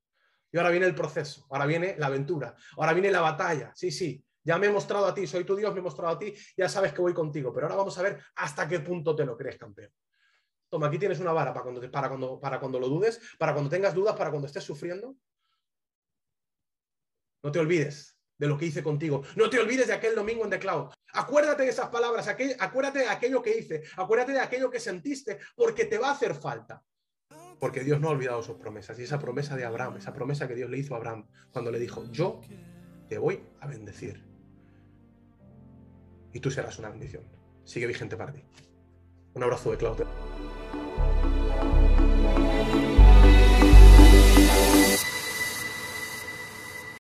Y 0.52 0.58
ahora 0.58 0.70
viene 0.70 0.86
el 0.86 0.94
proceso, 0.94 1.46
ahora 1.50 1.64
viene 1.64 1.94
la 1.96 2.06
aventura, 2.06 2.54
ahora 2.76 2.92
viene 2.92 3.10
la 3.10 3.20
batalla. 3.20 3.72
Sí, 3.74 3.90
sí, 3.90 4.22
Ya 4.42 4.58
me 4.58 4.66
he 4.66 4.70
mostrado 4.70 5.06
a 5.06 5.14
ti, 5.14 5.26
soy 5.26 5.44
tu 5.44 5.54
Dios, 5.54 5.72
me 5.72 5.80
he 5.80 5.82
mostrado 5.82 6.14
a 6.14 6.18
ti, 6.18 6.34
ya 6.56 6.68
sabes 6.68 6.92
que 6.92 7.00
voy 7.00 7.14
contigo, 7.14 7.52
pero 7.52 7.66
ahora 7.66 7.76
vamos 7.76 7.96
a 7.98 8.02
ver 8.02 8.20
hasta 8.36 8.66
qué 8.66 8.80
punto 8.80 9.14
te 9.14 9.24
lo 9.24 9.36
crees 9.36 9.56
campeón. 9.56 9.92
Toma, 10.68 10.86
aquí 10.86 10.98
tienes 10.98 11.20
una 11.20 11.32
vara 11.32 11.52
para 11.52 12.58
cuando 12.58 12.78
lo 12.80 12.88
dudes, 12.88 13.20
para 13.38 13.52
cuando 13.52 13.70
tengas 13.70 13.94
dudas, 13.94 14.16
para 14.16 14.30
cuando 14.30 14.46
estés 14.46 14.64
sufriendo. 14.64 15.16
No 17.42 17.52
te 17.52 17.58
olvides 17.58 18.19
de 18.40 18.48
lo 18.48 18.56
que 18.56 18.66
hice 18.66 18.82
contigo. 18.82 19.22
No 19.36 19.50
te 19.50 19.60
olvides 19.60 19.86
de 19.86 19.92
aquel 19.92 20.14
domingo 20.14 20.44
en 20.44 20.50
The 20.50 20.58
Cloud. 20.58 20.88
Acuérdate 21.12 21.64
de 21.64 21.68
esas 21.68 21.90
palabras, 21.90 22.26
acuérdate 22.58 23.00
de 23.00 23.08
aquello 23.08 23.42
que 23.42 23.58
hice, 23.58 23.82
acuérdate 23.96 24.32
de 24.32 24.40
aquello 24.40 24.70
que 24.70 24.80
sentiste, 24.80 25.38
porque 25.54 25.84
te 25.84 25.98
va 25.98 26.08
a 26.08 26.12
hacer 26.12 26.34
falta. 26.34 26.82
Porque 27.58 27.84
Dios 27.84 28.00
no 28.00 28.08
ha 28.08 28.12
olvidado 28.12 28.42
sus 28.42 28.56
promesas. 28.56 28.98
Y 28.98 29.02
esa 29.02 29.18
promesa 29.18 29.54
de 29.56 29.66
Abraham, 29.66 29.98
esa 29.98 30.14
promesa 30.14 30.48
que 30.48 30.54
Dios 30.54 30.70
le 30.70 30.78
hizo 30.78 30.94
a 30.94 30.96
Abraham 30.96 31.28
cuando 31.52 31.70
le 31.70 31.78
dijo, 31.78 32.10
yo 32.10 32.40
te 33.08 33.18
voy 33.18 33.44
a 33.60 33.66
bendecir. 33.66 34.24
Y 36.32 36.40
tú 36.40 36.50
serás 36.50 36.78
una 36.78 36.88
bendición. 36.88 37.24
Sigue 37.64 37.86
vigente 37.86 38.16
para 38.16 38.32
ti. 38.32 38.42
Un 39.34 39.42
abrazo 39.42 39.70
de 39.70 39.76
Cloud. 39.76 39.98